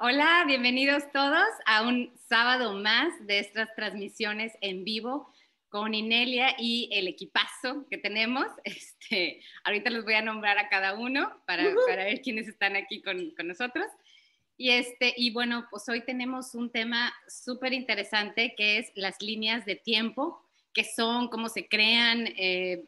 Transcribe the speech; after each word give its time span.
Hola, 0.00 0.42
bienvenidos 0.44 1.04
todos 1.12 1.46
a 1.66 1.86
un 1.86 2.12
sábado 2.28 2.72
más 2.72 3.12
de 3.28 3.38
estas 3.38 3.72
transmisiones 3.76 4.52
en 4.60 4.82
vivo 4.82 5.32
con 5.68 5.94
Inelia 5.94 6.56
y 6.58 6.88
el 6.90 7.06
equipazo 7.06 7.86
que 7.88 7.98
tenemos. 7.98 8.46
Este, 8.64 9.40
ahorita 9.62 9.90
los 9.90 10.04
voy 10.04 10.14
a 10.14 10.22
nombrar 10.22 10.58
a 10.58 10.68
cada 10.68 10.94
uno 10.94 11.40
para, 11.46 11.72
para 11.86 12.04
ver 12.04 12.22
quiénes 12.22 12.48
están 12.48 12.74
aquí 12.74 13.02
con, 13.02 13.30
con, 13.36 13.46
nosotros. 13.46 13.86
Y, 14.56 14.70
este, 14.70 15.14
y 15.16 15.30
bueno, 15.30 15.68
pues 15.70 15.88
hoy 15.88 16.00
tenemos 16.00 16.56
un 16.56 16.72
tema 16.72 17.14
súper 17.28 17.72
interesante 17.72 18.54
que 18.56 18.78
es 18.78 18.90
las 18.96 19.22
líneas 19.22 19.64
de 19.64 19.76
tiempo, 19.76 20.44
que 20.72 20.82
son, 20.82 21.28
cómo 21.28 21.48
se 21.48 21.68
crean, 21.68 22.26
eh, 22.36 22.84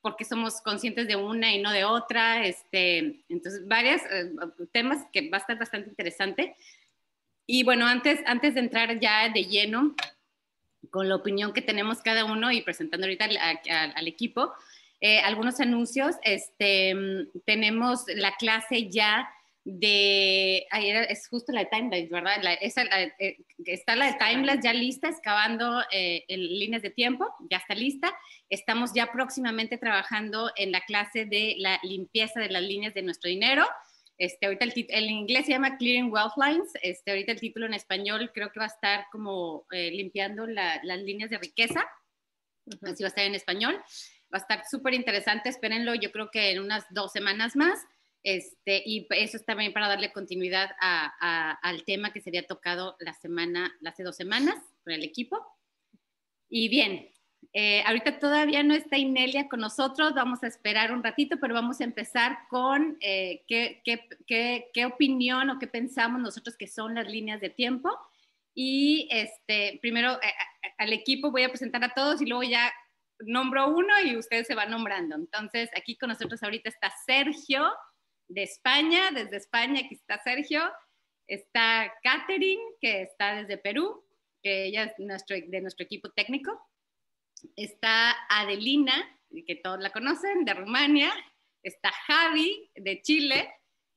porque 0.00 0.24
somos 0.24 0.60
conscientes 0.60 1.08
de 1.08 1.16
una 1.16 1.54
y 1.54 1.60
no 1.60 1.72
de 1.72 1.84
otra. 1.84 2.46
Este, 2.46 3.24
entonces, 3.28 3.66
varios 3.66 4.00
eh, 4.10 4.30
temas 4.72 5.06
que 5.12 5.28
va 5.28 5.38
a 5.38 5.40
estar 5.40 5.58
bastante 5.58 5.90
interesante. 5.90 6.56
Y 7.46 7.64
bueno, 7.64 7.86
antes, 7.86 8.20
antes 8.26 8.54
de 8.54 8.60
entrar 8.60 9.00
ya 9.00 9.28
de 9.28 9.44
lleno 9.44 9.94
con 10.90 11.08
la 11.08 11.16
opinión 11.16 11.52
que 11.52 11.62
tenemos 11.62 12.00
cada 12.00 12.24
uno 12.24 12.52
y 12.52 12.62
presentando 12.62 13.06
ahorita 13.06 13.26
al, 13.94 14.06
equipo, 14.06 14.52
eh, 15.00 15.20
algunos 15.20 15.60
anuncios. 15.60 16.16
Este, 16.22 16.94
tenemos 17.44 18.04
la 18.08 18.36
clase 18.36 18.88
ya 18.88 19.28
de, 19.70 20.66
ahí 20.70 20.90
es 20.90 21.28
justo 21.28 21.52
la 21.52 21.60
de 21.60 21.66
Timeless, 21.66 22.08
¿verdad? 22.08 22.36
esa, 22.62 22.84
eh, 23.18 23.36
está 23.66 23.96
la 23.96 24.12
de 24.12 24.18
Timeless 24.18 24.60
ya 24.62 24.72
lista, 24.72 25.08
excavando 25.10 25.82
eh, 25.92 26.24
en 26.28 26.40
líneas 26.40 26.80
de 26.80 26.88
tiempo, 26.88 27.26
ya 27.50 27.58
está 27.58 27.74
lista. 27.74 28.10
Estamos 28.48 28.94
ya 28.94 29.12
próximamente 29.12 29.76
trabajando 29.76 30.50
en 30.56 30.72
la 30.72 30.80
clase 30.80 31.26
de 31.26 31.56
la 31.58 31.78
limpieza 31.82 32.40
de 32.40 32.48
las 32.48 32.62
líneas 32.62 32.94
de 32.94 33.02
nuestro 33.02 33.28
dinero. 33.28 33.66
Este, 34.16 34.46
ahorita 34.46 34.64
el, 34.64 34.86
el 34.88 35.10
inglés 35.10 35.44
se 35.44 35.52
llama 35.52 35.76
Clearing 35.76 36.10
Wealth 36.10 36.32
Lines, 36.42 36.70
este, 36.82 37.10
ahorita 37.10 37.32
el 37.32 37.40
título 37.40 37.66
en 37.66 37.74
español 37.74 38.32
creo 38.32 38.50
que 38.50 38.60
va 38.60 38.66
a 38.66 38.68
estar 38.68 39.04
como 39.12 39.66
eh, 39.70 39.90
limpiando 39.90 40.46
las 40.46 41.02
líneas 41.02 41.28
de 41.28 41.38
riqueza, 41.38 41.86
así 42.82 43.02
va 43.02 43.06
a 43.06 43.08
estar 43.08 43.24
en 43.24 43.34
español. 43.34 43.78
Va 44.32 44.38
a 44.38 44.42
estar 44.42 44.62
súper 44.70 44.92
interesante, 44.92 45.48
espérenlo, 45.48 45.94
yo 45.94 46.10
creo 46.12 46.30
que 46.30 46.50
en 46.50 46.60
unas 46.60 46.84
dos 46.90 47.12
semanas 47.12 47.56
más. 47.56 47.86
Este, 48.22 48.82
y 48.84 49.06
eso 49.10 49.36
es 49.36 49.44
también 49.44 49.72
para 49.72 49.88
darle 49.88 50.12
continuidad 50.12 50.70
al 50.80 51.84
tema 51.84 52.12
que 52.12 52.20
sería 52.20 52.46
tocado 52.46 52.96
la 53.00 53.14
semana, 53.14 53.72
hace 53.84 54.02
dos 54.02 54.16
semanas 54.16 54.56
con 54.84 54.92
el 54.92 55.04
equipo. 55.04 55.44
Y 56.48 56.68
bien, 56.68 57.10
eh, 57.52 57.82
ahorita 57.86 58.18
todavía 58.18 58.62
no 58.62 58.74
está 58.74 58.98
Inelia 58.98 59.48
con 59.48 59.60
nosotros, 59.60 60.14
vamos 60.14 60.42
a 60.42 60.48
esperar 60.48 60.92
un 60.92 61.02
ratito, 61.02 61.38
pero 61.40 61.54
vamos 61.54 61.80
a 61.80 61.84
empezar 61.84 62.40
con 62.50 62.96
eh, 63.00 63.44
qué, 63.46 63.80
qué, 63.84 64.70
qué, 64.72 64.86
opinión 64.86 65.50
o 65.50 65.58
qué 65.58 65.66
pensamos 65.66 66.20
nosotros 66.20 66.56
que 66.56 66.66
son 66.66 66.94
las 66.94 67.08
líneas 67.10 67.40
de 67.40 67.50
tiempo. 67.50 67.96
Y 68.54 69.08
este, 69.10 69.78
primero 69.80 70.14
eh, 70.20 70.34
al 70.78 70.92
equipo 70.92 71.30
voy 71.30 71.44
a 71.44 71.48
presentar 71.48 71.82
a 71.84 71.94
todos 71.94 72.20
y 72.20 72.26
luego 72.26 72.42
ya 72.42 72.72
nombro 73.20 73.68
uno 73.68 73.94
y 74.04 74.16
ustedes 74.16 74.46
se 74.46 74.54
van 74.54 74.70
nombrando. 74.70 75.16
Entonces, 75.16 75.70
aquí 75.76 75.96
con 75.96 76.10
nosotros 76.10 76.42
ahorita 76.42 76.68
está 76.68 76.92
Sergio, 77.06 77.72
de 78.28 78.42
España, 78.42 79.10
desde 79.10 79.36
España, 79.36 79.80
aquí 79.84 79.94
está 79.94 80.18
Sergio, 80.22 80.62
está 81.26 81.92
Catherine, 82.02 82.62
que 82.80 83.02
está 83.02 83.36
desde 83.36 83.58
Perú, 83.58 84.04
que 84.42 84.66
ella 84.66 84.84
es 84.84 84.92
nuestro, 84.98 85.36
de 85.36 85.60
nuestro 85.60 85.84
equipo 85.84 86.10
técnico, 86.10 86.60
está 87.56 88.16
Adelina, 88.28 88.94
que 89.46 89.56
todos 89.56 89.80
la 89.80 89.90
conocen, 89.90 90.44
de 90.44 90.54
Rumania, 90.54 91.12
está 91.62 91.90
Javi, 92.06 92.70
de 92.74 93.02
Chile, 93.02 93.50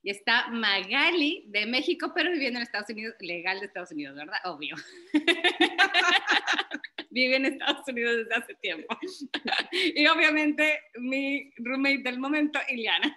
y 0.04 0.10
está 0.10 0.48
Magali, 0.48 1.46
de 1.48 1.66
México, 1.68 2.12
pero 2.16 2.32
viviendo 2.32 2.58
en 2.58 2.64
Estados 2.64 2.90
Unidos, 2.90 3.16
legal 3.20 3.60
de 3.60 3.68
Estados 3.68 3.92
Unidos, 3.92 4.16
¿verdad? 4.16 4.40
Obvio. 4.46 4.76
Vive 7.12 7.36
en 7.36 7.46
Estados 7.46 7.88
Unidos 7.88 8.18
desde 8.18 8.34
hace 8.36 8.56
tiempo. 8.56 8.98
y 9.72 10.08
obviamente 10.08 10.82
mi 10.96 11.54
roommate 11.58 12.02
del 12.04 12.20
momento, 12.20 12.60
Iliana. 12.70 13.16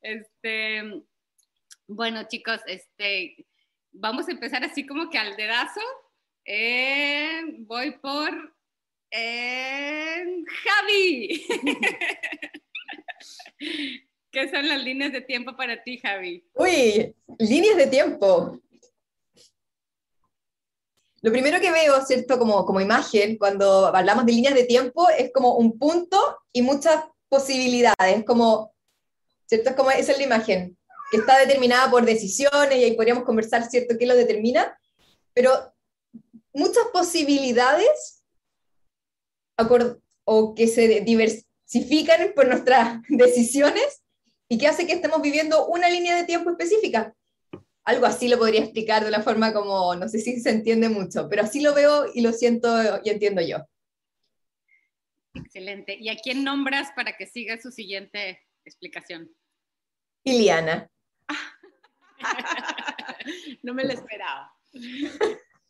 Este, 0.00 1.04
bueno, 1.86 2.26
chicos, 2.28 2.60
este, 2.66 3.46
vamos 3.92 4.28
a 4.28 4.32
empezar 4.32 4.64
así 4.64 4.86
como 4.86 5.10
que 5.10 5.18
al 5.18 5.36
dedazo. 5.36 5.80
Eh, 6.44 7.42
voy 7.60 7.92
por 7.98 8.30
eh, 9.10 10.24
Javi. 10.64 11.46
¿Qué 14.32 14.50
son 14.50 14.66
las 14.66 14.82
líneas 14.82 15.12
de 15.12 15.20
tiempo 15.20 15.54
para 15.54 15.82
ti, 15.82 15.98
Javi? 15.98 16.42
Uy, 16.54 17.14
líneas 17.38 17.76
de 17.76 17.86
tiempo. 17.86 18.58
Lo 21.20 21.30
primero 21.30 21.60
que 21.60 21.70
veo, 21.70 22.00
¿cierto? 22.04 22.38
Como, 22.38 22.64
como 22.64 22.80
imagen, 22.80 23.36
cuando 23.36 23.94
hablamos 23.94 24.24
de 24.26 24.32
líneas 24.32 24.54
de 24.54 24.64
tiempo, 24.64 25.08
es 25.10 25.30
como 25.32 25.56
un 25.56 25.78
punto 25.78 26.18
y 26.52 26.62
muchas 26.62 27.04
posibilidades, 27.28 28.24
como 28.26 28.71
¿cierto? 29.52 29.76
Como 29.76 29.90
esa 29.90 30.12
es 30.12 30.18
la 30.18 30.24
imagen, 30.24 30.78
que 31.10 31.18
está 31.18 31.38
determinada 31.38 31.90
por 31.90 32.06
decisiones 32.06 32.78
y 32.78 32.84
ahí 32.84 32.96
podríamos 32.96 33.24
conversar, 33.24 33.68
¿cierto?, 33.68 33.98
qué 33.98 34.06
lo 34.06 34.16
determina, 34.16 34.78
pero 35.34 35.74
muchas 36.54 36.84
posibilidades 36.90 38.24
o 40.24 40.54
que 40.54 40.66
se 40.66 41.02
diversifican 41.02 42.32
por 42.34 42.48
nuestras 42.48 43.02
decisiones 43.10 44.02
y 44.48 44.56
que 44.56 44.68
hace 44.68 44.86
que 44.86 44.94
estemos 44.94 45.20
viviendo 45.20 45.66
una 45.66 45.90
línea 45.90 46.16
de 46.16 46.24
tiempo 46.24 46.50
específica. 46.50 47.14
Algo 47.84 48.06
así 48.06 48.28
lo 48.28 48.38
podría 48.38 48.62
explicar 48.62 49.02
de 49.02 49.10
una 49.10 49.22
forma 49.22 49.52
como, 49.52 49.94
no 49.94 50.08
sé 50.08 50.18
si 50.18 50.40
se 50.40 50.48
entiende 50.48 50.88
mucho, 50.88 51.28
pero 51.28 51.42
así 51.42 51.60
lo 51.60 51.74
veo 51.74 52.06
y 52.14 52.22
lo 52.22 52.32
siento 52.32 52.68
y 53.04 53.10
entiendo 53.10 53.42
yo. 53.42 53.58
Excelente. 55.34 55.98
¿Y 56.00 56.08
a 56.08 56.16
quién 56.16 56.42
nombras 56.42 56.88
para 56.96 57.18
que 57.18 57.26
siga 57.26 57.60
su 57.60 57.70
siguiente 57.70 58.40
explicación? 58.64 59.30
Iliana. 60.24 60.90
no 63.62 63.74
me 63.74 63.84
lo 63.84 63.92
esperaba. 63.92 64.54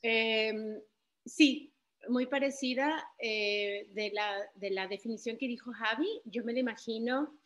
Em, 0.03 0.81
sí, 1.25 1.73
muy 2.09 2.27
parecida 2.27 3.09
eh, 3.19 3.87
de, 3.91 4.11
la, 4.13 4.51
de, 4.55 4.71
la, 4.71 4.89
definición 4.89 5.39
que 5.39 5.49
dijo 5.49 5.73
Javi. 5.73 6.21
Yo 6.25 6.45
me 6.45 6.53
lo 6.53 6.59
imagino 6.59 7.39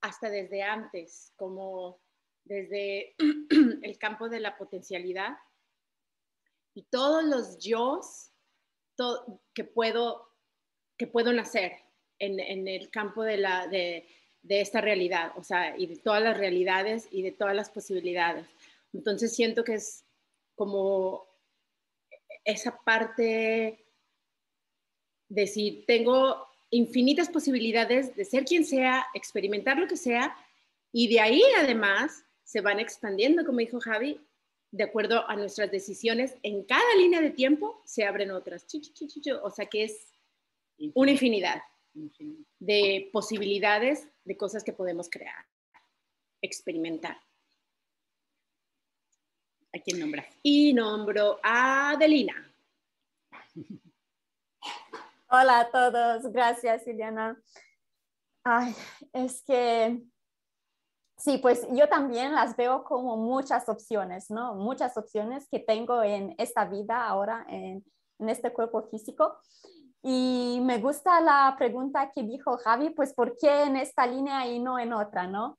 hasta 0.00 0.28
desde 0.28 0.62
antes, 0.62 1.32
como 1.36 2.00
desde 2.44 3.14
el 3.82 3.98
campo 3.98 4.28
de 4.28 4.40
la 4.40 4.56
potencialidad 4.56 5.36
y 6.74 6.82
todos 6.84 7.24
los 7.24 7.58
yo 7.58 8.00
que, 9.54 9.64
puedo, 9.64 10.32
que 10.96 11.06
puedo 11.06 11.32
nacer 11.32 11.72
en, 12.18 12.38
en 12.38 12.68
el 12.68 12.90
campo 12.90 13.22
de 13.22 13.38
la, 13.38 13.66
de, 13.66 14.06
de 14.46 14.60
esta 14.60 14.80
realidad, 14.80 15.32
o 15.36 15.42
sea, 15.42 15.76
y 15.76 15.86
de 15.86 15.96
todas 15.96 16.22
las 16.22 16.36
realidades 16.36 17.08
y 17.10 17.22
de 17.22 17.32
todas 17.32 17.54
las 17.56 17.68
posibilidades. 17.68 18.46
Entonces 18.92 19.34
siento 19.34 19.64
que 19.64 19.74
es 19.74 20.04
como 20.54 21.26
esa 22.44 22.78
parte 22.84 23.84
de 25.28 25.46
si 25.48 25.84
tengo 25.88 26.46
infinitas 26.70 27.28
posibilidades 27.28 28.14
de 28.14 28.24
ser 28.24 28.44
quien 28.44 28.64
sea, 28.64 29.06
experimentar 29.14 29.78
lo 29.78 29.88
que 29.88 29.96
sea, 29.96 30.36
y 30.92 31.08
de 31.08 31.20
ahí 31.20 31.42
además 31.58 32.24
se 32.44 32.60
van 32.60 32.78
expandiendo, 32.78 33.44
como 33.44 33.58
dijo 33.58 33.80
Javi, 33.80 34.20
de 34.70 34.84
acuerdo 34.84 35.28
a 35.28 35.34
nuestras 35.34 35.72
decisiones, 35.72 36.36
en 36.44 36.62
cada 36.62 36.94
línea 36.96 37.20
de 37.20 37.30
tiempo 37.30 37.82
se 37.84 38.04
abren 38.04 38.30
otras. 38.30 38.64
O 39.42 39.50
sea 39.50 39.66
que 39.66 39.84
es 39.84 40.12
una 40.94 41.10
infinidad 41.10 41.62
de 42.58 43.10
posibilidades 43.12 44.08
de 44.24 44.36
cosas 44.36 44.62
que 44.62 44.72
podemos 44.72 45.08
crear, 45.08 45.46
experimentar. 46.42 47.16
¿A 49.74 49.78
quién 49.78 50.00
nombra? 50.00 50.26
Y 50.42 50.72
nombro 50.72 51.38
a 51.42 51.90
Adelina. 51.90 52.34
Hola 55.28 55.60
a 55.60 55.70
todos, 55.70 56.32
gracias 56.32 56.86
Iliana. 56.86 57.42
Ay, 58.44 58.74
es 59.12 59.42
que 59.42 60.02
sí, 61.18 61.38
pues 61.38 61.66
yo 61.72 61.88
también 61.88 62.32
las 62.32 62.56
veo 62.56 62.84
como 62.84 63.16
muchas 63.16 63.68
opciones, 63.68 64.30
¿no? 64.30 64.54
Muchas 64.54 64.96
opciones 64.96 65.48
que 65.50 65.58
tengo 65.58 66.02
en 66.02 66.34
esta 66.38 66.64
vida 66.64 67.04
ahora, 67.06 67.44
en, 67.48 67.84
en 68.18 68.28
este 68.28 68.52
cuerpo 68.52 68.82
físico. 68.84 69.36
Y 70.08 70.60
me 70.62 70.78
gusta 70.78 71.20
la 71.20 71.56
pregunta 71.58 72.12
que 72.14 72.22
dijo 72.22 72.58
Javi, 72.58 72.90
pues 72.90 73.12
¿por 73.12 73.36
qué 73.36 73.64
en 73.64 73.74
esta 73.74 74.06
línea 74.06 74.46
y 74.46 74.60
no 74.60 74.78
en 74.78 74.92
otra, 74.92 75.26
no? 75.26 75.58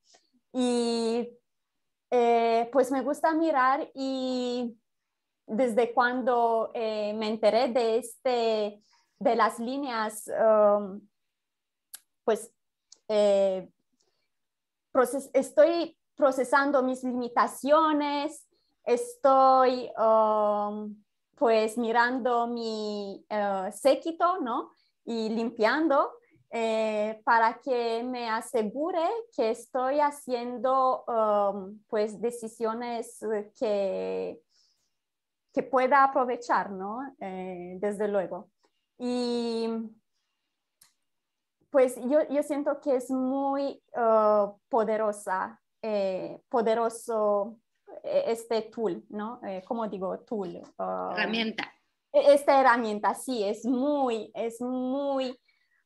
Y 0.53 1.38
eh, 2.09 2.69
pues 2.71 2.89
me 2.89 3.01
gusta 3.01 3.33
mirar 3.33 3.91
y 3.94 4.79
desde 5.45 5.94
cuando 5.94 6.71
eh, 6.73 7.13
me 7.15 7.27
enteré 7.27 7.67
de, 7.67 7.97
este, 7.97 8.81
de 9.19 9.35
las 9.35 9.59
líneas, 9.59 10.31
um, 10.39 11.05
pues 12.23 12.50
eh, 13.09 13.69
estoy 15.33 15.97
procesando 16.15 16.81
mis 16.83 17.03
limitaciones, 17.03 18.47
estoy 18.85 19.91
um, 19.97 20.95
pues 21.38 21.78
mirando 21.78 22.48
mi 22.48 23.24
uh, 23.30 23.72
séquito, 23.72 24.39
¿no? 24.42 24.72
Y 25.06 25.30
limpiando 25.30 26.13
eh, 26.50 27.22
para 27.25 27.60
que 27.60 28.04
me 28.04 28.30
asegure 28.30 29.06
que 29.36 29.51
estoy 29.51 30.00
haciendo 30.00 31.04
um, 31.06 31.80
pues 31.88 32.19
decisiones 32.19 33.19
que, 33.60 34.42
que 35.54 35.63
pueda 35.63 36.04
aprovechar, 36.06 36.72
¿no? 36.72 37.00
Eh, 37.19 37.78
desde 37.80 38.07
luego. 38.07 38.50
Y 38.98 39.69
pues 41.69 41.95
yo, 42.06 42.28
yo 42.30 42.42
siento 42.44 42.80
que 42.80 42.95
es 42.95 43.12
muy 43.12 43.84
uh, 43.95 44.57
poderosa, 44.69 45.62
eh, 45.81 46.42
poderoso 46.50 47.60
este 48.04 48.62
tool, 48.63 49.04
¿no? 49.10 49.39
¿Cómo 49.68 49.88
digo 49.88 50.19
tool? 50.19 50.62
Uh, 50.78 51.12
herramienta. 51.12 51.72
E, 52.12 52.34
esta 52.34 52.60
herramienta, 52.60 53.13
sí, 53.13 53.44
es 53.44 53.66
muy, 53.66 54.31
es 54.34 54.62
muy 54.62 55.38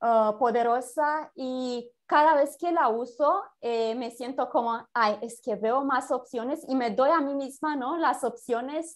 Uh, 0.04 0.36
poderosa 0.40 1.32
y 1.36 1.88
cada 2.08 2.34
vez 2.34 2.58
que 2.58 2.72
la 2.72 2.90
uso 2.90 3.44
eh, 3.62 3.94
me 3.94 4.10
siento 4.10 4.50
como, 4.50 4.84
ay, 4.96 5.20
es 5.22 5.40
que 5.44 5.56
veo 5.56 5.86
más 5.86 6.10
opciones 6.10 6.66
y 6.68 6.74
me 6.74 6.90
doy 6.90 7.12
a 7.12 7.22
mí 7.22 7.36
misma, 7.36 7.76
¿no? 7.76 7.98
Las 7.98 8.24
opciones 8.24 8.96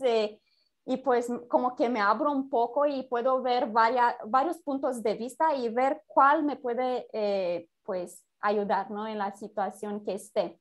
y 0.84 0.98
pues 0.98 1.31
como 1.48 1.75
que 1.75 1.90
me 1.90 2.02
abro 2.02 2.31
un 2.31 2.50
poco 2.50 2.88
y 2.88 3.04
puedo 3.04 3.44
ver 3.44 3.68
varios 3.68 4.57
puntos 4.63 5.04
de 5.04 5.13
vista 5.13 5.54
y 5.54 5.69
ver 5.69 6.02
cuál 6.07 6.42
me 6.42 6.56
puede 6.56 7.07
eh, 7.13 7.69
pues 7.84 8.25
ayudar, 8.40 8.90
¿no? 8.90 9.06
En 9.06 9.19
la 9.19 9.31
situación 9.31 10.04
que 10.04 10.16
esté. 10.16 10.60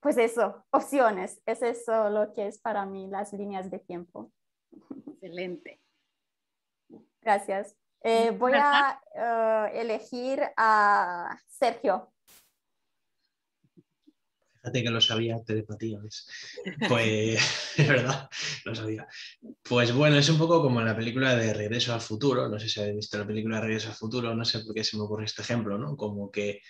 Pues 0.00 0.16
eso, 0.16 0.64
opciones, 0.70 1.42
es 1.44 1.62
eso 1.62 2.08
lo 2.08 2.32
que 2.32 2.46
es 2.46 2.58
para 2.58 2.86
mí 2.86 3.06
las 3.06 3.32
líneas 3.34 3.70
de 3.70 3.78
tiempo. 3.78 4.32
Excelente. 5.06 5.80
Gracias. 7.20 7.76
Eh, 8.02 8.30
voy 8.30 8.52
a 8.54 8.98
uh, 9.14 9.76
elegir 9.76 10.40
a 10.56 11.38
Sergio. 11.46 12.10
Fíjate 14.54 14.82
que 14.82 14.90
lo 14.90 15.00
sabía, 15.00 15.42
telepatía, 15.42 15.98
¿ves? 16.02 16.26
Pues, 16.88 17.38
es 17.78 17.88
verdad, 17.88 18.28
lo 18.64 18.74
sabía. 18.74 19.06
Pues 19.62 19.94
bueno, 19.94 20.16
es 20.16 20.28
un 20.28 20.38
poco 20.38 20.62
como 20.62 20.80
en 20.80 20.86
la 20.86 20.96
película 20.96 21.34
de 21.34 21.52
Regreso 21.52 21.94
al 21.94 22.00
Futuro, 22.00 22.48
no 22.48 22.58
sé 22.58 22.68
si 22.68 22.80
habéis 22.80 22.96
visto 22.96 23.18
la 23.18 23.26
película 23.26 23.56
de 23.56 23.62
Regreso 23.62 23.88
al 23.88 23.94
Futuro, 23.94 24.34
no 24.34 24.44
sé 24.44 24.60
por 24.60 24.74
qué 24.74 24.84
se 24.84 24.96
me 24.96 25.04
ocurre 25.04 25.24
este 25.24 25.42
ejemplo, 25.42 25.78
¿no? 25.78 25.96
Como 25.96 26.30
que 26.30 26.60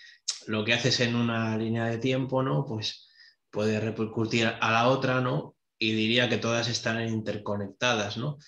lo 0.47 0.65
que 0.65 0.75
haces 0.75 1.01
en 1.01 1.17
una 1.17 1.57
línea 1.57 1.87
de 1.87 1.99
tiempo, 1.99 2.43
¿no? 2.43 2.65
Pues 2.65 3.10
puede 3.51 3.81
repercutir 3.81 4.47
a 4.47 4.71
la 4.73 4.89
otra, 4.89 5.21
¿no? 5.21 5.57
Y 5.79 5.93
diría 5.93 6.29
que 6.29 6.39
todas 6.39 6.69
están 6.69 7.07
interconectadas, 7.09 8.17
¿no? 8.17 8.39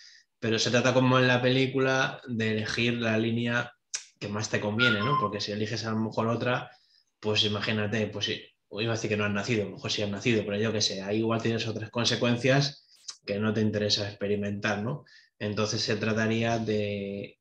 pero 0.42 0.58
se 0.58 0.72
trata 0.72 0.92
como 0.92 1.20
en 1.20 1.28
la 1.28 1.40
película 1.40 2.20
de 2.26 2.50
elegir 2.50 2.94
la 2.94 3.16
línea 3.16 3.72
que 4.18 4.26
más 4.26 4.50
te 4.50 4.58
conviene, 4.58 4.98
¿no? 4.98 5.16
Porque 5.20 5.40
si 5.40 5.52
eliges 5.52 5.84
a 5.86 5.92
lo 5.92 6.00
mejor 6.00 6.26
otra, 6.26 6.68
pues 7.20 7.44
imagínate, 7.44 8.08
pues 8.08 8.28
iba 8.28 8.92
a 8.92 8.96
decir 8.96 9.08
que 9.08 9.16
no 9.16 9.24
has 9.24 9.30
nacido, 9.30 9.62
a 9.62 9.66
lo 9.66 9.76
mejor 9.76 9.92
sí 9.92 10.02
has 10.02 10.10
nacido, 10.10 10.44
pero 10.44 10.58
yo 10.58 10.72
qué 10.72 10.80
sé, 10.80 11.00
ahí 11.00 11.18
igual 11.18 11.40
tienes 11.40 11.68
otras 11.68 11.90
consecuencias 11.90 12.84
que 13.24 13.38
no 13.38 13.54
te 13.54 13.60
interesa 13.60 14.08
experimentar, 14.08 14.82
¿no? 14.82 15.04
Entonces 15.38 15.80
se 15.80 15.94
trataría 15.94 16.58
de, 16.58 17.38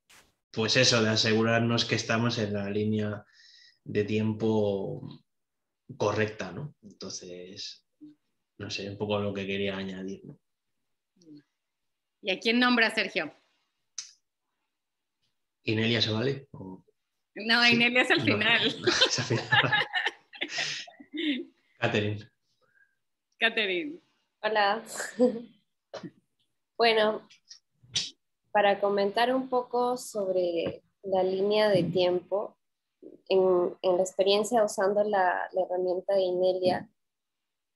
pues 0.52 0.78
eso, 0.78 1.02
de 1.02 1.10
asegurarnos 1.10 1.86
que 1.86 1.96
estamos 1.96 2.38
en 2.38 2.54
la 2.54 2.70
línea 2.70 3.26
de 3.84 4.04
tiempo 4.04 5.10
correcta, 5.98 6.52
¿no? 6.52 6.76
Entonces, 6.82 7.86
no 8.58 8.70
sé, 8.70 8.90
un 8.90 8.98
poco 8.98 9.20
lo 9.20 9.34
que 9.34 9.46
quería 9.46 9.78
añadir, 9.78 10.26
¿no? 10.26 10.40
¿Y 12.22 12.32
a 12.32 12.40
quién 12.40 12.60
nombra 12.60 12.94
Sergio? 12.94 13.34
¿Inelia 15.64 16.02
se 16.02 16.12
vale? 16.12 16.48
No, 17.34 17.68
Inelia 17.68 18.04
es 18.04 18.12
al 18.12 18.22
final. 18.22 18.68
es 18.68 19.20
al 19.20 19.26
final. 19.26 19.50
Catherine. 21.80 22.30
Catherine. 23.40 24.00
Hola. 24.44 24.84
bueno, 26.78 27.28
para 28.52 28.80
comentar 28.80 29.34
un 29.34 29.50
poco 29.50 29.98
sobre 29.98 30.84
la 31.04 31.24
línea 31.24 31.70
de 31.70 31.84
tiempo, 31.84 32.58
en, 33.30 33.76
la 33.82 34.02
experiencia 34.02 34.64
usando 34.64 35.04
la, 35.04 35.50
la 35.52 35.62
herramienta 35.62 36.16
de 36.16 36.22
Inelia, 36.22 36.90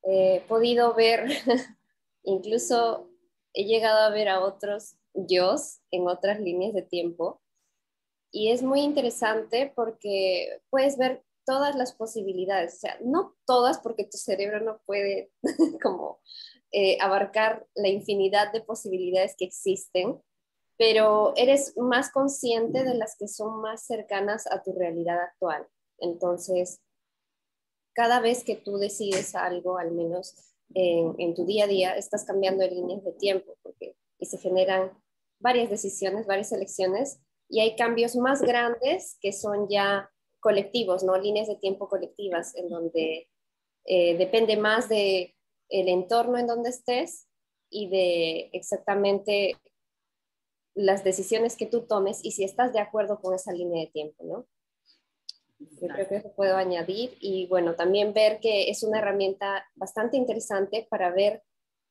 he 0.03 0.41
podido 0.47 0.93
ver 0.93 1.27
incluso 2.23 3.09
he 3.53 3.65
llegado 3.65 3.99
a 3.99 4.09
ver 4.09 4.29
a 4.29 4.43
otros 4.43 4.97
yo 5.13 5.55
en 5.91 6.07
otras 6.07 6.39
líneas 6.39 6.73
de 6.73 6.81
tiempo. 6.81 7.41
Y 8.31 8.51
es 8.51 8.61
muy 8.61 8.81
interesante 8.81 9.71
porque 9.75 10.59
puedes 10.69 10.97
ver 10.97 11.23
todas 11.45 11.75
las 11.75 11.93
posibilidades, 11.93 12.75
o 12.75 12.77
sea, 12.79 12.97
no 13.01 13.35
todas 13.45 13.79
porque 13.79 14.03
tu 14.03 14.17
cerebro 14.17 14.59
no 14.59 14.81
puede 14.85 15.31
como 15.81 16.19
eh, 16.71 16.97
abarcar 16.99 17.65
la 17.75 17.87
infinidad 17.87 18.51
de 18.51 18.61
posibilidades 18.61 19.35
que 19.37 19.45
existen, 19.45 20.21
pero 20.77 21.33
eres 21.35 21.75
más 21.77 22.11
consciente 22.11 22.83
de 22.83 22.95
las 22.95 23.15
que 23.17 23.27
son 23.27 23.61
más 23.61 23.85
cercanas 23.85 24.45
a 24.47 24.61
tu 24.61 24.73
realidad 24.73 25.19
actual. 25.19 25.67
Entonces, 25.99 26.81
cada 27.93 28.19
vez 28.19 28.43
que 28.43 28.55
tú 28.55 28.77
decides 28.77 29.35
algo, 29.35 29.77
al 29.77 29.91
menos 29.91 30.35
en, 30.73 31.33
tu 31.33 31.45
día 31.45 31.63
a 31.63 31.67
día, 31.67 31.95
estás 31.95 32.25
cambiando 32.25 32.67
líneas 32.67 33.03
de 33.03 33.13
tiempo 33.13 33.57
porque, 33.63 33.95
y 34.19 34.25
se 34.25 34.37
generan 34.37 34.91
varias 35.39 35.69
decisiones, 35.69 36.27
varias 36.27 36.51
elecciones 36.51 37.19
y 37.47 37.61
hay 37.61 37.75
cambios 37.75 38.15
más 38.15 38.41
grandes 38.41 39.17
que 39.21 39.31
son 39.31 39.69
ya 39.69 40.09
colectivos, 40.39 41.03
¿no? 41.03 41.17
Líneas 41.17 41.47
de 41.47 41.55
tiempo 41.55 41.87
colectivas 41.87 42.55
en 42.55 42.69
donde 42.69 43.29
eh, 43.85 44.17
depende 44.17 44.57
más 44.57 44.89
de 44.89 45.35
el 45.69 45.87
entorno 45.87 46.37
en 46.37 46.47
donde 46.47 46.69
estés 46.69 47.27
y 47.69 47.89
de 47.89 48.49
exactamente 48.53 49.57
las 50.75 51.03
decisiones 51.03 51.55
que 51.55 51.65
tú 51.65 51.87
tomes 51.87 52.23
y 52.23 52.31
si 52.31 52.43
estás 52.43 52.73
de 52.73 52.79
acuerdo 52.79 53.19
con 53.21 53.33
esa 53.33 53.53
línea 53.53 53.85
de 53.85 53.91
tiempo, 53.91 54.23
¿no? 54.23 54.45
Yo 55.57 55.87
creo 55.87 56.07
que 56.07 56.17
eso 56.17 56.33
puedo 56.35 56.57
añadir 56.57 57.17
y 57.19 57.47
bueno, 57.47 57.75
también 57.75 58.13
ver 58.13 58.39
que 58.41 58.69
es 58.69 58.83
una 58.83 58.99
herramienta 58.99 59.65
bastante 59.75 60.17
interesante 60.17 60.85
para 60.89 61.11
ver 61.11 61.43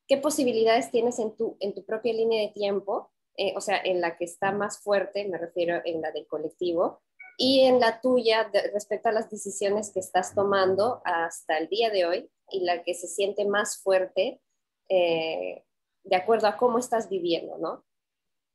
qué 0.06 0.18
posibilidades 0.18 0.90
tienes 0.90 1.18
en 1.18 1.34
tu, 1.34 1.56
en 1.60 1.74
tu 1.74 1.84
propia 1.84 2.12
línea 2.12 2.42
de 2.42 2.52
tiempo, 2.52 3.10
eh, 3.36 3.54
o 3.56 3.60
sea, 3.60 3.80
en 3.82 4.02
la 4.02 4.16
que 4.16 4.26
está 4.26 4.52
más 4.52 4.82
fuerte, 4.82 5.26
me 5.26 5.38
refiero 5.38 5.80
en 5.84 6.02
la 6.02 6.12
del 6.12 6.26
colectivo, 6.26 7.02
y 7.36 7.62
en 7.62 7.80
la 7.80 8.00
tuya 8.00 8.50
respecto 8.72 9.08
a 9.08 9.12
las 9.12 9.30
decisiones 9.30 9.90
que 9.90 10.00
estás 10.00 10.34
tomando 10.34 11.00
hasta 11.04 11.58
el 11.58 11.68
día 11.68 11.90
de 11.90 12.06
hoy 12.06 12.30
y 12.50 12.60
la 12.60 12.82
que 12.84 12.94
se 12.94 13.08
siente 13.08 13.44
más 13.44 13.82
fuerte 13.82 14.40
eh, 14.88 15.64
de 16.04 16.16
acuerdo 16.16 16.46
a 16.46 16.56
cómo 16.56 16.78
estás 16.78 17.08
viviendo, 17.08 17.58
¿no? 17.58 17.84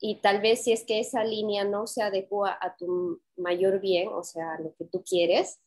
Y 0.02 0.16
tal 0.22 0.42
vez 0.42 0.64
si 0.64 0.72
es 0.72 0.86
que 0.86 1.00
esa 1.00 1.24
línea 1.24 1.66
no 1.66 1.86
se 1.86 2.02
adecua 2.02 2.58
a 2.62 2.76
tu 2.76 3.22
mayor 3.36 3.82
bien, 3.82 4.08
o 4.10 4.24
sea, 4.24 4.54
a 4.54 4.62
lo 4.62 4.74
que 4.76 4.86
tú 4.86 5.04
quieres, 5.04 5.60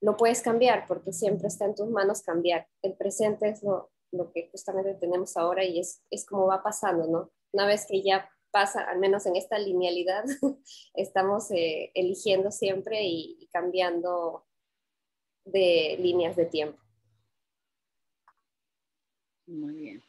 lo 0.00 0.16
puedes 0.16 0.42
cambiar 0.42 0.86
porque 0.86 1.12
siempre 1.12 1.48
está 1.48 1.64
en 1.64 1.74
tus 1.74 1.88
manos 1.88 2.22
cambiar. 2.22 2.68
El 2.82 2.94
presente 2.94 3.48
es 3.48 3.62
lo, 3.62 3.90
que 4.34 4.48
justamente 4.50 4.94
tenemos 4.94 5.36
ahora 5.36 5.64
y 5.64 5.78
es, 5.78 6.02
es 6.10 6.26
como 6.26 6.46
va 6.46 6.62
pasando, 6.62 7.06
¿no? 7.06 7.30
Una 7.52 7.66
vez 7.66 7.86
que 7.88 8.02
ya 8.02 8.28
pasa, 8.50 8.82
al 8.82 8.98
menos 8.98 9.24
en 9.24 9.36
esta 9.36 9.58
linealidad, 9.58 10.24
estamos 10.94 11.50
eh, 11.50 11.90
eligiendo 11.94 12.50
siempre 12.50 13.02
y, 13.04 13.38
y, 13.40 13.46
cambiando 13.46 14.46
de 15.44 15.96
líneas 15.98 16.36
de 16.36 16.44
tiempo. 16.44 16.78
Muy 19.46 19.74
bien. 19.74 20.02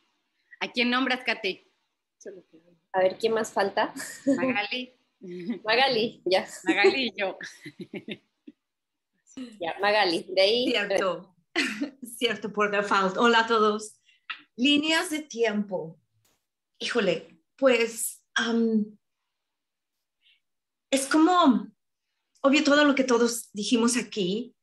¿A 0.60 0.70
quién 0.72 0.90
nombras, 0.90 1.24
Katy? 1.24 1.66
A 2.94 3.00
ver, 3.00 3.18
¿quién 3.18 3.34
más 3.34 3.52
falta? 3.52 3.94
Magali. 4.26 4.96
Magali, 5.64 6.22
ya. 6.26 6.48
Magali 6.64 7.08
y 7.08 7.20
yo. 7.20 7.38
Ya, 9.60 9.74
Magali, 9.82 10.28
de 10.30 10.42
ahí. 10.44 10.66
Cierto, 10.68 11.36
cierto, 12.18 12.54
por 12.54 12.70
default. 12.70 13.18
Hola 13.18 13.40
a 13.40 13.48
todos. 13.48 14.00
Líneas 14.56 15.10
de 15.10 15.24
tiempo. 15.24 16.00
Híjole, 16.78 17.42
pues 17.56 18.24
es 20.92 21.08
como, 21.08 21.68
obvio 22.42 22.64
todo 22.64 22.86
lo 22.86 22.94
que 22.94 23.04
todos 23.04 23.50
dijimos 23.54 23.98
aquí, 23.98 24.56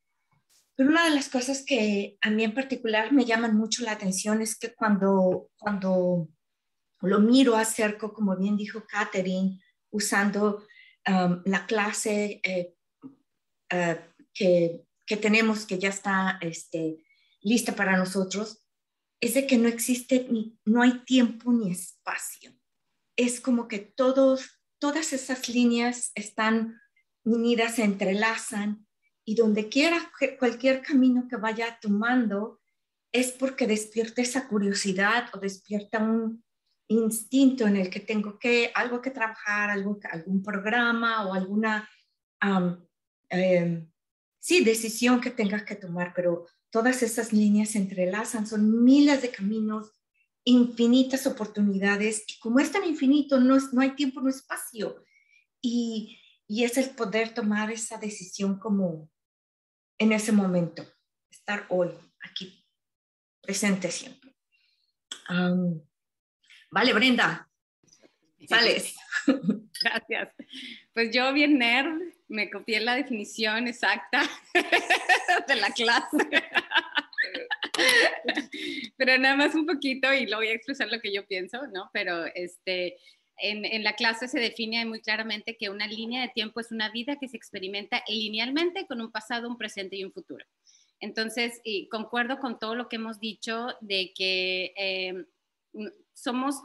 pero 0.76 0.90
una 0.90 1.02
de 1.04 1.16
las 1.16 1.28
cosas 1.28 1.64
que 1.64 2.16
a 2.20 2.30
mí 2.30 2.44
en 2.44 2.54
particular 2.54 3.12
me 3.12 3.24
llaman 3.24 3.56
mucho 3.56 3.82
la 3.82 3.90
atención 3.90 4.40
es 4.40 4.56
que 4.56 4.72
cuando, 4.72 5.50
cuando 5.58 6.28
lo 7.08 7.20
miro, 7.20 7.56
acerco, 7.56 8.12
como 8.12 8.36
bien 8.36 8.56
dijo 8.56 8.84
Catherine, 8.86 9.60
usando 9.90 10.66
um, 11.08 11.42
la 11.44 11.66
clase 11.66 12.40
eh, 12.44 12.74
eh, 13.70 14.84
que, 15.06 15.16
tenemos, 15.16 15.66
que 15.66 15.78
ya 15.78 15.88
está 15.88 16.38
este, 16.40 17.04
lista 17.40 17.74
para 17.74 17.96
nosotros, 17.96 18.64
es 19.20 19.34
de 19.34 19.46
que 19.46 19.58
no 19.58 19.68
existe, 19.68 20.26
ni, 20.30 20.58
no 20.64 20.82
hay 20.82 21.00
tiempo 21.04 21.52
ni 21.52 21.70
espacio. 21.72 22.52
Es 23.16 23.40
como 23.40 23.68
que 23.68 23.78
todos, 23.78 24.60
todas 24.78 25.12
esas 25.12 25.48
líneas 25.48 26.12
están 26.14 26.80
unidas, 27.24 27.76
se 27.76 27.84
entrelazan 27.84 28.86
y 29.24 29.34
donde 29.34 29.68
quiera, 29.68 30.10
cualquier 30.38 30.82
camino 30.82 31.28
que 31.28 31.36
vaya 31.36 31.78
tomando, 31.80 32.60
es 33.12 33.32
porque 33.32 33.66
despierta 33.66 34.22
esa 34.22 34.48
curiosidad 34.48 35.28
o 35.34 35.38
despierta 35.38 35.98
un 35.98 36.44
instinto 36.90 37.66
en 37.66 37.76
el 37.76 37.88
que 37.88 38.00
tengo 38.00 38.38
que, 38.38 38.72
algo 38.74 39.00
que 39.00 39.10
trabajar, 39.10 39.70
algo, 39.70 39.98
algún 40.10 40.42
programa 40.42 41.26
o 41.26 41.34
alguna, 41.34 41.88
em, 43.28 43.88
sí, 44.40 44.64
decisión 44.64 45.20
que 45.20 45.30
tengas 45.30 45.62
que 45.62 45.76
tomar, 45.76 46.12
pero 46.14 46.46
todas 46.70 47.02
esas 47.02 47.32
líneas 47.32 47.70
se 47.70 47.78
entrelazan, 47.78 48.46
son 48.46 48.82
miles 48.82 49.22
de 49.22 49.30
caminos, 49.30 49.92
infinitas 50.42 51.26
oportunidades, 51.28 52.24
y 52.26 52.38
como 52.40 52.58
es 52.58 52.72
tan 52.72 52.84
infinito, 52.84 53.38
no, 53.38 53.56
no 53.72 53.80
hay 53.80 53.90
tiempo, 53.90 54.20
no 54.20 54.28
espacio, 54.28 55.04
y, 55.62 56.18
y 56.48 56.64
es 56.64 56.76
el 56.76 56.90
poder 56.90 57.34
tomar 57.34 57.70
esa 57.70 57.98
decisión 57.98 58.58
como 58.58 59.08
en 59.98 60.12
ese 60.12 60.32
momento, 60.32 60.84
estar 61.30 61.66
hoy, 61.68 61.90
aquí, 62.20 62.66
presente 63.42 63.92
siempre. 63.92 64.34
Vale, 66.70 66.92
Brenda, 66.92 67.48
sales. 68.48 68.96
Gracias. 69.82 70.34
Pues 70.92 71.14
yo 71.14 71.32
bien 71.32 71.58
nerd, 71.58 72.00
me 72.28 72.50
copié 72.50 72.80
la 72.80 72.96
definición 72.96 73.68
exacta 73.68 74.22
de 75.48 75.56
la 75.56 75.70
clase. 75.70 76.16
Pero 78.96 79.18
nada 79.18 79.36
más 79.36 79.54
un 79.54 79.66
poquito 79.66 80.12
y 80.12 80.26
lo 80.26 80.38
voy 80.38 80.48
a 80.48 80.54
expresar 80.54 80.88
lo 80.88 81.00
que 81.00 81.12
yo 81.12 81.26
pienso, 81.26 81.66
¿no? 81.68 81.90
Pero 81.92 82.26
este, 82.34 82.98
en, 83.36 83.64
en, 83.64 83.84
la 83.84 83.94
clase 83.94 84.28
se 84.28 84.38
define 84.38 84.84
muy 84.84 85.00
claramente 85.00 85.56
que 85.56 85.70
una 85.70 85.86
línea 85.86 86.22
de 86.22 86.28
tiempo 86.28 86.60
es 86.60 86.72
una 86.72 86.90
vida 86.90 87.16
que 87.16 87.28
se 87.28 87.36
experimenta 87.36 88.02
linealmente 88.08 88.86
con 88.86 89.00
un 89.00 89.10
pasado, 89.10 89.48
un 89.48 89.56
presente 89.56 89.96
y 89.96 90.04
un 90.04 90.12
futuro. 90.12 90.44
Entonces, 91.00 91.60
y 91.64 91.88
concuerdo 91.88 92.38
con 92.38 92.58
todo 92.58 92.74
lo 92.74 92.88
que 92.88 92.96
hemos 92.96 93.20
dicho 93.20 93.68
de 93.80 94.12
que 94.14 94.74
eh, 94.76 95.24
somos 96.14 96.62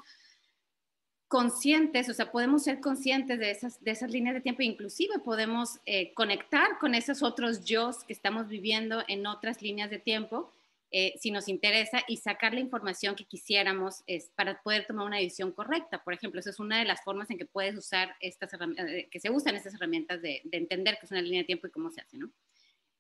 conscientes, 1.28 2.08
o 2.10 2.14
sea, 2.14 2.32
podemos 2.32 2.64
ser 2.64 2.80
conscientes 2.80 3.40
de 3.40 3.52
esas, 3.52 3.84
de 3.84 3.92
esas 3.92 4.12
líneas 4.12 4.36
de 4.36 4.42
tiempo, 4.42 4.62
inclusive 4.62 5.20
podemos 5.20 5.80
eh, 5.86 6.14
conectar 6.14 6.78
con 6.80 6.94
esos 6.94 7.24
otros 7.24 7.66
yo 7.66 7.92
que 8.08 8.14
estamos 8.14 8.48
viviendo 8.48 9.04
en 9.08 9.26
otras 9.26 9.62
líneas 9.62 9.90
de 9.90 10.00
tiempo, 10.00 10.52
eh, 10.92 11.16
si 11.20 11.32
nos 11.32 11.50
interesa, 11.50 12.04
y 12.08 12.18
sacar 12.18 12.54
la 12.54 12.60
información 12.60 13.16
que 13.16 13.26
quisiéramos 13.26 14.04
es, 14.06 14.32
para 14.36 14.62
poder 14.62 14.86
tomar 14.86 15.08
una 15.08 15.18
decisión 15.18 15.52
correcta. 15.52 16.04
Por 16.04 16.14
ejemplo, 16.14 16.40
esa 16.40 16.52
es 16.52 16.60
una 16.60 16.78
de 16.78 16.86
las 16.86 17.04
formas 17.04 17.30
en 17.32 17.38
que 17.38 17.46
puedes 17.46 17.76
usar 17.76 18.16
estas 18.20 18.54
eh, 18.54 19.10
que 19.12 19.20
se 19.20 19.30
usan 19.30 19.56
estas 19.56 19.74
herramientas 19.74 20.22
de, 20.22 20.42
de 20.46 20.58
entender 20.58 20.98
qué 21.00 21.06
es 21.06 21.12
una 21.12 21.22
línea 21.22 21.42
de 21.42 21.46
tiempo 21.46 21.68
y 21.68 21.72
cómo 21.72 21.90
se 21.92 22.02
hace, 22.02 22.18
¿no? 22.18 22.32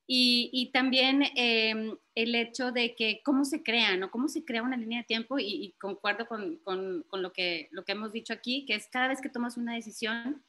Y, 0.07 0.69
también 0.71 1.23
em, 1.35 1.97
el 2.13 2.35
hecho 2.35 2.71
de 2.71 2.95
que 2.95 3.21
cómo 3.23 3.43
se 3.43 3.63
crea, 3.63 3.97
¿no? 3.97 4.11
Cómo 4.11 4.27
se 4.27 4.45
crea 4.45 4.61
una 4.61 4.77
línea 4.77 4.99
de 4.99 5.07
tiempo 5.07 5.39
y, 5.39 5.73
concuerdo 5.79 6.27
con, 6.27 6.57
con, 6.57 7.03
lo, 7.11 7.33
que, 7.33 7.69
lo 7.71 7.83
que 7.83 7.93
hemos 7.93 8.11
dicho 8.11 8.33
aquí, 8.33 8.65
que 8.65 8.75
es 8.75 8.87
cada 8.87 9.07
vez 9.07 9.19
que 9.19 9.29
tomas 9.29 9.57
una 9.57 9.73
decisión, 9.73 10.43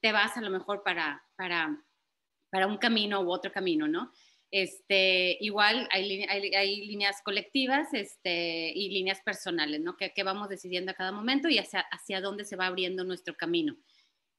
te 0.00 0.12
vas 0.12 0.36
a 0.36 0.40
lo 0.40 0.50
mejor 0.50 0.82
para, 0.82 1.22
para, 1.36 1.84
para 2.50 2.66
un 2.66 2.78
camino 2.78 3.20
u 3.20 3.30
otro 3.30 3.52
camino, 3.52 3.86
¿no? 3.86 4.12
Este, 4.50 5.36
igual 5.40 5.86
hay, 5.92 6.24
hay, 6.24 6.54
hay, 6.54 6.86
líneas 6.86 7.22
colectivas 7.22 7.94
este, 7.94 8.72
y 8.74 8.88
líneas 8.88 9.20
personales, 9.20 9.80
¿no? 9.80 9.96
Que, 9.96 10.12
que, 10.12 10.24
vamos 10.24 10.48
decidiendo 10.48 10.90
a 10.90 10.94
cada 10.94 11.12
momento 11.12 11.48
y 11.48 11.58
hacia, 11.58 11.80
hacia 11.80 12.20
dónde 12.20 12.44
se 12.44 12.56
va 12.56 12.66
abriendo 12.66 13.04
nuestro 13.04 13.36
camino. 13.36 13.76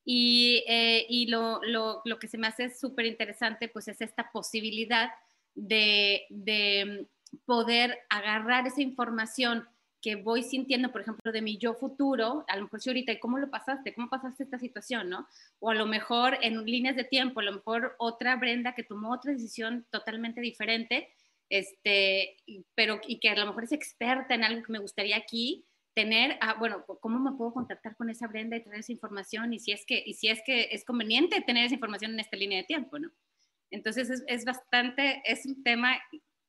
Y, 0.03 0.63
eh, 0.67 1.05
y 1.10 1.27
lo, 1.27 1.62
lo, 1.63 2.01
lo, 2.05 2.20
que 2.20 2.27
se 2.27 2.38
me 2.38 2.48
hace 2.48 2.70
súper 2.70 3.05
interesante, 3.05 3.67
pues 3.67 3.88
es 3.88 4.01
esta 4.01 4.31
posibilidad 4.31 5.12
de, 5.53 6.24
de, 6.29 7.08
poder 7.46 8.00
agarrar 8.10 8.67
esa 8.67 8.81
información 8.81 9.67
que 10.01 10.15
voy 10.15 10.41
sintiendo, 10.43 10.91
por 10.91 11.01
ejemplo, 11.01 11.31
de 11.31 11.41
mi 11.41 11.58
yo 11.58 11.75
futuro, 11.75 12.43
a 12.48 12.55
lo 12.58 12.63
mejor 12.63 12.81
si 12.81 12.89
ahorita, 12.89 13.20
¿cómo 13.20 13.38
lo 13.38 13.51
pasaste? 13.51 13.93
¿Cómo 13.93 14.10
pasaste 14.10 14.43
esta 14.43 14.58
situación? 14.58 15.10
¿no? 15.10 15.27
O 15.60 15.70
a 15.70 15.75
lo 15.75 15.86
mejor 15.86 16.38
en 16.41 16.65
líneas 16.65 16.96
de 16.96 17.03
tiempo, 17.03 17.39
a 17.39 17.43
lo 17.43 17.53
mejor 17.53 17.96
otra 18.00 18.36
Brenda 18.36 18.74
que 18.74 18.84
tomó 18.84 19.13
otra 19.13 19.31
decisión 19.31 19.86
totalmente 19.91 20.41
diferente, 20.41 21.13
este, 21.50 22.38
pero 22.74 23.00
y 23.05 23.20
que 23.20 23.29
a 23.29 23.36
lo 23.36 23.46
mejor 23.46 23.65
es 23.65 23.74
experta 23.74 24.34
en 24.34 24.43
algo 24.43 24.63
que 24.63 24.72
me 24.72 24.79
gustaría 24.79 25.17
aquí, 25.17 25.65
tener, 25.94 26.38
ah, 26.42 26.56
bueno, 26.58 26.86
¿cómo 26.86 27.20
me 27.20 27.38
puedo 27.38 27.54
contactar 27.54 27.96
con 27.96 28.10
esa 28.10 28.28
Brenda 28.28 28.56
y 28.56 28.64
traer 28.64 28.80
esa 28.80 28.92
información? 28.92 29.54
Y 29.54 29.60
si 29.60 29.72
es 29.72 29.86
que, 29.86 30.02
y 30.06 30.14
si 30.14 30.30
es, 30.30 30.42
que 30.46 30.70
es 30.72 30.86
conveniente 30.86 31.42
tener 31.42 31.66
esa 31.66 31.76
información 31.76 32.14
en 32.14 32.20
esta 32.20 32.38
línea 32.38 32.60
de 32.60 32.66
tiempo, 32.66 33.00
¿no? 33.00 33.12
Entonces 33.70 34.10
es, 34.10 34.24
es 34.28 34.46
bastante, 34.46 35.22
es 35.26 35.46
un 35.46 35.64
tema 35.64 35.98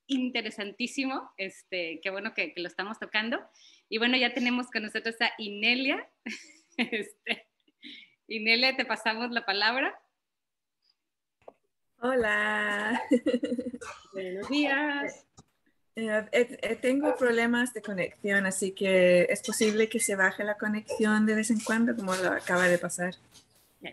interesantísimo, 0.06 1.30
este, 1.36 2.00
qué 2.02 2.10
bueno 2.10 2.34
que, 2.34 2.52
que, 2.52 2.60
lo 2.60 2.68
estamos 2.68 2.98
tocando. 2.98 3.40
Y 3.88 3.98
bueno, 3.98 4.16
ya 4.16 4.34
tenemos 4.34 4.70
con 4.70 4.82
nosotros 4.82 5.16
a 5.20 5.30
Inelia. 5.38 6.08
Este, 6.78 7.46
Inelia, 8.28 8.74
te 8.74 8.86
pasamos 8.86 9.30
la 9.30 9.44
palabra. 9.44 9.94
Hola. 11.98 12.98
Buenos 14.14 14.48
días. 14.48 15.26
Eh, 15.94 16.26
eh, 16.32 16.76
tengo 16.80 17.14
problemas 17.16 17.74
de 17.74 17.82
conexión, 17.82 18.46
así 18.46 18.72
que 18.72 19.24
es 19.28 19.42
posible 19.42 19.88
que 19.88 20.00
se 20.00 20.16
baje 20.16 20.42
la 20.42 20.56
conexión 20.56 21.26
de 21.26 21.34
vez 21.34 21.50
en 21.50 21.60
cuando, 21.60 21.94
como 21.94 22.14
lo 22.14 22.30
acaba 22.30 22.66
de 22.66 22.78
pasar. 22.78 23.14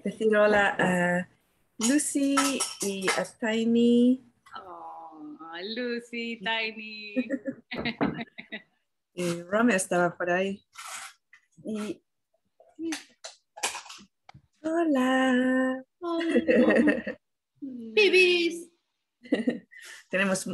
Decir 0.03 0.36
hola 0.38 0.75
a 0.79 1.29
Lucy 1.77 2.36
y 2.82 3.06
a 3.10 3.25
Tiny. 3.25 4.24
Oh, 4.56 5.38
Lucy, 5.75 6.39
Tiny. 6.39 7.27
y 9.13 9.41
Rome 9.44 9.75
estaba 9.75 10.15
por 10.15 10.29
ahí. 10.29 10.63
Y... 11.65 12.01
Hola. 14.62 15.84
Bibis. 17.60 18.70
Tenemos 20.10 20.46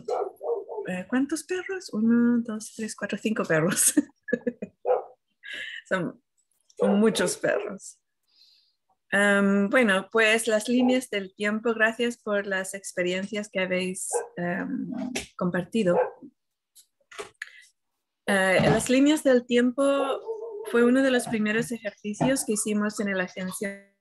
¿cuántos 1.09 1.43
perros? 1.43 1.89
Uno, 1.93 2.41
dos, 2.41 2.73
tres, 2.75 2.95
cuatro, 2.95 3.17
cinco 3.17 3.43
perros. 3.43 3.93
Son 5.87 6.21
muchos 6.81 7.37
perros. 7.37 7.99
bueno, 9.11 10.09
pues 10.11 10.47
las 10.47 10.67
líneas 10.67 11.09
del 11.09 11.33
tiempo, 11.35 11.73
gracias 11.73 12.17
por 12.17 12.47
las 12.47 12.73
experiencias 12.73 13.49
que 13.49 13.59
habéis 13.59 14.09
compartido. 15.37 15.97
Eh, 18.27 18.59
las 18.61 18.89
líneas 18.89 19.23
del 19.23 19.45
tiempo 19.45 19.83
fue 20.71 20.83
uno 20.83 21.03
de 21.03 21.11
los 21.11 21.27
primeros 21.27 21.71
ejercicios 21.71 22.43
que 22.43 22.53
hicimos 22.53 22.99
en 22.99 23.15
la 23.15 23.25
agencia. 23.25 23.93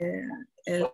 Eh, 0.00 0.84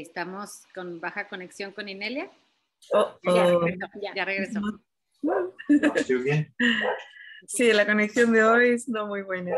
estamos 0.00 0.62
con 0.74 1.00
baja 1.00 1.28
conexión 1.28 1.72
con 1.72 1.88
Inelia. 1.88 2.30
Oh, 2.92 3.18
Ya 4.14 4.24
regresó. 4.24 4.60
Sí, 7.46 7.72
la 7.72 7.86
conexión 7.86 8.32
de 8.32 8.44
hoy 8.44 8.70
es 8.70 8.88
no 8.88 9.06
muy 9.06 9.22
buena. 9.22 9.56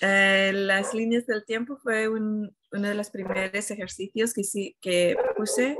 Eh, 0.00 0.52
las 0.52 0.92
líneas 0.92 1.26
del 1.26 1.44
tiempo 1.44 1.76
fue 1.76 2.08
uno 2.08 2.50
de 2.70 2.94
los 2.94 3.10
primeros 3.10 3.70
ejercicios 3.70 4.34
que, 4.34 4.44
sí, 4.44 4.76
que 4.80 5.16
puse, 5.36 5.78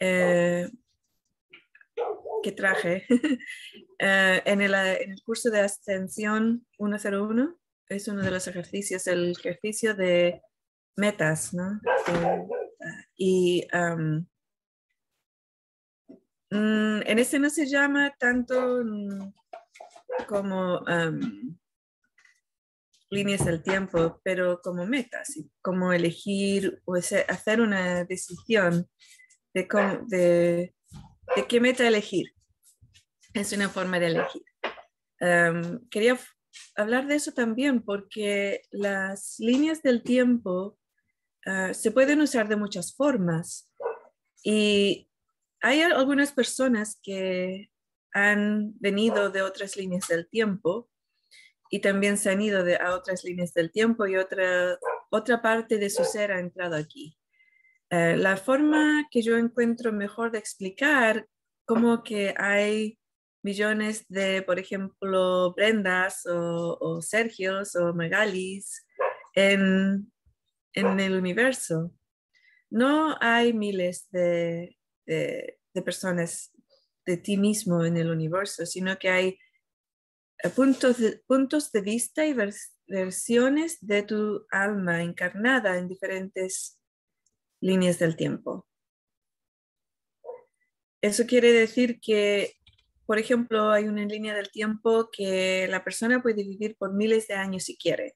eh, 0.00 0.68
que 2.42 2.52
traje 2.52 3.04
eh, 3.98 4.42
en, 4.44 4.60
el, 4.62 4.74
en, 4.74 5.12
el, 5.12 5.22
curso 5.24 5.50
de 5.50 5.60
ascensión 5.60 6.66
101. 6.78 7.56
Es 7.88 8.08
uno 8.08 8.22
de 8.22 8.30
los 8.30 8.46
ejercicios, 8.48 9.06
el 9.06 9.32
ejercicio 9.32 9.94
de 9.94 10.40
metas, 10.96 11.52
¿no? 11.52 11.80
Y 13.16 13.66
mm, 13.72 14.26
en 16.50 17.40
no 17.40 17.50
se 17.50 17.66
llama 17.66 18.14
tanto 18.18 18.82
mm, 18.84 19.32
como 20.26 20.80
líneas 23.12 23.44
del 23.44 23.62
tiempo, 23.62 24.20
pero 24.24 24.60
como 24.62 24.86
metas, 24.86 25.38
como 25.60 25.92
elegir 25.92 26.80
o 26.86 26.94
hacer 26.94 27.60
una 27.60 28.04
decisión 28.04 28.88
de, 29.52 29.68
de, 30.08 30.74
de, 31.36 31.46
qué 31.46 31.60
meta 31.60 31.86
elegir. 31.86 32.32
Es 33.34 33.52
una 33.52 33.68
forma 33.68 33.98
de 33.98 34.06
elegir. 34.06 34.42
quería 35.90 36.18
hablar 36.74 37.06
de 37.06 37.16
eso 37.16 37.32
también 37.32 37.82
porque 37.82 38.62
las 38.70 39.36
líneas 39.38 39.82
del 39.82 40.02
tiempo 40.02 40.78
ah, 41.46 41.74
se 41.74 41.90
pueden 41.90 42.20
usar 42.20 42.48
de 42.48 42.56
muchas 42.56 42.94
formas. 42.94 43.70
Y 44.44 45.08
hay 45.60 45.82
algunas 45.82 46.32
personas 46.32 46.98
que 47.02 47.70
han 48.12 48.74
venido 48.78 49.30
de 49.30 49.42
otras 49.42 49.76
líneas 49.76 50.08
del 50.08 50.28
tiempo 50.28 50.90
y 51.70 51.80
también 51.80 52.18
se 52.18 52.30
han 52.30 52.42
ido 52.42 52.64
de, 52.64 52.76
a 52.76 52.94
otras 52.94 53.24
líneas 53.24 53.54
del 53.54 53.70
tiempo 53.70 54.06
y 54.06 54.16
otra, 54.16 54.78
otra 55.10 55.40
parte 55.40 55.78
de 55.78 55.88
su 55.88 56.04
ser 56.04 56.32
ha 56.32 56.40
entrado 56.40 56.76
aquí. 56.76 57.16
Eh, 57.90 58.16
la 58.16 58.36
forma 58.36 59.08
que 59.10 59.22
yo 59.22 59.38
encuentro 59.38 59.92
mejor 59.92 60.30
de 60.32 60.38
explicar 60.38 61.26
como 61.64 62.02
que 62.02 62.34
hay 62.36 62.98
millones 63.42 64.04
de, 64.08 64.42
por 64.42 64.58
ejemplo, 64.58 65.54
Brendas 65.54 66.26
o, 66.26 66.76
o 66.80 67.00
Sergios 67.00 67.74
o 67.76 67.94
Magalis 67.94 68.86
en, 69.34 70.12
en, 70.74 71.00
el 71.00 71.14
universo. 71.14 71.92
No 72.70 73.16
hay 73.20 73.52
miles 73.52 74.08
de, 74.10 74.78
personas 75.84 76.52
de 77.04 77.16
ti 77.16 77.36
mismo 77.36 77.84
en 77.84 77.96
el 77.96 78.10
universo, 78.10 78.64
sino 78.66 78.98
que 78.98 79.08
hay 79.08 79.38
eh, 80.42 80.48
puntos 80.48 80.98
de, 80.98 81.18
puntos 81.26 81.72
de 81.72 81.80
vista 81.80 82.26
y 82.26 82.34
versiones 82.86 83.78
de 83.80 84.02
tu 84.02 84.46
alma 84.50 85.02
encarnada 85.02 85.78
en 85.78 85.88
diferentes 85.88 86.78
líneas 87.60 87.98
del 87.98 88.16
tiempo. 88.16 88.66
Eso 91.02 91.26
quiere 91.26 91.52
decir 91.52 92.00
que, 92.00 92.54
por 93.06 93.18
ejemplo, 93.18 93.70
hay 93.70 93.88
una 93.88 94.04
línea 94.04 94.34
del 94.34 94.50
tiempo 94.50 95.10
que 95.10 95.66
la 95.68 95.82
persona 95.82 96.22
puede 96.22 96.44
vivir 96.44 96.76
por 96.76 96.94
miles 96.94 97.26
de 97.26 97.34
años 97.34 97.64
si 97.64 97.76
quiere. 97.76 98.14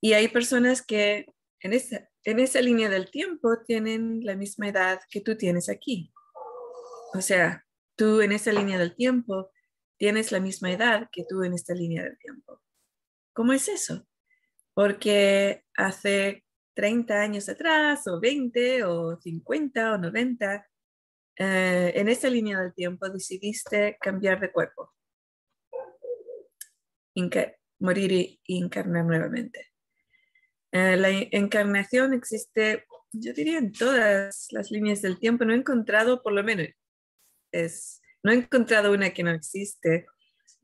Y 0.00 0.12
hay 0.12 0.28
personas 0.28 0.82
que 0.82 1.26
en 1.60 1.72
esa, 1.72 2.08
en 2.24 2.40
esa 2.40 2.60
línea 2.60 2.88
del 2.88 3.10
tiempo 3.10 3.58
tienen 3.66 4.24
la 4.24 4.36
misma 4.36 4.68
edad 4.68 5.00
que 5.10 5.20
tú 5.20 5.36
tienes 5.36 5.68
aquí. 5.68 6.12
O 7.14 7.20
sea, 7.20 7.64
tú 7.96 8.20
en 8.20 8.32
esa 8.32 8.52
línea 8.52 8.78
del 8.78 8.94
tiempo 8.94 9.50
tienes 9.96 10.32
la 10.32 10.40
misma 10.40 10.70
edad 10.72 11.08
que 11.10 11.24
tú 11.28 11.42
en 11.42 11.54
esta 11.54 11.74
línea 11.74 12.02
del 12.04 12.18
tiempo. 12.18 12.60
¿Cómo 13.32 13.52
es 13.52 13.68
eso? 13.68 14.06
Porque 14.74 15.64
hace 15.74 16.44
30 16.74 17.20
años 17.20 17.48
atrás, 17.48 18.06
o 18.06 18.20
20, 18.20 18.84
o 18.84 19.18
50, 19.18 19.92
o 19.92 19.98
90, 19.98 20.66
eh, 21.38 21.92
en 21.94 22.08
esa 22.08 22.28
línea 22.28 22.60
del 22.60 22.74
tiempo 22.74 23.08
decidiste 23.08 23.96
cambiar 24.00 24.40
de 24.40 24.52
cuerpo, 24.52 24.94
morir 27.78 28.38
y 28.44 28.62
encarnar 28.62 29.04
nuevamente. 29.04 29.72
Eh, 30.76 30.94
la 30.98 31.08
encarnación 31.08 32.12
existe, 32.12 32.84
yo 33.10 33.32
diría, 33.32 33.56
en 33.56 33.72
todas 33.72 34.48
las 34.50 34.70
líneas 34.70 35.00
del 35.00 35.18
tiempo. 35.18 35.46
No 35.46 35.54
he 35.54 35.56
encontrado, 35.56 36.22
por 36.22 36.34
lo 36.34 36.44
menos, 36.44 36.68
es, 37.50 38.02
no 38.22 38.30
he 38.30 38.34
encontrado 38.34 38.92
una 38.92 39.08
que 39.08 39.22
no 39.22 39.30
existe. 39.30 40.04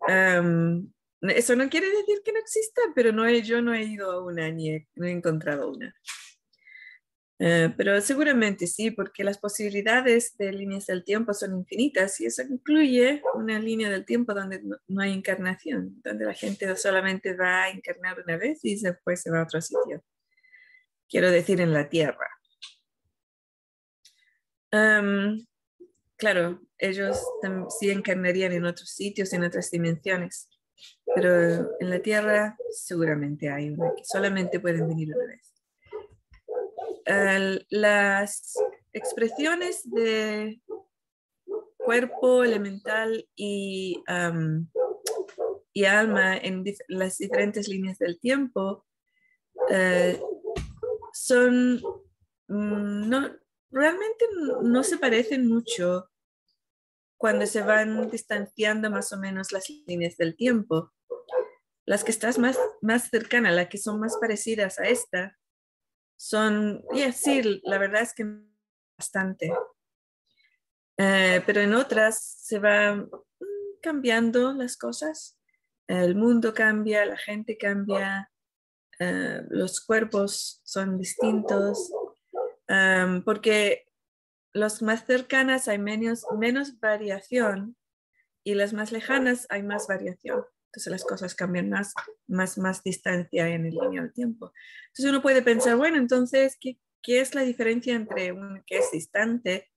eso 0.07 1.57
no 1.57 1.71
quiere 1.71 1.87
decir 1.89 2.21
que 2.23 2.33
no 2.33 2.41
exista, 2.41 2.83
pero 2.95 3.11
no 3.13 3.25
he, 3.25 3.41
yo 3.41 3.63
no 3.63 3.73
he 3.73 3.85
ido 3.85 4.13
a 4.13 4.23
una 4.23 4.51
ni 4.51 4.73
he, 4.73 4.89
no 4.97 5.07
he 5.07 5.13
encontrado 5.13 5.71
una. 5.71 5.95
Eh, 7.45 7.75
pero 7.77 8.01
seguramente 8.01 8.67
sí, 8.69 8.93
porque 8.93 9.25
las 9.25 9.39
posibilidades 9.39 10.37
de 10.37 10.53
líneas 10.53 10.87
del 10.87 11.03
tiempo 11.03 11.35
son 11.35 11.57
infinitas 11.57 12.21
y 12.21 12.27
eso 12.27 12.43
incluye 12.43 13.21
una 13.35 13.59
línea 13.59 13.91
del 13.91 14.05
tiempo 14.05 14.33
donde 14.33 14.63
no, 14.63 14.77
no, 14.87 15.03
hay 15.03 15.13
encarnación, 15.13 16.01
donde 16.05 16.25
la 16.25 16.35
gente 16.35 16.77
solamente 16.77 17.35
va 17.35 17.65
a 17.65 17.71
encarnar 17.71 18.21
una 18.25 18.37
vez 18.37 18.61
y 18.65 18.81
después 18.81 19.23
se 19.23 19.31
va 19.31 19.41
a 19.41 19.45
otro 19.45 19.61
sitio. 19.61 20.05
Quiero 21.09 21.31
decir, 21.31 21.61
en 21.61 21.73
la 21.73 21.89
Tierra 21.89 22.29
claro, 26.17 26.61
ellos 26.79 27.21
sí 27.79 27.91
encarnarían 27.91 28.53
en 28.53 28.65
otros 28.65 28.91
sitios, 28.91 29.33
en 29.33 29.45
otras 29.45 29.71
dimensiones, 29.71 30.49
pero 31.15 31.69
en 31.81 31.91
la 31.91 32.01
Tierra 32.01 32.57
seguramente 32.71 33.51
hay 33.51 33.71
una 33.71 33.93
que 33.95 34.05
solamente 34.05 34.61
pueden 34.61 34.89
venir 34.89 35.15
una 35.15 35.27
vez. 35.27 35.52
Las 37.69 38.55
expresiones 38.93 39.83
de 39.91 40.61
cuerpo 41.79 42.45
elemental 42.45 43.29
y, 43.35 44.03
y 45.73 45.85
alma 45.85 46.37
en 46.37 46.65
las 46.89 47.19
diferentes 47.19 47.69
líneas 47.69 47.99
del 47.99 48.21
tiempo 48.21 48.85
eh, 49.71 50.21
son 51.13 51.77
mm, 52.49 53.09
no, 53.09 53.31
realmente 53.71 54.25
no 54.63 54.83
se 54.83 54.99
parecen 54.99 55.49
mucho 55.49 56.09
cuando 57.17 57.47
se 57.47 57.63
van 57.63 58.11
distanciando 58.11 58.91
más 58.91 59.13
o 59.13 59.17
menos 59.17 59.53
las 59.53 59.69
líneas 59.87 60.17
del 60.17 60.37
tiempo. 60.37 60.93
Las 61.85 62.05
que 62.05 62.11
estás 62.11 62.39
más, 62.39 62.59
más 62.81 63.11
cercana, 63.11 63.51
las 63.51 63.69
que 63.69 63.79
son 63.79 64.01
más 64.01 64.17
parecidas 64.21 64.79
a 64.79 64.85
esta, 64.85 65.39
son, 66.23 66.85
y 66.93 67.11
sí, 67.11 67.61
la 67.65 67.79
verdad 67.79 68.03
es 68.03 68.15
que 68.15 68.25
bastante. 68.97 69.53
Eh, 70.97 71.43
pero 71.45 71.61
en 71.61 71.75
otras 71.75 72.23
se 72.23 72.61
van 72.61 73.11
cambiando 73.83 74.53
las 74.53 74.77
cosas. 74.77 75.37
El 75.89 76.15
mundo 76.15 76.55
cambia, 76.55 77.05
la 77.07 77.17
gente 77.17 77.59
cambia, 77.59 78.31
eh, 79.01 79.41
los 79.49 79.81
cuerpos 79.81 80.61
son 80.63 80.97
distintos, 80.97 81.91
um, 82.69 83.25
porque 83.25 83.89
las 84.53 84.81
más 84.81 85.05
cercanas 85.05 85.67
hay 85.67 85.81
menos, 85.81 86.25
menos 86.39 86.79
variación 86.79 87.77
y 88.45 88.55
las 88.55 88.73
más 88.73 88.93
lejanas 88.93 89.49
hay 89.51 89.65
más 89.65 89.89
variación. 89.89 90.45
Entonces 90.73 90.91
las 90.91 91.05
cosas 91.05 91.35
cambian 91.35 91.69
más, 91.69 91.93
más, 92.27 92.57
más 92.57 92.83
distancia 92.83 93.47
en 93.49 93.67
el 93.67 93.75
línea 93.75 94.03
del 94.03 94.13
tiempo. 94.13 94.53
Entonces 94.87 95.11
uno 95.11 95.21
puede 95.21 95.43
pensar, 95.43 95.77
bueno, 95.77 95.99
entonces, 95.99 96.57
¿qué, 96.59 96.79
qué 97.03 97.21
es 97.21 97.35
la 97.35 97.43
diferencia 97.43 97.95
entre 97.95 98.33
un 98.33 98.63
que 98.67 98.79
es 98.79 98.91
distante 98.91 99.71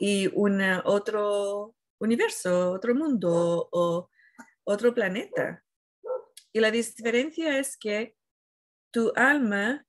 y 0.00 0.28
un 0.34 0.60
otro 0.84 1.76
universo, 2.00 2.72
otro 2.72 2.94
mundo 2.96 3.68
o 3.70 4.10
otro 4.64 4.92
planeta? 4.92 5.62
Y 6.52 6.60
la 6.60 6.72
diferencia 6.72 7.58
es 7.58 7.76
que 7.76 8.16
tu 8.90 9.12
alma 9.14 9.86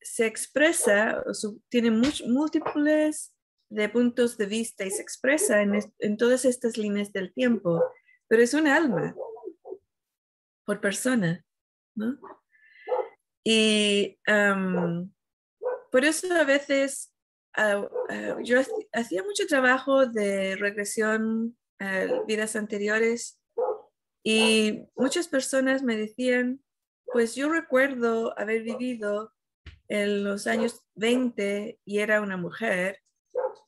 se 0.00 0.26
expresa, 0.26 1.24
tiene 1.68 1.90
múltiples 1.90 3.34
de 3.70 3.88
puntos 3.88 4.36
de 4.36 4.46
vista 4.46 4.84
y 4.84 4.90
se 4.90 5.02
expresa 5.02 5.62
en, 5.62 6.16
todas 6.16 6.44
estas 6.44 6.76
líneas 6.76 7.12
del 7.12 7.32
tiempo, 7.32 7.82
pero 8.28 8.42
es 8.42 8.54
un 8.54 8.66
alma 8.66 9.14
por 10.64 10.80
persona, 10.80 11.44
¿no? 11.94 12.18
Y 13.44 14.16
por 15.90 16.04
eso 16.04 16.34
a 16.34 16.44
veces 16.44 17.14
ah, 17.56 17.86
ah, 18.08 18.36
yo 18.42 18.58
hacía 18.92 19.22
mucho 19.22 19.46
trabajo 19.46 20.06
de 20.06 20.56
regresión 20.56 21.56
a 21.78 22.24
vidas 22.26 22.56
anteriores 22.56 23.38
y 24.24 24.88
muchas 24.96 25.28
personas 25.28 25.82
me 25.82 25.96
decían, 25.96 26.64
pues 27.12 27.34
yo 27.34 27.50
recuerdo 27.50 28.36
haber 28.38 28.62
vivido 28.62 29.32
en 29.88 30.24
los 30.24 30.46
años 30.46 30.82
20 30.94 31.78
y 31.84 31.98
era 31.98 32.22
una 32.22 32.38
mujer 32.38 33.02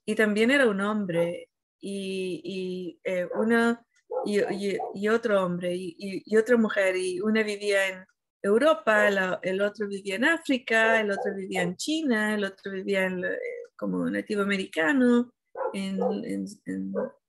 y 0.07 0.14
también 0.14 0.51
era 0.51 0.66
un 0.66 0.81
hombre 0.81 1.51
y, 1.79 2.40
y 2.42 3.01
eh, 3.05 3.29
una 3.35 3.86
y, 4.25 4.77
y, 4.95 5.09
otro 5.09 5.45
hombre 5.45 5.75
y, 5.75 6.37
otra 6.37 6.57
mujer 6.57 6.97
y 6.97 7.21
una 7.21 7.42
vivía 7.42 7.88
en 7.88 8.05
Europa, 8.42 9.09
el, 9.42 9.61
otro 9.61 9.88
vivía 9.88 10.16
en 10.16 10.25
África, 10.25 11.01
el 11.01 11.11
otro 11.11 11.35
vivía 11.35 11.62
en 11.62 11.77
China, 11.77 12.35
el 12.35 12.45
otro 12.45 12.73
vivía 12.73 13.07
en, 13.07 13.25
eh, 13.25 13.38
como 13.77 14.09
nativo 14.11 14.42
americano 14.42 15.33
en, 15.73 16.01
en, 16.25 16.47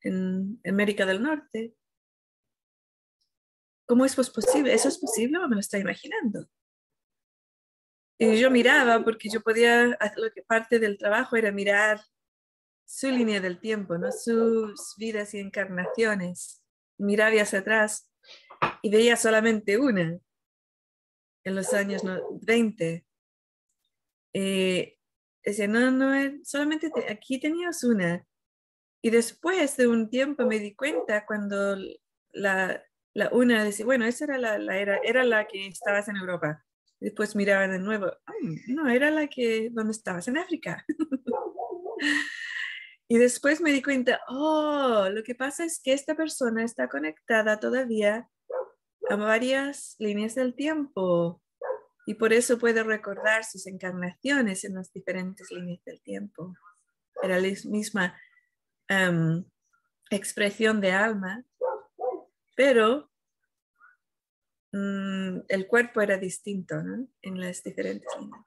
en, 0.02 0.62
América 0.66 1.06
del 1.06 1.22
Norte. 1.22 1.76
¿Cómo 3.88 4.06
es 4.06 4.16
posible? 4.16 4.74
¿Eso 4.74 4.90
es 4.90 4.98
posible 4.98 5.40
me 5.48 5.56
lo 5.56 5.60
está 5.60 5.78
imaginando? 5.78 6.48
Y 8.20 8.40
yo 8.40 8.50
miraba 8.50 9.04
porque 9.04 9.30
yo 9.30 9.42
podía, 9.42 9.98
lo 10.16 10.32
que 10.34 10.42
parte 10.42 10.80
del 10.80 10.98
trabajo 10.98 11.36
era 11.36 11.52
mirar 11.52 12.02
su 12.86 13.10
línea 13.10 13.40
del 13.40 13.60
tiempo, 13.60 13.98
¿no? 13.98 14.12
sus 14.12 14.96
vidas 14.98 15.34
y 15.34 15.40
encarnaciones. 15.40 16.64
Miraba 16.98 17.42
hacia 17.42 17.60
atrás 17.60 18.10
y 18.82 18.90
veía 18.90 19.16
solamente 19.16 19.78
una 19.78 20.20
en 21.44 21.56
los 21.56 21.74
años 21.74 22.04
20. 22.42 23.06
Eh, 24.34 24.98
decía, 25.44 25.68
no, 25.68 25.92
no, 25.92 26.14
eh, 26.16 26.40
solamente 26.44 26.92
aquí 27.10 27.40
tenías 27.40 27.84
una. 27.84 28.26
Y 29.02 29.10
después 29.10 29.78
de 29.78 29.88
un 29.88 30.10
tiempo 30.10 30.46
me 30.46 30.60
di 30.60 30.76
cuenta 30.76 31.26
cuando 31.26 31.78
la, 32.32 32.84
una 33.32 33.64
decía, 33.64 33.86
bueno, 33.86 34.06
esa 34.06 34.26
era 34.26 34.38
la, 34.38 34.78
era, 34.78 34.98
era 35.04 35.24
la 35.24 35.48
que 35.48 35.68
estabas 35.68 36.08
en 36.08 36.18
Europa 36.18 36.64
Después 37.00 37.36
miraba 37.36 37.68
de 37.68 37.78
nuevo, 37.78 38.12
no, 38.68 38.90
era 38.90 39.12
la 39.12 39.28
que, 39.28 39.70
¿dónde 39.72 39.92
estabas? 39.92 40.28
En 40.28 40.38
África. 40.38 40.84
y 43.10 43.18
después 43.18 43.62
me 43.62 43.72
di 43.72 43.82
cuenta, 43.82 44.20
oh, 44.28 45.08
lo 45.10 45.24
que 45.24 45.34
pasa 45.34 45.64
es 45.64 45.80
que 45.82 45.94
esta 45.94 46.16
persona 46.16 46.64
está 46.64 46.90
conectada 46.90 47.60
todavía 47.60 48.30
a 49.10 49.16
varias 49.16 49.96
líneas 50.00 50.36
del 50.36 50.56
tiempo 50.56 51.42
y 52.06 52.16
por 52.16 52.34
eso 52.34 52.58
puede 52.58 52.84
recordar 52.84 53.46
sus 53.46 53.66
encarnaciones 53.68 54.66
en 54.66 54.76
las 54.76 54.92
diferentes 54.92 55.50
líneas 55.52 55.84
del 55.86 56.02
tiempo. 56.02 56.54
Era 57.24 57.40
la 57.40 57.48
misma 57.66 58.20
em, 58.90 59.46
expresión 60.10 60.82
de 60.82 60.92
alma, 60.92 61.46
pero 62.56 63.10
mm, 64.74 65.40
el 65.48 65.68
cuerpo 65.68 66.02
era 66.02 66.18
distinto 66.18 66.76
en 67.22 67.40
las 67.40 67.64
diferentes 67.64 68.10
líneas. 68.20 68.46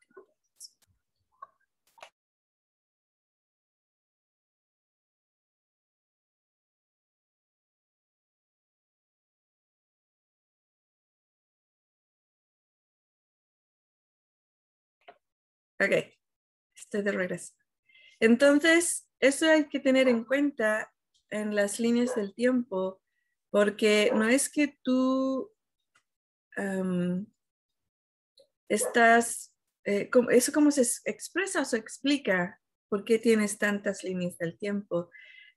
Ok, 15.81 15.93
estoy 16.75 17.03
de 17.03 17.13
regreso. 17.13 17.55
Entonces, 18.21 19.09
eso 19.19 19.49
hay 19.49 19.69
que 19.71 19.81
tener 19.81 20.09
en 20.09 20.25
cuenta 20.25 20.93
en 21.31 21.55
las 21.55 21.81
líneas 21.81 22.15
del 22.15 22.35
tiempo, 22.35 23.01
porque 23.49 24.13
no 24.15 24.29
es 24.29 24.51
que 24.51 24.79
tú 24.83 25.51
estás, 28.69 29.55
eh, 29.85 30.11
eso 30.31 30.53
como 30.53 30.71
se 30.71 30.83
expresa 31.07 31.63
o 31.63 31.65
se 31.65 31.79
explica 31.79 32.61
por 32.91 33.05
qué 33.05 33.19
tienes 33.19 33.57
tantas 33.57 34.05
líneas 34.05 34.37
del 34.37 34.59
tiempo. 34.59 35.11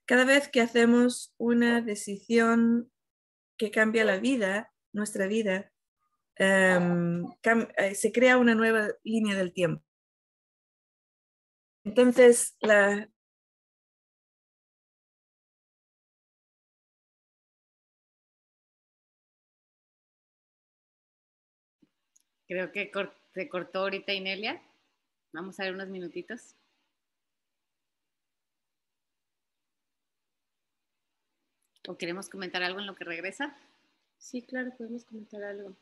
Cada 0.06 0.24
vez 0.24 0.48
que 0.48 0.62
hacemos 0.62 1.34
una 1.36 1.82
decisión 1.82 2.90
que 3.58 3.70
cambia 3.70 4.06
la 4.06 4.18
vida, 4.18 4.72
nuestra 4.92 5.26
vida, 5.26 5.70
eh, 6.36 6.80
se 7.94 8.12
crea 8.12 8.38
una 8.38 8.54
nueva 8.54 8.88
línea 9.02 9.36
del 9.36 9.52
tiempo. 9.52 9.84
Entonces, 11.84 12.56
la... 12.60 13.08
Creo 22.46 22.72
que 22.72 22.90
se 23.34 23.48
cortó 23.48 23.80
ahorita 23.80 24.12
Inelia. 24.12 24.62
Vamos 25.32 25.58
a 25.58 25.64
ver 25.64 25.74
unos 25.74 25.88
minutitos. 25.88 26.54
¿O 31.86 31.96
queremos 31.98 32.28
comentar 32.30 32.62
algo 32.62 32.80
en 32.80 32.86
lo 32.86 32.94
que 32.94 33.04
regresa? 33.04 33.56
Sí, 34.18 34.40
claro, 34.42 34.72
podemos 34.76 35.04
comentar 35.04 35.42
algo. 35.42 35.74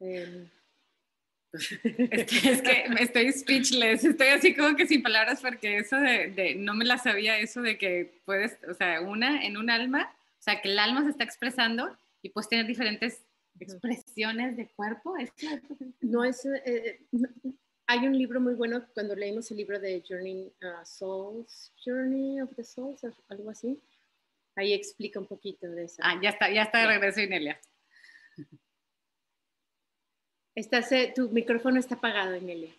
Eh, 0.00 0.48
es 1.52 2.62
que 2.62 2.86
me 2.90 3.02
estoy 3.02 3.32
speechless, 3.32 4.04
estoy 4.04 4.28
así 4.28 4.54
como 4.54 4.76
que 4.76 4.86
sin 4.86 5.02
palabras 5.02 5.40
porque 5.40 5.78
eso 5.78 5.96
de, 5.96 6.54
no 6.58 6.74
me 6.74 6.84
la 6.84 6.98
sabía, 6.98 7.38
eso 7.38 7.62
de 7.62 7.78
que 7.78 8.20
puedes, 8.24 8.58
o 8.68 8.74
sea, 8.74 9.00
una 9.00 9.44
en 9.44 9.56
un 9.56 9.70
alma, 9.70 10.14
o 10.38 10.42
sea, 10.42 10.60
que 10.60 10.70
el 10.70 10.78
alma 10.78 11.04
se 11.04 11.10
está 11.10 11.24
expresando 11.24 11.96
y 12.22 12.30
puedes 12.30 12.48
tener 12.48 12.66
diferentes 12.66 13.22
expresiones 13.58 14.56
de 14.56 14.68
cuerpo. 14.68 15.16
¿Es 15.16 15.32
no 16.00 16.24
es, 16.24 16.44
eh, 16.44 17.00
hay 17.86 18.06
un 18.06 18.16
libro 18.16 18.40
muy 18.40 18.54
bueno 18.54 18.84
cuando 18.92 19.16
leímos 19.16 19.50
el 19.50 19.56
libro 19.56 19.80
de 19.80 20.02
Journey 20.06 20.52
uh, 20.62 20.84
Souls, 20.84 21.72
Journey 21.84 22.40
of 22.42 22.54
the 22.54 22.62
Souls, 22.62 23.00
algo 23.28 23.50
así. 23.50 23.80
Ahí 24.56 24.74
explica 24.74 25.18
un 25.18 25.26
poquito 25.26 25.66
de 25.66 25.84
eso. 25.84 25.96
Ah, 26.02 26.20
ya 26.22 26.30
está, 26.30 26.50
ya 26.50 26.64
está 26.64 26.80
de 26.80 26.86
regreso 26.86 27.20
Inelia. 27.20 27.58
Estás, 30.58 30.90
eh, 30.90 31.12
tu 31.14 31.28
micrófono 31.28 31.78
está 31.78 31.94
apagado, 31.94 32.34
Emilia. 32.34 32.74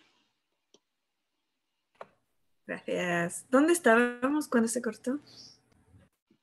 Gracias. 2.66 3.46
¿Dónde 3.50 3.72
estábamos 3.72 4.48
cuando 4.48 4.68
se 4.68 4.82
cortó? 4.82 5.18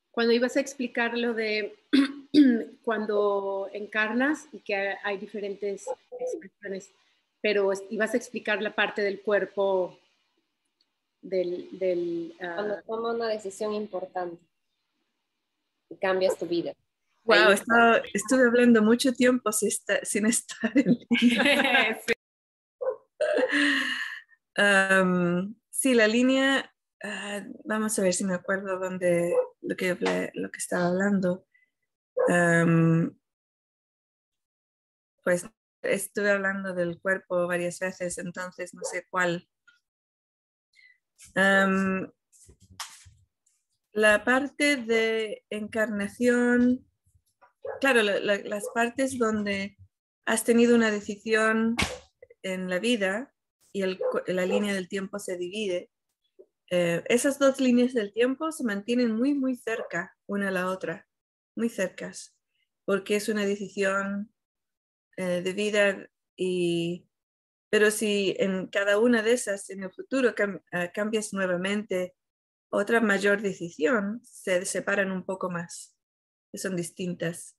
Cuando 0.10 0.34
ibas 0.34 0.58
a 0.58 0.62
explicar 0.62 1.16
lo 1.16 1.36
de 1.36 1.78
cuando 2.84 3.70
encarnas 3.72 4.48
y 4.52 4.62
que 4.62 4.96
hay 5.04 5.18
diferentes 5.18 5.86
expresiones, 6.20 6.92
pero 7.40 7.72
ibas 7.92 8.16
a 8.16 8.18
explicar 8.18 8.60
la 8.64 8.74
parte 8.74 9.04
del 9.04 9.22
cuerpo 9.22 9.96
del... 11.22 11.78
del 11.78 12.34
uh... 12.38 12.56
Cuando 12.56 12.82
tomas 12.82 13.16
una 13.16 13.28
decisión 13.28 13.76
importante 13.76 14.44
y 15.88 15.98
cambias 15.98 16.36
tu 16.36 16.48
vida. 16.48 16.74
Wow, 17.28 17.52
estuve 18.14 18.48
hablando 18.48 18.82
mucho 18.82 19.12
tiempo 19.12 19.52
sin, 19.52 20.26
estar 20.28 20.72
en 20.76 20.98
línea. 21.22 22.00
sí. 25.70 25.94
la 25.94 26.08
línea, 26.08 26.74
ah, 27.04 27.44
vamos 27.66 28.00
a 28.00 28.02
ver 28.02 28.14
si 28.14 28.24
me 28.24 28.34
acuerdo 28.34 28.80
dónde 28.80 29.36
lo 29.60 29.76
que, 29.76 29.98
lo 30.36 30.52
que 30.52 30.58
estaba 30.58 30.88
hablando. 30.88 31.46
pues 35.26 35.46
estuve 35.82 36.32
hablando 36.32 36.74
del 36.74 36.98
cuerpo 37.02 37.46
varias 37.46 37.80
veces, 37.80 38.18
entonces 38.20 38.74
no 38.74 38.84
sé 38.84 39.06
cuál. 39.10 39.46
la 43.92 44.24
parte 44.24 44.78
de 44.78 45.44
encarnación 45.50 46.87
claro, 47.80 48.02
las 48.04 48.66
partes 48.74 49.18
donde 49.18 49.78
has 50.26 50.44
tenido 50.44 50.76
una 50.76 50.92
decisión 50.92 51.76
en 52.44 52.70
la 52.70 52.80
vida 52.80 53.34
y 53.74 53.84
la 54.28 54.46
línea 54.46 54.74
del 54.74 54.88
tiempo 54.88 55.20
se 55.20 55.38
divide, 55.38 55.90
eh, 56.70 57.04
esas 57.08 57.40
dos 57.40 57.60
líneas 57.62 57.94
del 57.94 58.12
tiempo 58.12 58.52
se 58.52 58.64
mantienen 58.64 59.16
muy, 59.16 59.34
muy 59.34 59.56
cerca 59.56 60.16
una 60.26 60.50
a 60.50 60.52
la 60.52 60.70
otra, 60.70 61.08
muy 61.56 61.70
cercas, 61.70 62.36
porque 62.84 63.16
es 63.16 63.30
una 63.30 63.46
decisión 63.46 64.34
eh, 65.18 65.42
de 65.42 65.54
vida 65.54 66.10
y... 66.36 67.04
Pero 67.70 67.92
si 67.92 68.34
en 68.40 68.68
cada 68.68 68.98
una 68.98 69.22
de 69.22 69.34
esas 69.34 69.70
en 69.70 69.84
el 69.84 69.92
futuro 69.92 70.34
eh, 70.72 70.92
cambias 70.94 71.34
nuevamente 71.34 72.16
otra 72.70 73.02
mayor 73.02 73.42
decisión, 73.42 74.22
se 74.24 74.66
separan 74.66 75.12
un 75.12 75.26
poco 75.26 75.50
más, 75.50 75.94
son 76.54 76.78
distintas. 76.78 77.57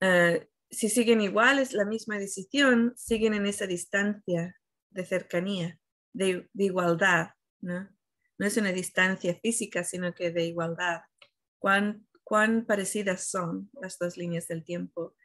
Eh, 0.00 0.48
si 0.70 0.88
siguen 0.88 1.20
iguales, 1.20 1.72
la 1.72 1.84
misma 1.84 2.18
decisión, 2.18 2.92
siguen 2.96 3.34
en 3.34 3.46
esa 3.46 3.66
distancia 3.66 4.56
de 4.90 5.04
cercanía, 5.04 5.78
de, 6.12 6.48
igualdad, 6.54 7.30
¿no? 7.60 7.88
No 8.38 8.46
es 8.46 8.56
una 8.56 8.72
distancia 8.72 9.34
física, 9.42 9.82
sino 9.82 10.14
que 10.14 10.30
de 10.30 10.44
igualdad. 10.44 11.00
¿Cuán, 11.58 12.06
cuán 12.22 12.66
parecidas 12.66 13.28
son 13.28 13.70
las 13.80 13.98
dos 13.98 14.16
líneas 14.16 14.46
del 14.46 14.64
tiempo? 14.64 15.16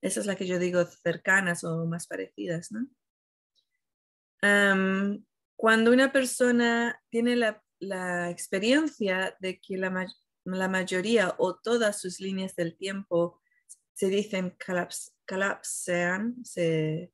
Esa 0.00 0.20
es 0.20 0.26
la 0.26 0.36
que 0.36 0.46
yo 0.46 0.58
digo 0.58 0.84
cercanas 0.84 1.64
o 1.64 1.86
más 1.86 2.06
parecidas, 2.06 2.72
¿no? 2.72 2.88
cuando 5.56 5.90
una 5.92 6.12
persona 6.12 7.00
tiene 7.08 7.36
la, 7.36 7.60
experiencia 8.30 9.34
de 9.40 9.58
que 9.58 9.78
la 9.78 10.68
mayoría 10.68 11.34
o 11.38 11.56
todas 11.56 11.98
sus 11.98 12.20
líneas 12.20 12.54
del 12.54 12.76
tiempo 12.76 13.40
se 13.94 14.08
dicen 14.08 14.56
colapsean, 15.26 16.44
se... 16.44 17.12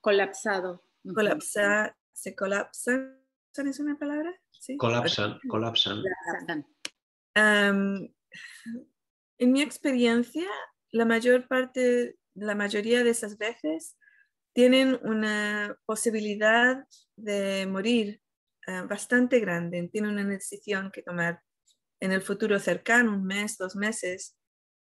Colapsado. 0.00 0.84
Colapsa, 1.14 1.96
se 2.12 2.34
colapsan. 2.34 3.18
¿Es 3.56 3.80
una 3.80 3.98
palabra? 3.98 4.32
¿Sí? 4.50 4.76
Colapsan, 4.76 5.40
colapsan. 5.48 6.02
en 7.34 8.12
mi 9.52 9.62
experiencia, 9.62 10.48
la 10.90 11.04
mayor 11.04 11.48
parte, 11.48 12.18
la 12.34 12.54
mayoría 12.54 13.02
de 13.02 13.10
esas 13.10 13.36
veces 13.36 13.96
tienen 14.52 14.98
una 15.02 15.76
posibilidad 15.86 16.84
de 17.16 17.66
morir 17.66 18.20
eh, 18.66 18.82
bastante 18.88 19.40
grande, 19.40 19.88
tienen 19.92 20.12
una 20.12 20.24
decisión 20.24 20.90
que 20.92 21.02
tomar 21.02 21.42
en 22.00 22.12
el 22.12 22.22
futuro 22.22 22.58
cercano, 22.60 23.14
un 23.14 23.24
mes, 23.24 23.58
dos 23.58 23.74
meses, 23.74 24.37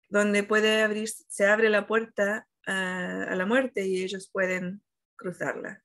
donde 0.08 0.42
puede 0.42 0.82
abrir, 0.82 1.08
se 1.08 1.46
abre 1.46 1.68
la 1.68 1.86
puerta 1.86 2.48
a, 2.66 3.34
la 3.34 3.46
muerte 3.46 3.86
y 3.86 4.02
ellos 4.02 4.30
pueden 4.30 4.82
cruzarla. 5.16 5.82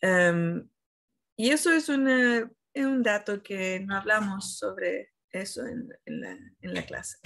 Em, 0.00 0.68
y 1.36 1.50
eso 1.50 1.72
es, 1.72 1.88
un 1.88 3.02
dato 3.02 3.42
que 3.42 3.80
no 3.80 3.96
hablamos 3.96 4.58
sobre 4.58 5.12
eso 5.30 5.64
en, 5.66 5.88
la, 6.60 6.86
clase. 6.86 7.18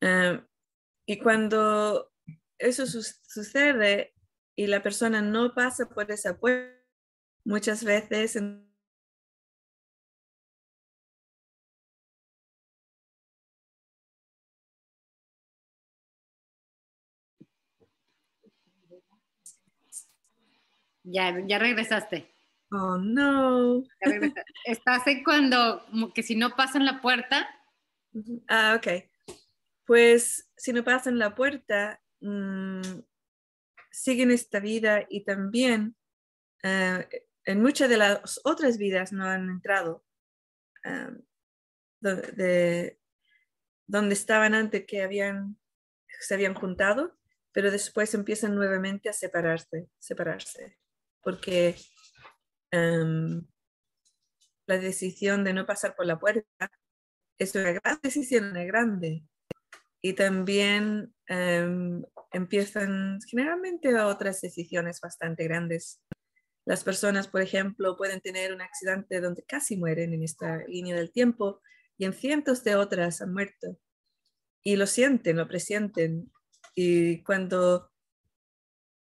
Em, 0.00 0.46
y 1.06 1.18
cuando 1.18 2.12
eso 2.58 2.86
sucede 2.86 4.14
y 4.56 4.66
la 4.66 4.82
persona 4.82 5.20
no 5.20 5.54
pasa 5.54 5.88
por 5.88 6.10
esa 6.10 6.38
puerta, 6.38 6.74
muchas 7.44 7.84
veces 7.84 8.36
Ya, 21.04 21.38
ya 21.46 21.58
regresaste. 21.58 22.34
Oh, 22.70 22.96
no. 22.98 23.84
Estás 24.64 25.06
en 25.06 25.22
cuando, 25.22 25.84
como 25.90 26.12
que 26.12 26.22
si 26.22 26.34
no 26.34 26.56
pasan 26.56 26.84
la 26.84 27.00
puerta. 27.00 27.48
Ah, 28.48 28.76
ok. 28.78 29.04
Pues 29.86 30.50
si 30.56 30.72
no 30.72 30.82
pasan 30.82 31.18
la 31.18 31.34
puerta, 31.34 32.00
mm, 32.20 33.00
siguen 33.90 34.30
esta 34.30 34.60
vida 34.60 35.04
y 35.08 35.24
también 35.24 35.94
eh, 36.62 37.06
en 37.44 37.62
muchas 37.62 37.90
de 37.90 37.98
las 37.98 38.40
otras 38.44 38.78
vidas 38.78 39.12
no 39.12 39.24
han 39.24 39.50
entrado 39.50 40.04
ah, 40.84 41.10
de, 42.00 42.98
donde 43.86 44.14
estaban 44.14 44.54
antes 44.54 44.86
que 44.86 45.02
habían, 45.02 45.58
se 46.20 46.34
habían 46.34 46.54
juntado, 46.54 47.18
pero 47.52 47.70
después 47.70 48.14
empiezan 48.14 48.54
nuevamente 48.54 49.10
a 49.10 49.12
separarse, 49.12 49.90
separarse 49.98 50.78
porque 51.24 51.76
em, 52.70 53.46
la 54.66 54.78
decisión 54.78 55.44
de 55.44 55.52
no 55.52 55.66
pasar 55.66 55.94
por 55.96 56.06
la 56.06 56.18
puerta 56.18 56.70
es 57.38 57.54
una 57.54 57.72
gran 57.72 57.98
decisión, 58.02 58.50
una 58.50 58.64
grande. 58.64 59.24
Y 60.02 60.12
también 60.12 61.14
em, 61.26 62.04
empiezan 62.32 63.18
generalmente 63.26 63.94
otras 63.94 64.40
decisiones 64.40 65.00
bastante 65.00 65.44
grandes. 65.44 66.00
Las 66.66 66.84
personas, 66.84 67.28
por 67.28 67.42
ejemplo, 67.42 67.96
pueden 67.96 68.20
tener 68.20 68.52
un 68.52 68.60
accidente 68.60 69.20
donde 69.20 69.44
casi 69.44 69.76
mueren 69.76 70.12
en 70.12 70.22
esta 70.22 70.58
línea 70.66 70.96
del 70.96 71.12
tiempo 71.12 71.60
y 71.96 72.04
en 72.04 72.12
cientos 72.12 72.64
de 72.64 72.74
otras 72.74 73.20
han 73.20 73.32
muerto. 73.32 73.78
Y 74.62 74.76
lo 74.76 74.86
sienten, 74.86 75.36
lo 75.36 75.46
presienten. 75.46 76.32
Y 76.74 77.22
cuando 77.22 77.90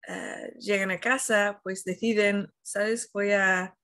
eh, 0.09 0.53
llegan 0.59 0.91
a 0.91 0.99
casa, 0.99 1.59
pues 1.63 1.83
deciden, 1.83 2.47
¿sabes? 2.63 3.11
Voy 3.13 3.31
a, 3.31 3.75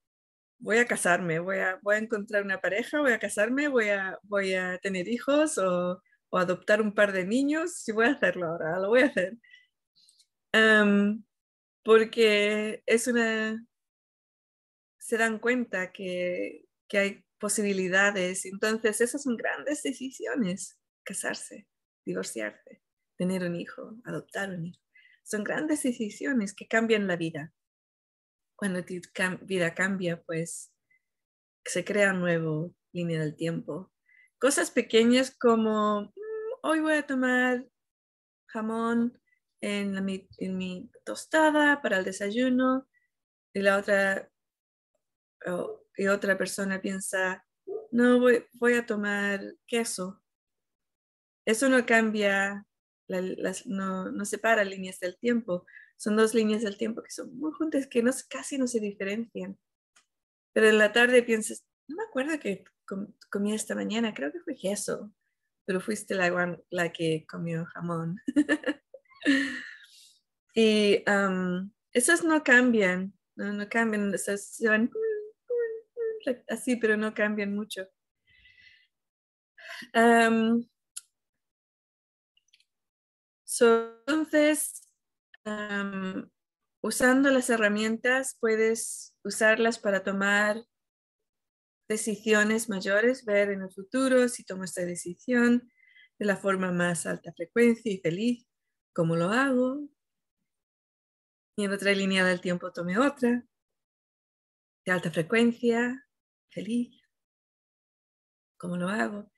voy 0.60 0.78
a 0.80 0.86
casarme, 0.88 1.40
voy 1.40 1.60
a, 1.60 1.80
voy 1.84 1.96
a 1.96 2.00
encontrar 2.00 2.44
una 2.44 2.60
pareja, 2.62 3.00
voy 3.02 3.12
a 3.14 3.20
casarme, 3.20 3.68
voy 3.68 3.90
a, 3.90 4.18
voy 4.24 4.56
a 4.56 4.80
tener 4.80 5.08
hijos 5.08 5.58
o, 5.60 6.02
adoptar 6.32 6.82
un 6.82 6.94
par 6.94 7.14
de 7.14 7.26
niños, 7.26 7.78
si 7.78 7.94
voy 7.94 8.08
a 8.08 8.12
hacerlo 8.12 8.48
ahora, 8.48 8.78
lo 8.80 8.90
voy 8.90 9.02
a 9.02 9.06
hacer. 9.06 9.38
Em, 10.54 11.24
porque 11.84 12.84
es 12.86 13.08
una, 13.08 13.66
se 15.00 15.18
dan 15.18 15.40
cuenta 15.40 15.92
que, 15.94 16.66
que 16.90 16.98
hay 16.98 17.26
posibilidades, 17.40 18.46
entonces 18.46 19.02
esas 19.02 19.24
son 19.24 19.38
grandes 19.38 19.84
decisiones, 19.84 20.78
casarse, 21.04 21.68
divorciarse, 22.06 22.82
tener 23.18 23.44
un 23.44 23.56
hijo, 23.56 23.96
adoptar 24.06 24.50
un 24.50 24.66
hijo. 24.68 24.85
Son 25.26 25.44
grandes 25.44 25.82
decisiones 25.82 26.54
que 26.54 26.68
cambian 26.68 27.08
la 27.08 27.16
vida. 27.16 27.52
Cuando 28.56 28.86
tu 28.86 28.94
vida 29.42 29.74
cambia, 29.74 30.22
pues 30.22 30.72
se 31.66 31.84
crea 31.84 32.12
una 32.12 32.20
nueva 32.20 32.70
línea 32.94 33.20
del 33.20 33.36
tiempo. 33.36 33.92
Cosas 34.38 34.70
pequeñas 34.70 35.36
como, 35.36 36.02
mm, 36.02 36.60
hoy 36.62 36.80
voy 36.80 36.94
a 36.94 37.08
tomar 37.08 37.66
jamón 38.46 39.20
en, 39.62 40.06
mi 40.06 40.92
tostada 41.04 41.82
para 41.82 41.98
el 41.98 42.06
desayuno 42.06 42.88
y 43.52 43.62
la 43.62 43.78
otra, 43.78 44.30
y 45.98 46.06
otra 46.06 46.38
persona 46.38 46.80
piensa, 46.80 47.44
no, 47.90 48.20
voy, 48.20 48.46
voy 48.54 48.76
a 48.76 48.86
tomar 48.86 49.42
queso. 49.66 50.22
Eso 51.46 51.68
no 51.68 51.84
cambia 51.84 52.68
no, 53.08 54.12
no, 54.12 54.26
separa 54.26 54.64
líneas 54.64 55.00
del 55.00 55.18
tiempo. 55.18 55.66
Son 55.98 56.16
dos 56.16 56.34
líneas 56.34 56.64
del 56.64 56.78
tiempo 56.78 57.02
que 57.04 57.12
son 57.12 57.38
muy 57.38 57.52
juntas, 57.54 57.88
que 57.88 58.04
casi 58.30 58.58
no 58.58 58.68
se 58.68 58.80
diferencian. 58.80 59.58
Pero 60.54 60.70
en 60.70 60.78
la 60.78 60.92
tarde 60.92 61.24
piensas, 61.24 61.66
no 61.88 61.98
me 61.98 62.04
acuerdo 62.04 62.40
que 62.40 62.64
comí 63.30 63.54
esta 63.54 63.76
mañana, 63.76 64.14
creo 64.14 64.32
que 64.32 64.40
fue 64.40 64.56
queso, 64.56 65.12
pero 65.66 65.82
fuiste 65.82 66.16
la, 66.16 66.92
que 66.94 67.26
comió 67.28 67.66
jamón. 67.66 68.18
y 70.56 71.04
esas 71.92 72.24
no 72.24 72.44
cambian, 72.44 73.14
no, 73.36 73.54
no 73.54 73.68
cambian, 73.70 74.14
esas 74.14 74.46
se 74.56 74.70
van 74.70 74.90
así, 76.48 76.76
pero 76.76 76.98
no 76.98 77.14
cambian 77.14 77.54
mucho. 77.54 77.88
Entonces, 83.62 84.90
usando 86.82 87.30
las 87.32 87.50
herramientas, 87.50 88.38
puedes 88.40 89.16
usarlas 89.24 89.80
para 89.80 90.04
tomar 90.04 90.64
decisiones 91.88 92.70
mayores, 92.70 93.26
ver 93.26 93.52
en 93.52 93.62
el 93.62 93.72
futuro 93.72 94.28
si 94.28 94.44
tomo 94.44 94.64
esta 94.64 94.84
decisión 94.84 95.72
de 96.18 96.26
la 96.26 96.38
forma 96.38 96.72
más 96.72 97.06
alta 97.06 97.34
frecuencia 97.34 97.92
y 97.92 98.00
feliz, 98.00 98.48
cómo 98.94 99.16
lo 99.16 99.30
hago. 99.30 99.88
Y 101.58 101.66
en 101.66 101.72
otra 101.72 101.92
línea 101.94 102.26
del 102.26 102.42
tiempo 102.42 102.72
tome 102.72 102.98
otra, 102.98 103.46
de 104.86 104.92
alta 104.92 105.12
frecuencia, 105.12 106.06
feliz, 106.52 107.02
cómo 108.58 108.78
lo 108.78 108.90
hago. 108.90 109.32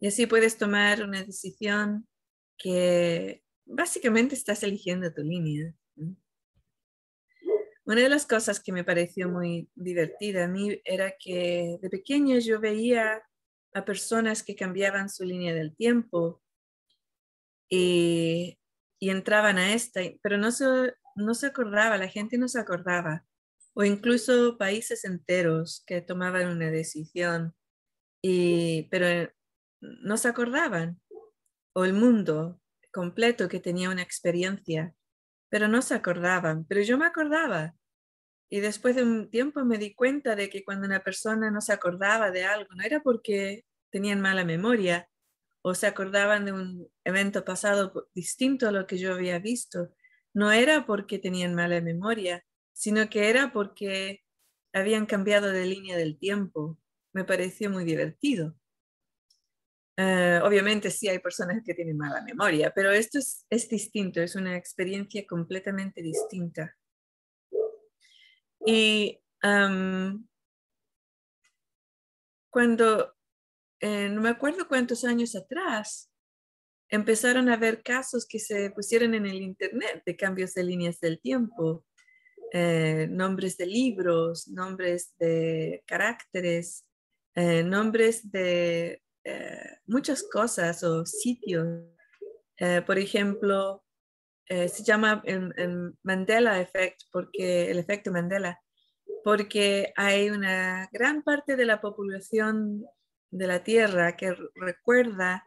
Y 0.00 0.08
así 0.08 0.26
puedes 0.26 0.58
tomar 0.58 1.02
una 1.02 1.22
decisión 1.22 2.06
que 2.58 3.43
básicamente 3.66 4.34
estás 4.34 4.62
eligiendo 4.62 5.12
tu 5.12 5.22
línea. 5.22 5.74
Una 7.86 8.00
de 8.00 8.08
las 8.08 8.26
cosas 8.26 8.60
que 8.60 8.72
me 8.72 8.84
pareció 8.84 9.28
muy 9.28 9.68
divertida 9.74 10.44
a 10.44 10.48
mí 10.48 10.80
era 10.84 11.14
que 11.18 11.78
de 11.82 11.90
pequeña 11.90 12.38
yo 12.38 12.58
veía 12.58 13.22
a 13.74 13.84
personas 13.84 14.42
que 14.42 14.56
cambiaban 14.56 15.10
su 15.10 15.24
línea 15.24 15.52
del 15.52 15.76
tiempo 15.76 16.42
y, 17.68 18.58
entraban 19.00 19.58
a 19.58 19.74
esta, 19.74 20.00
pero 20.22 20.38
no 20.38 20.50
se, 20.50 20.64
no 21.14 21.34
se 21.34 21.46
acordaba, 21.48 21.98
la 21.98 22.08
gente 22.08 22.38
no 22.38 22.48
se 22.48 22.58
acordaba, 22.58 23.26
o 23.74 23.84
incluso 23.84 24.56
países 24.56 25.04
enteros 25.04 25.84
que 25.86 26.00
tomaban 26.00 26.48
una 26.48 26.70
decisión, 26.70 27.54
y, 28.22 28.84
pero 28.84 29.30
no 29.82 30.16
se 30.16 30.28
acordaban, 30.28 31.02
o 31.74 31.84
el 31.84 31.92
mundo, 31.92 32.62
completo 32.94 33.48
que 33.48 33.60
tenía 33.60 33.90
una 33.90 34.02
experiencia, 34.02 34.94
pero 35.50 35.68
no 35.68 35.82
se 35.82 35.94
acordaban, 35.94 36.64
pero 36.66 36.80
yo 36.80 36.96
me 36.96 37.06
acordaba. 37.06 37.74
Y 38.48 38.60
después 38.60 38.94
de 38.96 39.02
un 39.02 39.30
tiempo 39.30 39.64
me 39.64 39.78
di 39.78 39.94
cuenta 39.94 40.36
de 40.36 40.48
que 40.48 40.64
cuando 40.64 40.86
una 40.86 41.02
persona 41.02 41.50
no 41.50 41.60
se 41.60 41.72
acordaba 41.72 42.30
de 42.30 42.44
algo, 42.44 42.72
no 42.74 42.84
era 42.84 43.00
porque 43.00 43.64
tenían 43.90 44.20
mala 44.20 44.44
memoria 44.44 45.08
o 45.62 45.74
se 45.74 45.86
acordaban 45.86 46.44
de 46.44 46.52
un 46.52 46.88
evento 47.04 47.44
pasado 47.44 48.08
distinto 48.14 48.68
a 48.68 48.72
lo 48.72 48.86
que 48.86 48.98
yo 48.98 49.12
había 49.12 49.38
visto, 49.38 49.90
no 50.32 50.52
era 50.52 50.86
porque 50.86 51.18
tenían 51.18 51.54
mala 51.54 51.80
memoria, 51.80 52.44
sino 52.72 53.08
que 53.08 53.30
era 53.30 53.52
porque 53.52 54.22
habían 54.72 55.06
cambiado 55.06 55.48
de 55.50 55.66
línea 55.66 55.96
del 55.96 56.18
tiempo. 56.18 56.78
Me 57.12 57.24
pareció 57.24 57.70
muy 57.70 57.84
divertido. 57.84 58.56
Eh, 59.96 60.40
obviamente 60.42 60.90
sí 60.90 61.08
hay 61.08 61.20
personas 61.20 61.62
que 61.64 61.74
tienen 61.74 61.96
mala 61.96 62.20
memoria, 62.22 62.72
pero 62.74 62.90
esto 62.90 63.18
es, 63.18 63.46
es 63.48 63.68
distinto, 63.68 64.20
es 64.20 64.34
una 64.34 64.56
experiencia 64.56 65.24
completamente 65.26 66.02
distinta. 66.02 66.76
Y 68.66 69.20
cuando, 72.50 73.14
eh, 73.80 74.08
no 74.08 74.22
me 74.22 74.30
acuerdo 74.30 74.66
cuántos 74.66 75.04
años 75.04 75.36
atrás, 75.36 76.10
empezaron 76.88 77.48
a 77.48 77.54
haber 77.54 77.82
casos 77.82 78.26
que 78.26 78.38
se 78.38 78.70
pusieron 78.70 79.14
en 79.14 79.26
el 79.26 79.42
Internet 79.42 80.02
de 80.06 80.16
cambios 80.16 80.54
de 80.54 80.64
líneas 80.64 80.98
del 80.98 81.20
tiempo, 81.20 81.84
eh, 82.52 83.06
nombres 83.10 83.58
de 83.58 83.66
libros, 83.66 84.48
nombres 84.48 85.14
de 85.18 85.84
caracteres, 85.86 86.86
nombres 87.36 88.30
de 88.30 89.03
eh, 89.24 89.78
muchas 89.86 90.22
cosas 90.22 90.82
o 90.84 91.06
sitios. 91.06 91.66
Eh, 92.58 92.82
por 92.82 92.98
ejemplo, 92.98 93.82
eh, 94.48 94.68
se 94.68 94.84
llama 94.84 95.22
el, 95.24 95.94
Mandela 96.02 96.60
Effect, 96.60 97.02
porque 97.10 97.70
el 97.70 97.78
efecto 97.78 98.12
Mandela, 98.12 98.60
porque 99.24 99.92
hay 99.96 100.30
una 100.30 100.88
gran 100.92 101.22
parte 101.22 101.56
de 101.56 101.64
la 101.64 101.80
población 101.80 102.84
de 103.30 103.46
la 103.46 103.64
Tierra 103.64 104.16
que 104.16 104.36
recuerda 104.54 105.42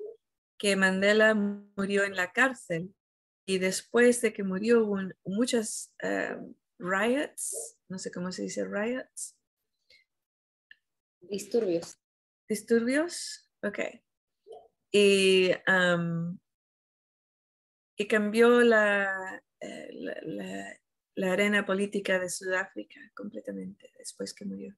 que 0.58 0.76
Mandela 0.76 1.36
murió 1.36 2.04
en 2.04 2.16
la 2.16 2.32
cárcel 2.32 2.94
y 3.46 3.60
después 3.60 4.22
de 4.22 4.34
que 4.34 4.44
murió 4.44 4.84
hubo 4.84 5.00
muchas 5.24 5.94
riots, 6.80 7.78
no 7.88 8.00
sé 8.00 8.12
cómo 8.12 8.32
se 8.32 8.42
dice 8.42 8.66
riots. 8.66 9.38
Disturbios. 11.22 12.00
Disturbios, 12.50 13.47
ok. 13.64 13.80
Y, 14.92 15.52
cambió 18.10 18.62
la, 18.62 19.44
eh, 19.60 19.90
la, 21.16 21.32
arena 21.32 21.66
política 21.66 22.20
de 22.20 22.30
Sudáfrica 22.30 23.00
completamente 23.14 23.92
después 23.98 24.34
que 24.34 24.46
murió. 24.46 24.76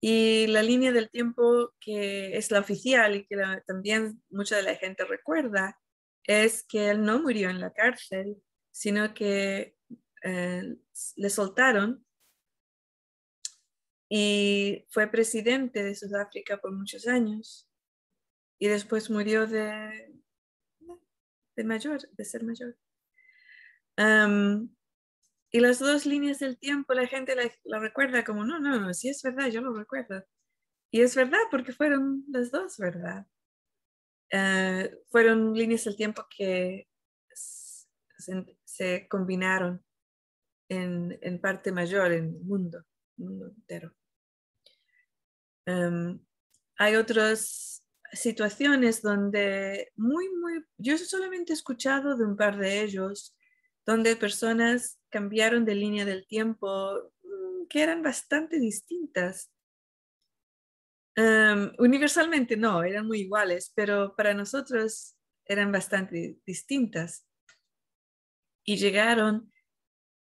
Y 0.00 0.46
la 0.48 0.62
línea 0.62 0.92
del 0.92 1.10
tiempo 1.10 1.72
que 1.80 2.36
es 2.36 2.50
la 2.50 2.60
oficial 2.60 3.16
y 3.16 3.26
que 3.26 3.36
también 3.66 4.22
mucha 4.28 4.56
de 4.56 4.62
la 4.62 4.76
gente 4.76 5.04
recuerda 5.04 5.80
es 6.24 6.64
que 6.64 6.90
él 6.90 7.02
no 7.02 7.22
murió 7.22 7.48
en 7.50 7.60
la 7.60 7.72
cárcel, 7.72 8.36
sino 8.70 9.14
que 9.14 9.76
eh, 10.22 10.76
le 11.16 11.30
soltaron 11.30 12.04
y 14.16 14.86
fue 14.90 15.08
presidente 15.08 15.82
de 15.82 15.96
Sudáfrica 15.96 16.58
por 16.58 16.70
muchos 16.70 17.08
años 17.08 17.68
y 18.60 18.68
después 18.68 19.10
murió 19.10 19.44
de, 19.48 20.22
de 21.56 21.64
mayor, 21.64 22.00
de 22.12 22.24
ser 22.24 22.44
mayor. 22.44 22.78
y 25.50 25.58
las 25.58 25.80
dos 25.80 26.06
líneas 26.06 26.38
del 26.38 26.56
tiempo, 26.58 26.94
la 26.94 27.08
gente 27.08 27.34
la, 27.64 27.80
recuerda 27.80 28.22
como, 28.24 28.44
no, 28.44 28.60
no, 28.60 28.78
no, 28.78 28.94
sí 28.94 29.08
es 29.08 29.20
verdad, 29.20 29.48
yo 29.48 29.60
lo 29.62 29.74
recuerdo. 29.76 30.24
Y 30.92 31.00
es 31.00 31.16
verdad 31.16 31.40
porque 31.50 31.72
fueron 31.72 32.24
las 32.28 32.52
dos, 32.52 32.78
¿verdad? 32.78 33.26
Eh, 34.30 34.96
fueron 35.10 35.54
líneas 35.54 35.82
del 35.86 35.96
tiempo 35.96 36.24
que 36.30 36.88
se, 38.64 39.08
combinaron 39.08 39.84
en, 40.68 41.18
en, 41.20 41.40
parte 41.40 41.72
mayor 41.72 42.12
en 42.12 42.26
el 42.26 42.44
mundo, 42.44 42.84
mundo 43.16 43.48
entero. 43.48 43.92
Hay 45.66 46.96
otros 46.96 47.82
situaciones 48.12 49.02
donde 49.02 49.92
muy, 49.96 50.28
muy, 50.30 50.64
yo 50.78 50.96
solamente 50.98 51.52
he 51.52 51.56
escuchado 51.56 52.16
de 52.16 52.24
un 52.24 52.36
par 52.36 52.56
de 52.58 52.82
ellos, 52.82 53.36
donde 53.86 54.16
personas 54.16 55.00
cambiaron 55.10 55.64
de 55.64 55.74
línea 55.74 56.04
del 56.04 56.26
tiempo 56.26 57.12
mm, 57.22 57.66
que 57.68 57.82
eran 57.82 58.02
bastante 58.02 58.58
distintas. 58.58 59.50
universalmente 61.78 62.56
no, 62.56 62.82
eran 62.82 63.06
muy 63.06 63.20
iguales, 63.20 63.72
pero 63.74 64.14
para 64.16 64.34
nosotros 64.34 65.16
eran 65.44 65.70
bastante 65.70 66.38
distintas. 66.46 67.26
Y 68.64 68.76
llegaron 68.76 69.52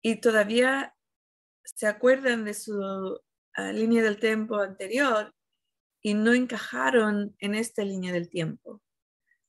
y 0.02 0.20
todavía 0.20 0.96
se 1.64 1.88
acuerdan 1.88 2.44
de 2.44 2.54
su 2.54 3.22
línea 3.58 4.04
del 4.04 4.20
tiempo 4.20 4.58
anterior 4.58 5.34
y 6.02 6.14
no 6.14 6.34
encajaron 6.34 7.36
en 7.40 7.56
esta 7.56 7.84
línea 7.84 8.12
del 8.12 8.30
tiempo. 8.30 8.82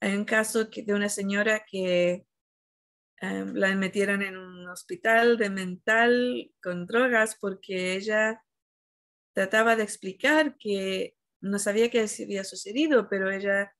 Hay 0.00 0.14
un 0.14 0.24
caso 0.24 0.64
de 0.64 0.94
una 0.94 1.08
señora 1.08 1.64
que 1.64 2.26
em, 3.20 3.54
la 3.54 3.74
metieron 3.74 4.22
en 4.22 4.36
un 4.36 4.68
hospital 4.68 5.38
de 5.38 5.50
mental 5.50 6.52
con 6.62 6.86
drogas 6.86 7.36
porque 7.40 7.94
ella 7.94 8.42
trataba 9.32 9.76
de 9.76 9.82
explicar 9.82 10.56
que 10.58 11.16
no 11.40 11.58
sabía 11.58 11.90
qué 11.90 12.06
había 12.22 12.44
sucedido, 12.44 13.08
pero 13.08 13.30
ella 13.30 13.74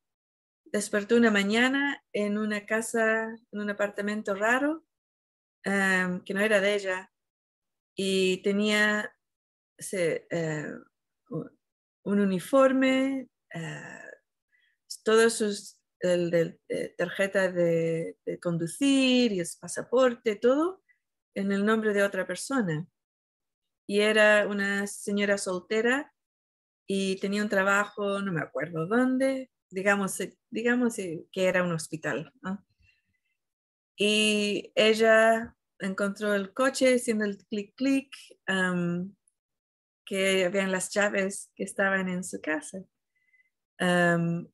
despertó 0.65 1.17
una 1.17 1.31
mañana 1.31 2.03
en 2.13 2.37
una 2.37 2.67
casa, 2.67 3.27
en 3.53 3.61
un 3.61 3.71
apartamento 3.71 4.35
raro, 4.35 4.85
em, 5.63 6.23
que 6.25 6.35
no 6.35 6.41
era 6.41 6.61
de 6.61 6.75
ella, 6.75 7.13
y 7.95 8.43
tenía 8.43 9.13
se, 9.79 10.27
eh, 10.31 10.73
un 12.05 12.21
uniforme, 12.21 13.29
uh, 13.55 14.15
todos 15.03 15.35
sus 15.35 15.79
el, 16.01 16.61
eh, 16.69 16.95
tarjeta 16.97 17.51
de, 17.51 18.17
conducir 18.43 19.33
y 19.33 19.41
el 19.41 19.47
pasaporte, 19.61 20.37
todo 20.37 20.83
en 21.35 21.53
el 21.53 21.65
nombre 21.65 21.93
de 21.93 22.03
otra 22.03 22.27
persona. 22.27 22.87
Y 23.87 24.01
era 24.01 24.47
una 24.47 24.87
señora 24.87 25.39
soltera 25.39 26.13
y 26.87 27.17
tenía 27.17 27.43
un 27.43 27.49
trabajo, 27.49 28.21
no 28.21 28.33
me 28.33 28.41
acuerdo 28.41 28.87
dónde, 28.87 29.51
digamos, 29.71 30.19
eh, 30.21 30.37
digamos 30.51 30.97
que 30.97 31.45
era 31.45 31.63
un 31.63 31.73
hospital. 31.73 32.33
Y 33.97 34.73
ella 34.75 35.57
encontró 35.79 36.35
el 36.35 36.53
coche 36.53 36.97
haciendo 36.97 37.25
el 37.25 37.39
clic 37.47 37.75
clic 37.77 38.11
que 40.05 40.45
habían 40.45 40.73
las 40.73 40.90
llaves 40.93 41.51
que 41.55 41.64
estaban 41.64 42.09
en 42.09 42.25
su 42.25 42.40
casa. 42.40 42.79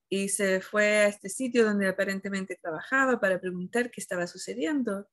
y 0.09 0.29
se 0.29 0.61
fue 0.61 0.85
a 0.99 1.09
este 1.09 1.29
sitio 1.29 1.65
donde 1.65 1.89
aparentemente 1.89 2.59
trabajaba 2.61 3.21
para 3.21 3.41
preguntar 3.41 3.91
qué 3.91 4.01
estaba 4.01 4.27
sucediendo. 4.27 5.09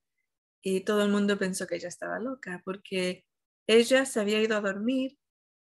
Y 0.62 0.82
todo 0.82 1.04
el 1.04 1.12
mundo 1.12 1.38
pensó 1.38 1.68
que 1.68 1.76
ella 1.76 1.90
estaba 1.90 2.20
loca 2.20 2.62
porque 2.66 3.26
ella 3.68 4.06
se 4.06 4.20
había 4.20 4.42
ido 4.42 4.58
a 4.58 4.62
dormir 4.62 5.18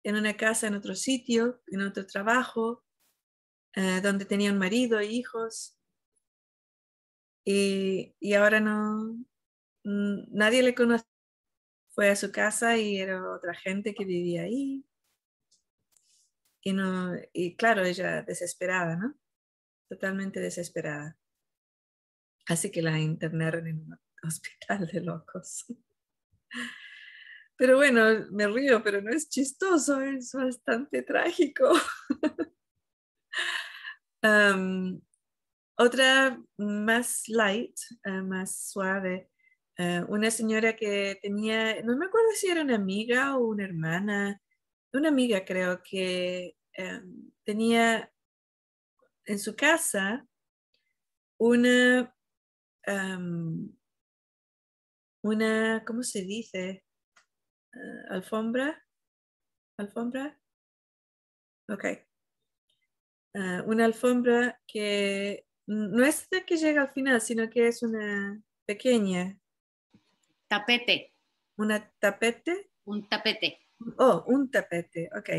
en 0.04 0.16
una 0.16 0.36
casa 0.36 0.68
en 0.68 0.76
otro 0.76 0.96
sitio, 0.96 1.62
en 1.68 1.82
otro 1.82 2.06
trabajo, 2.06 2.84
eh, 3.76 4.02
donde 4.02 4.26
tenía 4.26 4.52
un 4.52 4.60
marido 4.60 5.00
e 5.00 5.06
hijos. 5.08 5.78
Y, 7.46 8.16
y 8.20 8.34
ahora 8.34 8.60
no, 8.60 9.18
nadie 9.84 10.64
le 10.64 10.76
conoce 10.76 11.06
fue 11.94 12.10
a 12.10 12.16
su 12.16 12.32
casa 12.32 12.78
y 12.78 12.98
era 12.98 13.32
otra 13.32 13.54
gente 13.54 13.94
que 13.94 14.06
vivía 14.06 14.44
ahí. 14.44 14.86
Y, 16.64 16.74
no, 16.74 17.14
y 17.34 17.56
claro, 17.56 17.84
ella 17.84 18.24
desesperada, 18.24 18.96
¿no? 18.96 19.16
Totalmente 19.90 20.40
desesperada. 20.40 21.18
Así 22.48 22.72
que 22.72 22.82
la 22.82 23.00
internaron 23.00 23.68
en 23.68 23.80
un 23.80 24.00
hospital 24.28 24.88
de 24.88 25.02
locos. 25.02 25.66
Pero 27.56 27.78
bueno, 27.78 28.28
me 28.32 28.48
río, 28.48 28.82
pero 28.84 29.02
no 29.02 29.12
es 29.12 29.30
chistoso, 29.30 30.02
es 30.02 30.32
bastante 30.34 31.04
trágico. 31.04 31.72
otra 35.78 36.42
más 36.58 37.28
light, 37.28 37.76
eh, 38.06 38.22
más 38.22 38.70
suave, 38.72 39.30
eh, 39.78 40.04
una 40.08 40.30
señora 40.30 40.76
que 40.76 41.18
tenía, 41.22 41.82
no 41.82 41.98
me 41.98 42.06
acuerdo 42.06 42.30
si 42.36 42.48
era 42.48 42.62
una 42.62 42.76
amiga 42.76 43.38
o 43.38 43.48
una 43.48 43.64
hermana, 43.64 44.42
una 44.94 45.10
amiga 45.10 45.44
creo 45.44 45.82
que 45.84 46.56
eh, 46.78 47.02
tenía 47.44 48.12
en 49.26 49.40
su 49.40 49.56
casa 49.56 50.28
una, 51.40 52.16
una, 55.24 55.84
¿cómo 55.86 56.04
se 56.04 56.22
dice? 56.22 56.86
Eh, 57.74 58.04
alfombra, 58.10 58.80
alfombra, 59.78 60.40
ok. 61.68 61.86
una 63.66 63.86
alfombra 63.86 64.62
que 64.68 65.48
no 65.66 66.06
es 66.06 66.30
de 66.30 66.46
que 66.46 66.58
llega 66.58 66.84
al 66.84 66.94
final, 66.94 67.22
sino 67.22 67.50
que 67.50 67.68
es 67.68 67.82
una 67.82 68.42
pequeña, 68.66 69.40
Tapete. 70.54 71.16
¿Una 71.58 71.92
tapete? 71.98 72.70
Un 72.86 73.10
tapete. 73.10 73.58
Oh, 73.98 74.24
un 74.28 74.52
tapete, 74.52 75.10
ok. 75.18 75.30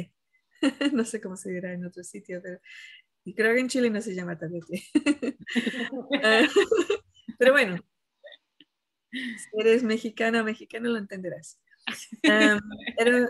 no 0.92 1.04
sé 1.04 1.20
cómo 1.20 1.36
se 1.36 1.52
dirá 1.52 1.72
en 1.72 1.84
otro 1.84 2.02
sitio, 2.02 2.40
pero 2.42 2.58
creo 3.36 3.54
que 3.54 3.60
en 3.60 3.68
Chile 3.68 3.90
no 3.90 4.02
se 4.02 4.12
llama 4.12 4.36
tapete. 4.36 4.82
Ah, 6.20 6.42
pero 7.38 7.52
bueno, 7.52 7.76
si 9.12 9.60
eres 9.60 9.84
mexicana 9.84 10.40
o 10.40 10.44
mexicano 10.44 10.90
lo 10.90 10.98
entenderás. 10.98 11.60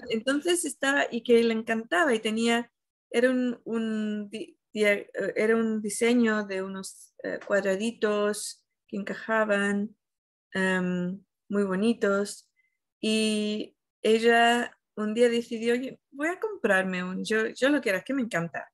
entonces 0.08 0.64
estaba, 0.64 1.06
y 1.10 1.22
que 1.22 1.44
le 1.44 1.52
encantaba 1.52 2.14
y 2.14 2.18
tenía, 2.18 2.72
era 3.10 3.28
un, 3.28 4.30
era 4.72 5.54
un 5.54 5.82
diseño 5.82 6.46
de 6.46 6.62
unos 6.62 7.14
eh, 7.22 7.40
cuadraditos 7.46 8.64
que 8.88 8.96
encajaban 8.96 9.94
muy 11.54 11.62
bonitos. 11.62 12.50
Y 13.00 13.76
ella 14.02 14.76
un 14.96 15.14
día 15.14 15.28
decidió, 15.28 15.74
voy 16.10 16.28
a 16.28 16.40
comprarme 16.40 17.02
un, 17.02 17.24
yo, 17.24 17.46
yo 17.48 17.68
lo 17.68 17.80
quiero, 17.80 18.02
que 18.04 18.14
me 18.14 18.22
encanta. 18.22 18.70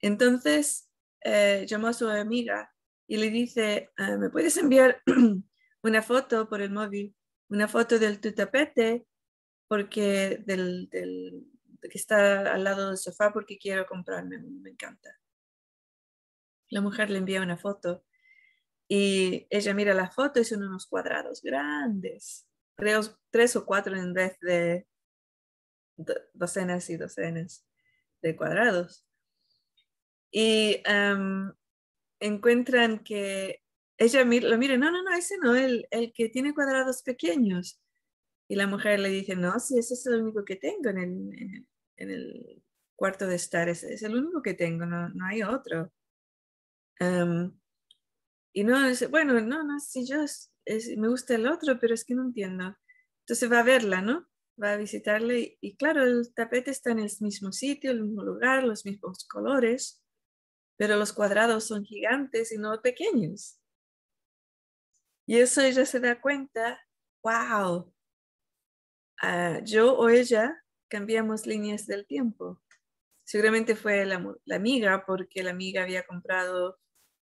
Entonces 0.00 0.90
eh, 1.20 1.64
llamó 1.68 1.88
a 1.88 1.92
su 1.92 2.08
amiga 2.08 2.72
y 3.06 3.18
le 3.18 3.30
dice, 3.30 3.90
ah, 3.96 4.16
¿me 4.16 4.30
puedes 4.30 4.56
enviar 4.56 5.02
una 5.82 6.02
foto 6.02 6.48
por 6.48 6.60
el 6.62 6.70
móvil? 6.70 7.14
Una 7.48 7.68
foto 7.68 7.98
del 7.98 8.20
tu 8.20 8.32
tapete, 8.32 9.06
porque 9.68 10.42
del, 10.46 10.88
del, 10.88 11.46
que 11.82 11.98
está 11.98 12.52
al 12.54 12.64
lado 12.64 12.88
del 12.88 12.96
sofá, 12.96 13.32
porque 13.32 13.58
quiero 13.58 13.86
comprarme, 13.86 14.38
me 14.38 14.70
encanta. 14.70 15.10
La 16.70 16.80
mujer 16.80 17.10
le 17.10 17.18
envía 17.18 17.42
una 17.42 17.58
foto 17.58 18.04
y 18.94 19.46
ella 19.48 19.72
mira 19.72 19.94
la 19.94 20.10
foto 20.10 20.38
y 20.38 20.44
son 20.44 20.64
unos 20.64 20.86
cuadrados 20.86 21.40
grandes, 21.40 22.46
tres, 22.76 23.16
tres 23.30 23.56
o 23.56 23.64
cuatro 23.64 23.96
en 23.96 24.12
vez 24.12 24.38
de 24.40 24.86
docenas 26.34 26.90
y 26.90 26.98
docenas 26.98 27.66
de 28.20 28.36
cuadrados. 28.36 29.06
Y 30.30 30.82
em, 30.84 31.50
encuentran 32.20 33.02
que 33.02 33.62
ella 33.96 34.24
lo 34.24 34.58
mira, 34.58 34.76
no, 34.76 34.90
no, 34.90 35.02
no, 35.02 35.14
ese 35.14 35.38
no, 35.38 35.54
el, 35.54 35.88
el 35.90 36.12
que 36.12 36.28
tiene 36.28 36.52
cuadrados 36.52 37.02
pequeños. 37.02 37.80
Y 38.46 38.56
la 38.56 38.66
mujer 38.66 39.00
le 39.00 39.08
dice, 39.08 39.36
no, 39.36 39.58
sí, 39.58 39.78
ese 39.78 39.94
es 39.94 40.04
el 40.04 40.20
único 40.20 40.44
que 40.44 40.56
tengo 40.56 40.90
en 40.90 40.98
el, 40.98 41.66
en 41.96 42.10
el, 42.10 42.62
cuarto 42.94 43.26
de 43.26 43.36
estar, 43.36 43.70
ese 43.70 43.94
es 43.94 44.02
el 44.02 44.16
único 44.16 44.42
que 44.42 44.52
tengo, 44.52 44.84
no, 44.84 45.08
no 45.08 45.24
hay 45.24 45.42
otro. 45.42 45.90
Em, 47.00 47.50
y 48.52 48.64
no, 48.64 48.88
dice, 48.88 49.06
bueno, 49.06 49.40
no, 49.40 49.64
no, 49.64 49.80
si 49.80 50.06
yo 50.06 50.18
me 50.96 51.08
gusta 51.08 51.34
el 51.34 51.46
otro, 51.46 51.78
pero 51.78 51.94
es 51.94 52.04
que 52.04 52.14
no 52.14 52.24
entiendo. 52.24 52.76
Entonces 53.20 53.50
va 53.50 53.60
a 53.60 53.64
verla, 53.64 54.02
¿no? 54.02 54.28
Va 54.62 54.72
a 54.72 54.76
visitarle 54.76 55.56
y, 55.60 55.76
claro, 55.76 56.02
el 56.02 56.32
tapete 56.34 56.70
está 56.70 56.90
en 56.90 56.98
el 57.00 57.10
mismo 57.20 57.52
sitio, 57.52 57.90
el 57.90 58.02
mismo 58.02 58.22
lugar, 58.22 58.64
los 58.64 58.84
mismos 58.84 59.26
colores, 59.26 60.02
pero 60.76 60.96
los 60.96 61.12
cuadrados 61.12 61.64
son 61.64 61.84
gigantes 61.84 62.52
y 62.52 62.58
no 62.58 62.80
pequeños. 62.82 63.58
Y 65.26 65.38
eso 65.38 65.62
ella 65.62 65.86
se 65.86 66.00
da 66.00 66.20
cuenta, 66.20 66.80
wow, 67.22 67.92
ah, 69.22 69.60
yo 69.64 69.96
o 69.96 70.08
ella 70.08 70.62
cambiamos 70.88 71.46
líneas 71.46 71.86
del 71.86 72.06
tiempo. 72.06 72.60
Seguramente 73.24 73.76
fue 73.76 74.04
la, 74.04 74.22
amiga 74.54 75.06
porque 75.06 75.42
la 75.42 75.52
amiga 75.52 75.82
había 75.82 76.04
comprado 76.06 76.78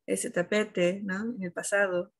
ese 0.07 0.31
tapete 0.31 1.01
¿no? 1.03 1.35
en 1.37 1.43
el 1.43 1.53
pasado, 1.53 2.13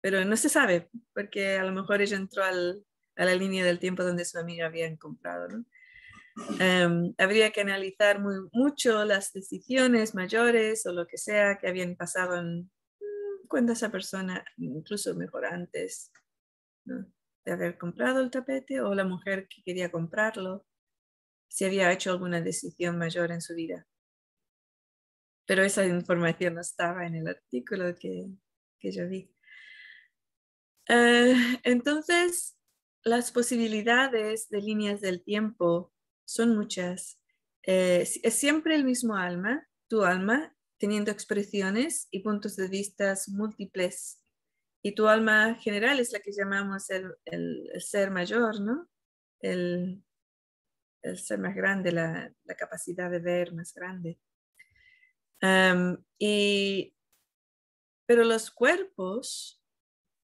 pero 0.00 0.24
no 0.24 0.36
se 0.36 0.48
sabe 0.48 0.88
porque 1.14 1.56
a 1.56 1.64
lo 1.64 1.72
mejor 1.72 2.02
ella 2.02 2.16
entró 2.16 2.44
al, 2.44 2.84
a 3.16 3.24
la 3.24 3.34
línea 3.34 3.64
del 3.64 3.78
tiempo 3.78 4.02
donde 4.02 4.24
su 4.24 4.38
amiga 4.38 4.66
había 4.66 4.94
comprado. 4.96 5.48
¿no? 5.48 5.64
Em, 6.58 7.14
habría 7.18 7.50
que 7.50 7.60
analizar 7.60 8.20
muy, 8.20 8.34
mucho 8.52 9.04
las 9.04 9.32
decisiones 9.32 10.14
mayores 10.14 10.86
o 10.86 10.92
lo 10.92 11.06
que 11.06 11.18
sea 11.18 11.58
que 11.58 11.68
habían 11.68 11.94
pasado 11.96 12.38
en, 12.38 12.70
cuando 13.48 13.72
esa 13.74 13.90
persona, 13.90 14.44
incluso 14.56 15.14
mejor 15.14 15.44
antes 15.44 16.10
de 16.84 17.52
haber 17.52 17.76
comprado 17.76 18.20
el 18.20 18.30
tapete 18.30 18.80
o 18.80 18.94
la 18.94 19.04
mujer 19.04 19.46
que 19.46 19.62
quería 19.62 19.92
comprarlo, 19.92 20.66
si 21.48 21.66
había 21.66 21.92
hecho 21.92 22.10
alguna 22.10 22.40
decisión 22.40 22.96
mayor 22.96 23.30
en 23.30 23.42
su 23.42 23.54
vida. 23.54 23.86
Pero 25.46 25.62
esa 25.62 25.84
información 25.86 26.54
no 26.54 26.60
estaba 26.60 27.06
en 27.06 27.16
el 27.16 27.28
artículo 27.28 27.94
que, 27.94 28.26
que 28.78 28.92
yo 28.92 29.08
vi. 29.08 29.30
Eh, 30.88 31.34
entonces, 31.64 32.56
las 33.04 33.32
posibilidades 33.32 34.48
de 34.48 34.60
líneas 34.60 35.00
del 35.00 35.22
tiempo 35.22 35.92
son 36.24 36.56
muchas. 36.56 37.20
Eh, 37.64 38.08
es 38.22 38.34
siempre 38.34 38.74
el 38.74 38.84
mismo 38.84 39.16
alma, 39.16 39.66
tu 39.88 40.02
alma, 40.02 40.54
teniendo 40.78 41.10
expresiones 41.10 42.08
y 42.10 42.20
puntos 42.20 42.56
de 42.56 42.68
vista 42.68 43.14
múltiples. 43.28 44.20
Y 44.82 44.94
tu 44.96 45.06
alma 45.06 45.54
general 45.54 46.00
es 46.00 46.12
la 46.12 46.18
que 46.18 46.32
llamamos 46.32 46.90
el, 46.90 47.14
ser 47.80 48.10
mayor, 48.10 48.60
¿no? 48.60 48.88
El, 49.40 50.02
ser 51.14 51.38
más 51.38 51.54
grande, 51.54 51.92
la, 51.92 52.32
capacidad 52.56 53.10
de 53.10 53.20
ver 53.20 53.54
más 53.54 53.72
grande. 53.74 54.18
Y, 56.18 56.94
pero 58.06 58.24
los 58.24 58.50
cuerpos 58.50 59.60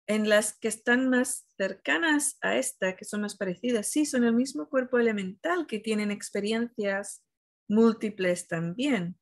en 0.07 0.29
las 0.29 0.59
que 0.59 0.69
están 0.69 1.09
más 1.09 1.47
cercanas 1.57 2.37
a 2.43 2.57
esta, 2.57 2.97
que 2.97 3.05
son 3.05 3.23
más 3.23 3.37
parecidas, 3.37 3.89
sí, 3.89 4.05
son 4.05 4.25
el 4.25 4.35
mismo 4.35 4.69
cuerpo 4.69 4.99
elemental 4.99 5.67
que 5.67 5.79
tienen 5.79 6.11
experiencias 6.11 7.25
múltiples 7.69 8.49
también 8.49 9.19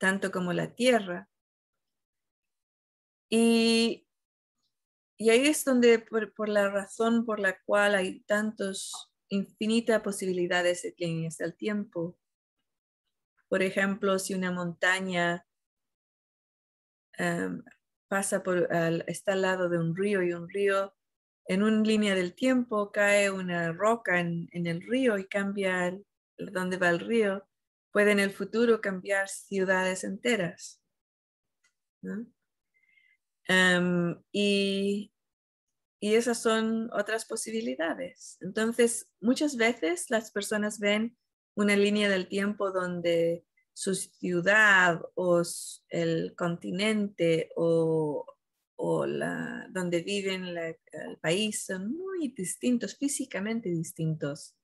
tanto 0.00 0.32
como 0.32 0.52
la 0.52 0.74
tierra. 0.74 1.28
Y, 3.30 4.08
ahí 5.20 5.46
es 5.46 5.64
donde, 5.64 6.00
por, 6.00 6.48
la 6.48 6.68
razón 6.68 7.24
por 7.24 7.38
la 7.38 7.60
cual 7.64 7.94
hay 7.94 8.22
tantas 8.22 8.90
infinitas 9.28 10.00
posibilidades 10.00 10.82
de 10.82 10.94
líneas 10.96 11.36
del 11.36 11.54
tiempo. 11.54 12.18
Por 13.50 13.64
ejemplo, 13.64 14.20
si 14.20 14.32
una 14.32 14.52
montaña 14.52 15.44
em, 17.18 17.64
pasa 18.06 18.44
por, 18.44 18.68
está 19.08 19.32
al 19.32 19.42
lado 19.42 19.68
de 19.68 19.76
un 19.76 19.96
río 19.96 20.22
y 20.22 20.32
un 20.32 20.48
río, 20.48 20.94
en 21.46 21.64
una 21.64 21.82
línea 21.82 22.14
del 22.14 22.32
tiempo 22.32 22.92
cae 22.92 23.28
una 23.28 23.72
roca 23.72 24.20
en, 24.20 24.48
el 24.52 24.80
río 24.82 25.18
y 25.18 25.26
cambia 25.26 25.98
dónde 26.38 26.76
va 26.76 26.90
el 26.90 27.00
río 27.00 27.44
puede 27.90 28.12
en 28.12 28.20
el 28.20 28.30
futuro 28.30 28.80
cambiar 28.80 29.28
ciudades 29.28 30.04
enteras. 30.04 30.80
Em, 33.48 34.16
y, 34.30 35.12
y 35.98 36.14
esas 36.14 36.40
son 36.40 36.88
otras 36.92 37.24
posibilidades. 37.24 38.38
Entonces, 38.42 39.10
muchas 39.20 39.56
veces 39.56 40.08
las 40.08 40.30
personas 40.30 40.78
ven 40.78 41.16
una 41.54 41.76
línea 41.76 42.08
del 42.08 42.28
tiempo 42.28 42.70
donde 42.70 43.44
su 43.72 43.94
ciudad 43.94 45.00
o 45.14 45.42
el 45.88 46.34
continente 46.36 47.50
o, 47.56 48.26
o 48.76 49.06
la, 49.06 49.66
donde 49.70 50.02
viven 50.02 50.46
el 50.46 51.18
país 51.20 51.64
son 51.64 51.96
muy 51.96 52.28
distintos, 52.28 52.96
físicamente 52.96 53.68
distintos. 53.68 54.56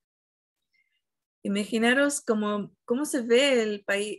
Imaginaros 1.43 2.23
cómo, 2.23 2.75
cómo 2.85 3.05
se 3.05 3.23
ve 3.23 3.63
el 3.63 3.85
país, 3.85 4.19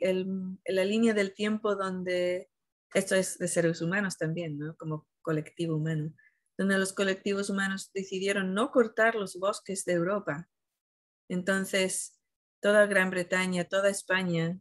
la 0.65 0.85
línea 0.85 1.13
del 1.13 1.33
tiempo 1.33 1.75
donde, 1.75 2.49
esto 2.93 3.15
es 3.15 3.37
de 3.37 3.47
seres 3.47 3.81
humanos 3.81 4.17
también, 4.17 4.57
¿no? 4.57 4.75
como 4.77 5.07
colectivo 5.21 5.75
humano, 5.75 6.13
donde 6.57 6.77
los 6.77 6.93
colectivos 6.93 7.49
humanos 7.49 7.91
decidieron 7.93 8.53
no 8.53 8.71
cortar 8.71 9.15
los 9.15 9.37
bosques 9.37 9.83
de 9.83 9.93
Europa. 9.93 10.47
Entonces, 11.27 12.16
toda 12.59 12.85
Gran 12.85 13.09
Bretaña, 13.09 13.65
toda 13.65 13.89
España 13.89 14.59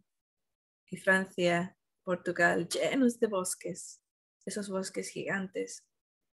y 0.90 0.96
Francia, 0.96 1.76
Portugal, 2.02 2.68
llenos 2.68 3.18
de 3.18 3.26
bosques, 3.26 4.00
esos 4.44 4.68
bosques 4.68 5.08
gigantes. 5.10 5.84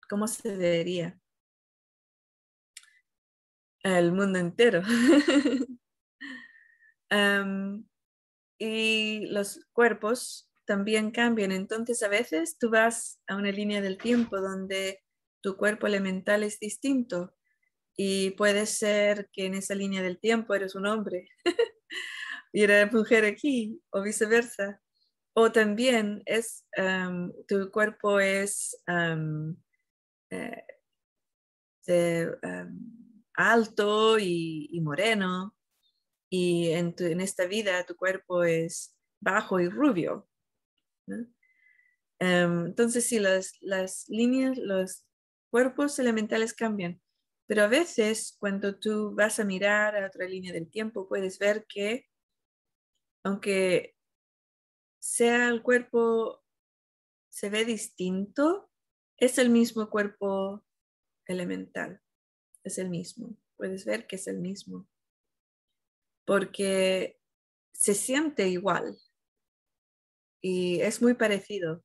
¿Cómo 0.09 0.27
se 0.27 0.55
vería? 0.55 1.19
El 3.83 4.11
mundo 4.11 4.39
entero. 4.39 4.81
y 8.59 9.25
los 9.27 9.65
cuerpos 9.71 10.51
también 10.65 11.11
cambian. 11.11 11.51
Entonces, 11.51 12.03
a 12.03 12.07
veces 12.07 12.57
tú 12.57 12.69
vas 12.69 13.21
a 13.27 13.35
una 13.35 13.51
línea 13.51 13.81
del 13.81 13.97
tiempo 13.97 14.39
donde 14.39 15.03
tu 15.41 15.55
cuerpo 15.57 15.87
elemental 15.87 16.43
es 16.43 16.59
distinto 16.59 17.33
y 18.01 18.31
puede 18.31 18.65
ser 18.65 19.29
que 19.33 19.45
en 19.45 19.55
esa 19.55 19.75
línea 19.75 20.01
del 20.01 20.21
tiempo 20.21 20.55
eres 20.55 20.73
un 20.73 20.85
hombre 20.85 21.27
y 22.53 22.63
eres 22.63 22.89
mujer 22.93 23.25
aquí 23.25 23.81
o 23.89 24.01
viceversa. 24.01 24.81
O 25.33 25.51
también 25.51 26.23
es, 26.25 26.65
tu 27.45 27.69
cuerpo 27.71 28.21
es 28.21 28.81
eh, 30.31 30.63
alto 33.33 34.17
y 34.17 34.79
moreno 34.81 35.57
y 36.29 36.69
en, 36.69 36.95
esta 37.19 37.47
vida 37.47 37.85
tu 37.85 37.97
cuerpo 37.97 38.45
es 38.45 38.95
bajo 39.19 39.59
y 39.59 39.67
rubio. 39.67 40.29
Em, 42.17 42.67
entonces, 42.67 43.05
sí, 43.05 43.19
las, 43.19 43.57
las 43.59 44.07
líneas, 44.07 44.57
los 44.57 45.05
cuerpos 45.51 45.99
elementales 45.99 46.53
cambian, 46.53 47.01
pero 47.49 47.63
a 47.63 47.67
veces 47.67 48.37
cuando 48.37 48.77
tú 48.77 49.15
vas 49.15 49.39
a 49.39 49.43
mirar 49.43 49.95
a 49.95 50.05
otra 50.05 50.27
línea 50.27 50.53
del 50.53 50.69
tiempo, 50.69 51.07
puedes 51.07 51.39
ver 51.39 51.65
que 51.65 52.07
aunque 53.23 53.95
sea 54.99 55.49
el 55.49 55.63
cuerpo, 55.63 56.43
se 57.29 57.49
ve 57.49 57.65
distinto, 57.65 58.69
es 59.17 59.39
el 59.39 59.49
mismo 59.49 59.89
cuerpo 59.89 60.63
elemental, 61.25 61.99
es 62.63 62.77
el 62.77 62.91
mismo, 62.91 63.35
puedes 63.57 63.83
ver 63.83 64.05
que 64.05 64.17
es 64.17 64.27
el 64.27 64.37
mismo. 64.37 64.87
Porque 66.25 67.19
se 67.73 67.95
siente 67.95 68.47
igual. 68.47 68.95
Y 70.39 70.81
es 70.81 71.01
muy 71.01 71.15
parecido, 71.15 71.83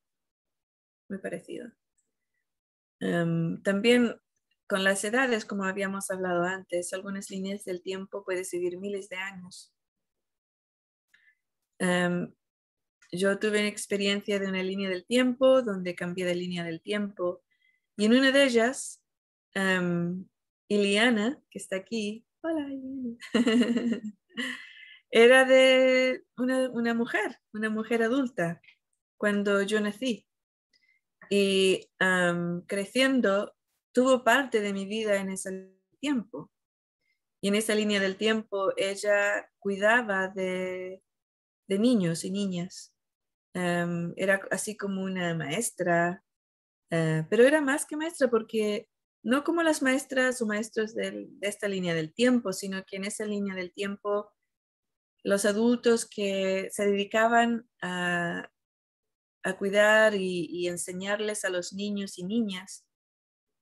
muy 1.09 1.21
parecido. 1.21 1.73
Em, 3.01 3.63
también 3.63 4.21
con 4.75 4.83
las 4.83 5.05
edades, 5.05 5.45
como 5.45 5.63
habíamos 5.63 6.11
hablado 6.11 6.43
antes, 6.43 6.93
algunas 6.93 7.31
líneas 7.31 7.65
del 7.65 7.81
tiempo 7.81 8.25
pueden 8.25 8.45
vivir 8.51 8.77
miles 8.77 9.09
de 9.09 9.15
años. 9.15 9.73
Em, 11.79 12.35
yo 13.13 13.39
tuve 13.39 13.61
una 13.61 13.69
experiencia 13.69 14.41
de 14.41 14.49
una 14.49 14.65
línea 14.65 14.91
del 14.91 15.07
tiempo 15.07 15.63
donde 15.63 15.95
cambié 15.95 16.25
de 16.25 16.35
línea 16.35 16.65
del 16.65 16.81
tiempo 16.81 17.45
y 17.97 18.07
en 18.07 18.15
una 18.15 18.33
de 18.33 18.43
ellas, 18.43 19.01
em, 19.53 20.27
Iliana, 20.67 21.41
que 21.51 21.61
está 21.61 21.77
aquí, 21.77 22.27
era 25.09 25.45
de 25.45 26.25
una, 26.37 26.69
una, 26.71 26.95
mujer, 26.95 27.39
una 27.53 27.71
mujer 27.71 28.03
adulta, 28.03 28.61
cuando 29.19 29.63
yo 29.63 29.81
nací. 29.81 30.27
Y 31.31 31.89
creciendo, 32.67 33.54
tuvo 33.95 34.25
parte 34.25 34.61
de 34.61 34.73
mi 34.75 34.85
vida 34.85 35.17
en 35.17 35.31
ese 35.31 35.73
tiempo. 36.01 36.51
Y 37.41 37.49
en 37.49 37.55
esa 37.55 37.75
línea 37.75 38.01
del 38.01 38.17
tiempo, 38.17 38.73
ella 38.77 39.51
cuidaba 39.59 40.29
de, 40.29 41.03
niños 41.69 42.25
y 42.25 42.31
niñas. 42.31 42.93
era 43.55 44.41
así 44.51 44.77
como 44.77 45.03
una 45.03 45.35
maestra, 45.35 46.23
eh, 46.91 47.25
pero 47.31 47.45
era 47.45 47.61
más 47.61 47.87
que 47.87 47.97
maestra 47.97 48.29
porque 48.29 48.89
no 49.23 49.45
como 49.45 49.63
las 49.63 49.81
maestras 49.81 50.43
o 50.43 50.47
maestros 50.47 50.95
de 50.95 51.29
esta 51.41 51.69
línea 51.69 51.95
del 51.95 52.13
tiempo, 52.13 52.53
sino 52.53 52.85
que 52.85 52.97
en 52.97 53.05
esa 53.05 53.25
línea 53.25 53.55
del 53.55 53.73
tiempo 53.73 54.31
los 55.25 55.47
adultos 55.47 56.07
que 56.07 56.69
se 56.71 56.87
dedicaban 56.87 57.69
a, 57.81 58.51
cuidar 59.59 60.15
y, 60.15 60.69
enseñarles 60.69 61.45
a 61.45 61.51
los 61.51 61.73
niños 61.73 62.19
y 62.19 62.25
niñas 62.25 62.85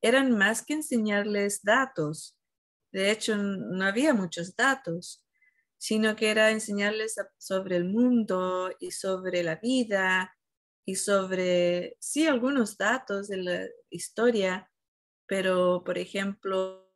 eran 0.03 0.37
más 0.37 0.65
que 0.65 0.75
enseñarles 0.75 1.63
datos. 1.63 2.37
De 2.93 3.11
hecho, 3.11 3.37
no 3.37 3.85
había 3.85 4.13
muchos 4.13 4.55
datos, 4.55 5.25
sino 5.79 6.15
que 6.17 6.31
era 6.31 6.51
enseñarles 6.51 7.17
sobre 7.39 7.77
el 7.77 7.85
mundo 7.85 8.71
y 8.79 8.91
sobre 8.91 9.43
la 9.43 9.57
vida 9.57 10.37
y 10.85 10.97
sobre, 10.97 11.97
sí, 12.01 12.27
algunos 12.27 12.77
datos 12.77 13.29
de 13.29 13.37
la 13.39 13.67
historia, 13.89 14.71
pero 15.27 15.83
por 15.85 15.99
ejemplo, 15.99 16.93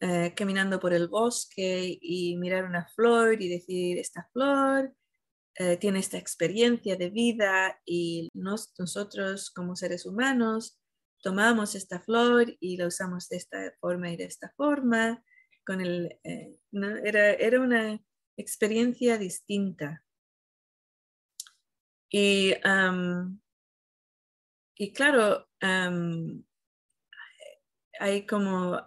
eh, 0.00 0.32
caminando 0.36 0.80
por 0.80 0.94
el 0.94 1.08
bosque 1.08 1.98
y 2.00 2.36
mirar 2.36 2.64
una 2.64 2.86
flor 2.86 3.40
y 3.42 3.48
decir, 3.48 3.98
esta 3.98 4.28
flor 4.32 4.94
eh, 5.56 5.76
tiene 5.76 6.00
esta 6.00 6.18
experiencia 6.18 6.96
de 6.96 7.10
vida 7.10 7.80
y 7.84 8.30
nosotros 8.34 9.50
como 9.50 9.76
seres 9.76 10.06
humanos 10.06 10.80
tomamos 11.24 11.74
esta 11.74 11.98
flor 12.00 12.54
y 12.60 12.76
la 12.76 12.86
usamos 12.86 13.28
de 13.30 13.38
esta 13.38 13.72
forma 13.80 14.10
y 14.10 14.16
de 14.16 14.24
esta 14.24 14.52
forma. 14.56 15.24
Con 15.66 15.80
el, 15.80 16.20
eh, 16.22 16.60
era, 17.02 17.30
era 17.32 17.60
una 17.60 17.98
experiencia 18.36 19.16
distinta. 19.16 20.04
Y, 22.10 22.54
y 24.76 24.92
claro, 24.92 25.48
hay 27.98 28.26
como 28.26 28.78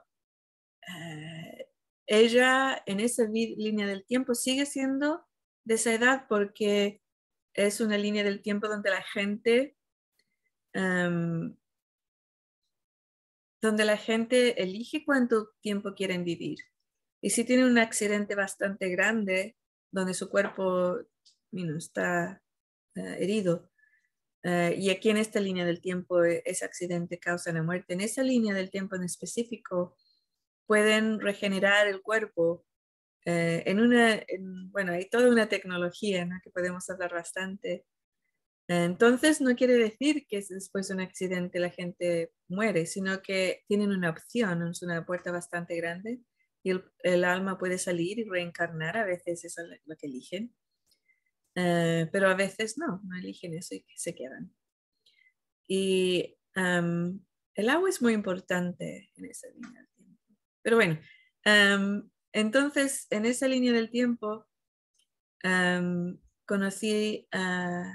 eh, 0.88 1.70
ella 2.06 2.84
en 2.86 3.00
esa 3.00 3.24
línea 3.26 3.88
del 3.88 4.06
tiempo 4.06 4.36
sigue 4.36 4.66
siendo 4.68 5.26
de 5.66 5.76
esa 5.76 5.94
edad 5.94 6.28
porque 6.30 7.02
es 7.54 7.82
una 7.82 7.98
línea 7.98 8.24
del 8.24 8.44
tiempo 8.44 8.68
donde 8.68 8.92
la 8.92 9.02
gente 9.02 9.76
donde 13.62 13.86
la 13.86 13.98
gente 13.98 14.62
elige 14.62 15.04
cuánto 15.06 15.50
tiempo 15.62 15.94
quieren 15.96 16.24
vivir. 16.24 16.60
Y 17.22 17.32
si 17.32 17.44
tienen 17.44 17.66
un 17.66 17.78
accidente 17.80 18.36
bastante 18.36 18.90
grande, 18.90 19.58
donde 19.92 20.14
su 20.14 20.30
cuerpo 20.30 20.98
está 21.52 22.42
eh, 22.96 23.18
herido, 23.20 23.72
eh, 24.44 24.76
y 24.78 24.90
aquí 24.92 25.10
en 25.10 25.18
esta 25.18 25.40
línea 25.40 25.66
del 25.66 25.82
tiempo 25.82 26.24
e, 26.24 26.44
ese 26.46 26.66
accidente 26.66 27.20
causa 27.20 27.52
la 27.52 27.64
muerte. 27.64 27.94
En 27.94 28.02
esa 28.02 28.24
línea 28.24 28.54
del 28.54 28.70
tiempo 28.70 28.96
en 28.96 29.04
específico 29.04 29.98
pueden 30.66 31.20
regenerar 31.20 31.88
el 31.88 32.02
cuerpo 32.02 32.66
eh, 33.26 33.64
en 33.66 33.82
una, 33.82 34.22
bueno, 34.72 34.94
hay 34.94 35.10
toda 35.10 35.30
una 35.30 35.50
tecnología 35.50 36.26
¿no? 36.26 36.40
que 36.44 36.52
podemos 36.52 36.90
hablar 36.90 37.14
bastante. 37.14 37.86
Entonces 38.68 39.40
no 39.40 39.56
quiere 39.56 39.76
decir 39.76 40.26
que 40.28 40.44
después 40.50 40.88
de 40.88 40.96
un 40.96 41.00
accidente 41.00 41.60
la 41.60 41.70
gente 41.70 42.34
muere, 42.50 42.86
sino 42.86 43.22
que 43.22 43.64
tienen 43.68 43.92
una 43.92 44.10
opción, 44.10 44.68
es 44.68 44.82
una 44.82 45.06
puerta 45.06 45.32
bastante 45.32 45.78
grande 45.78 46.20
y 46.64 46.72
el, 47.04 47.24
alma 47.24 47.58
puede 47.58 47.78
salir 47.78 48.20
y 48.20 48.26
reencarnar, 48.26 48.98
a 48.98 49.06
veces 49.06 49.46
es 49.46 49.56
lo 49.86 49.96
que 49.96 50.08
eligen. 50.08 50.54
Eh, 51.56 52.08
pero 52.12 52.30
a 52.30 52.36
veces 52.36 52.78
no, 52.78 53.02
no 53.04 53.18
eligen 53.18 53.54
eso 53.56 53.74
y 53.74 53.84
se 53.96 54.14
quedan. 54.14 54.54
Y 55.66 56.38
el 56.54 57.70
agua 57.70 57.90
es 57.90 58.02
muy 58.02 58.14
importante 58.14 59.12
en 59.16 59.26
esa 59.26 59.48
línea 59.50 59.82
del 59.82 59.90
tiempo. 59.96 60.22
Pero 60.62 60.76
bueno, 60.76 61.00
entonces 62.34 63.08
en 63.12 63.26
esa 63.26 63.48
línea 63.48 63.72
del 63.72 63.90
tiempo 63.90 64.46
conocí 66.46 67.28
a, 67.32 67.94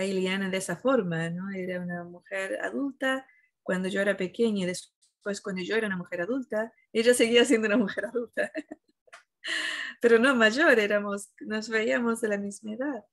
a 0.00 0.04
Iliana 0.04 0.48
de 0.50 0.56
esa 0.56 0.76
forma, 0.76 1.30
¿no? 1.30 1.50
Era 1.50 1.80
una 1.80 2.04
mujer 2.04 2.58
adulta 2.62 3.26
cuando 3.62 3.88
yo 3.88 4.00
era 4.00 4.16
pequeña 4.16 4.64
y 4.64 4.66
después 4.66 5.40
cuando 5.42 5.62
yo 5.62 5.76
era 5.76 5.86
una 5.86 5.96
mujer 5.96 6.22
adulta, 6.22 6.72
ella 6.92 7.14
seguía 7.14 7.44
siendo 7.44 7.68
una 7.68 7.76
mujer 7.76 8.06
adulta. 8.06 8.50
pero 10.00 10.18
no 10.18 10.34
mayor, 10.34 10.78
éramos, 10.78 11.32
nos 11.40 11.68
veíamos 11.68 12.20
de 12.20 12.28
la 12.28 12.38
misma 12.38 12.74
edad. 12.74 13.04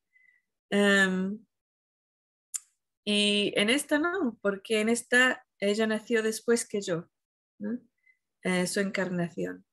Em, 0.69 1.39
y 3.05 3.53
en 3.55 3.69
esta 3.69 3.99
no, 3.99 4.37
porque 4.41 4.81
en 4.81 4.89
esta 4.89 5.45
ella 5.59 5.87
nació 5.87 6.23
después 6.23 6.67
que 6.67 6.81
yo, 6.81 7.09
eh, 8.43 8.67
su 8.67 8.79
encarnación. 8.79 9.65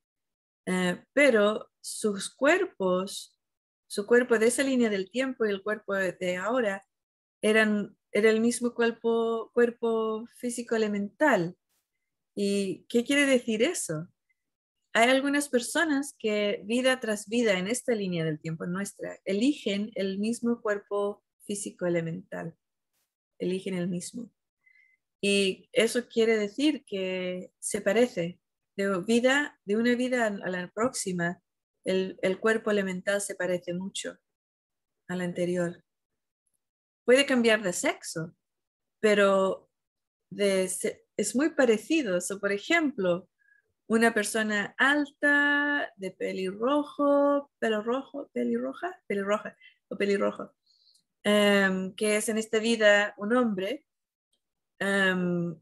Eh, 0.67 1.05
pero 1.13 1.71
sus 1.81 2.35
cuerpos, 2.35 3.39
su 3.87 4.07
cuerpo 4.07 4.39
de 4.39 4.47
esa 4.47 4.63
línea 4.63 4.89
del 4.89 5.11
tiempo 5.11 5.45
y 5.45 5.51
el 5.51 5.63
cuerpo 5.63 5.95
de 5.95 6.37
ahora, 6.37 6.85
eran, 7.45 7.97
era 8.13 8.31
el 8.31 8.41
mismo 8.41 8.75
cuerpo, 8.75 9.53
físico 10.39 10.75
elemental. 10.75 11.57
¿Y 12.35 12.87
qué 12.89 13.05
quiere 13.05 13.27
decir 13.27 13.63
eso? 13.63 14.09
hay 14.97 15.11
algunas 15.11 15.49
personas 15.49 16.15
que 16.21 16.63
vida 16.67 17.01
tras 17.01 17.29
vida 17.29 17.59
en 17.59 17.67
esta 17.67 17.97
línea 17.97 18.25
del 18.25 18.39
tiempo 18.39 18.65
nuestra 18.65 19.19
eligen 19.25 19.91
el 19.97 20.21
mismo 20.21 20.63
cuerpo 20.63 21.25
físico 21.47 21.85
elemental, 21.85 22.57
eligen 23.41 23.75
el 23.75 23.89
mismo. 23.89 24.31
Y 25.21 25.69
eso 25.73 26.07
quiere 26.07 26.37
decir 26.37 26.85
que 26.87 27.51
se 27.59 27.81
parece 27.81 28.39
de 28.77 29.01
vida, 29.01 29.59
de 29.65 29.77
una 29.77 29.97
vida 29.97 30.27
a 30.27 30.31
la 30.31 30.71
próxima, 30.73 31.43
el, 31.85 32.39
cuerpo 32.41 32.71
elemental 32.71 33.21
se 33.21 33.35
parece 33.35 33.75
mucho 33.75 34.17
al 35.09 35.21
anterior. 35.21 35.84
Puede 37.05 37.27
cambiar 37.27 37.63
de 37.63 37.73
sexo, 37.73 38.35
pero 39.01 39.71
es 40.31 41.37
muy 41.37 41.51
parecido. 41.51 42.19
por 42.41 42.53
ejemplo, 42.53 43.29
una 43.87 44.15
persona 44.15 44.75
alta, 44.79 45.93
de 45.97 46.11
pelirrojo, 46.11 47.51
pelo 47.59 47.83
rojo, 47.83 48.31
pelirroja, 48.33 48.99
pelirroja 49.07 49.57
o 49.89 49.97
pelirrojo, 49.97 50.55
em, 51.23 51.95
que 51.95 52.17
es 52.17 52.29
en 52.29 52.39
esta 52.39 52.59
vida 52.59 53.15
un 53.19 53.37
hombre 53.37 53.87
em, 54.79 55.55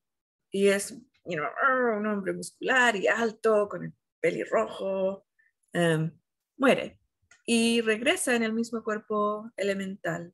y 0.51 0.69
es 0.69 0.93
un 1.25 2.07
hombre 2.07 2.33
muscular 2.33 2.97
y 2.97 3.07
alto 3.09 3.69
con 3.69 3.85
el 3.85 3.93
pelirrojo, 4.21 5.27
um, 5.75 6.11
muere 6.57 7.01
y 7.47 7.81
regresa 7.81 8.35
en 8.35 8.43
el 8.43 8.53
mismo 8.53 8.83
cuerpo 8.85 9.51
elemental. 9.57 10.33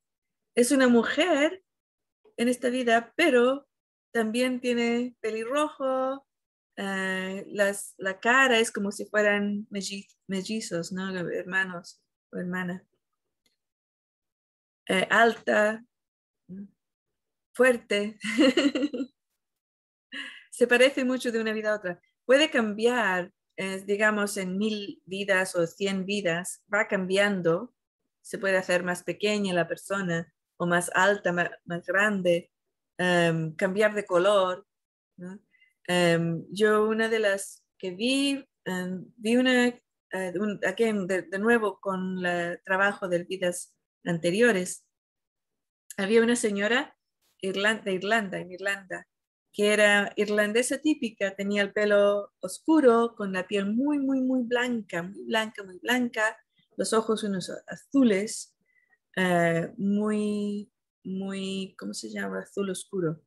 Es 0.59 0.73
una 0.73 0.89
mujer 0.89 1.63
en 2.37 2.49
esta 2.49 2.69
vida, 2.69 3.13
pero 3.15 3.69
también 4.11 4.61
tiene 4.61 5.15
pelirrojo, 5.21 6.27
eh, 6.77 7.47
la 7.47 8.19
cara 8.19 8.59
es 8.59 8.73
como 8.73 8.91
si 8.91 9.07
fueran 9.07 9.69
mellizos, 9.71 10.91
¿no? 10.91 11.17
Hermanos 11.17 12.03
o 12.33 12.39
hermana. 12.39 12.85
Eh, 14.89 15.07
alta, 15.09 15.87
fuerte. 17.55 18.19
Se 20.51 20.67
parece 20.67 21.05
mucho 21.05 21.31
de 21.31 21.41
una 21.41 21.53
vida 21.53 21.71
a 21.71 21.77
otra. 21.77 22.03
Puede 22.25 22.51
cambiar, 22.51 23.33
digamos, 23.87 24.37
en 24.37 24.59
mil 24.59 25.01
vidas 25.05 25.55
o 25.55 25.65
cien 25.69 26.05
vidas, 26.05 26.65
va 26.75 26.89
cambiando. 26.89 27.73
Se 28.23 28.39
puede 28.39 28.57
hacer 28.57 28.83
más 28.83 29.05
pequeña 29.05 29.55
la 29.55 29.69
persona 29.69 30.35
o 30.59 30.67
más 30.67 30.91
alta, 30.95 31.33
más, 31.33 31.87
grande, 31.87 32.51
em, 32.99 33.55
cambiar 33.57 33.95
de 33.95 34.05
color. 34.05 34.67
Em, 35.87 36.45
yo 36.51 36.87
una 36.87 37.09
de 37.09 37.19
las 37.19 37.65
que 37.79 37.93
vi, 37.93 38.45
em, 38.65 39.07
vi 39.17 39.37
una, 39.37 39.75
aquí 40.67 40.85
de, 40.85 41.39
nuevo 41.39 41.81
con 41.81 42.25
el 42.27 42.61
trabajo 42.65 43.09
de 43.09 43.25
vidas 43.25 43.75
anteriores. 44.05 44.85
Había 45.97 46.23
una 46.23 46.37
señora 46.37 46.97
de 47.41 47.49
Irlanda, 47.93 48.39
en 48.39 48.53
Irlanda, 48.53 49.07
que 49.53 49.73
era 49.73 50.13
irlandesa 50.17 50.79
típica, 50.79 51.35
tenía 51.35 51.63
el 51.63 51.73
pelo 51.73 52.33
oscuro, 52.41 53.15
con 53.17 53.33
la 53.33 53.47
piel 53.47 53.67
muy, 53.67 53.99
muy, 53.99 54.21
muy 54.21 54.43
blanca, 54.43 55.03
muy 55.03 55.25
blanca, 55.25 55.63
muy 55.65 55.79
blanca, 55.79 56.37
los 56.77 56.93
ojos 56.93 57.25
unos 57.25 57.51
azules, 57.67 58.55
eh, 59.21 59.73
muy, 59.77 60.71
muy, 61.03 61.75
¿cómo 61.77 61.93
se 61.93 62.09
llama? 62.09 62.41
Azul 62.41 62.71
oscuro. 62.71 63.21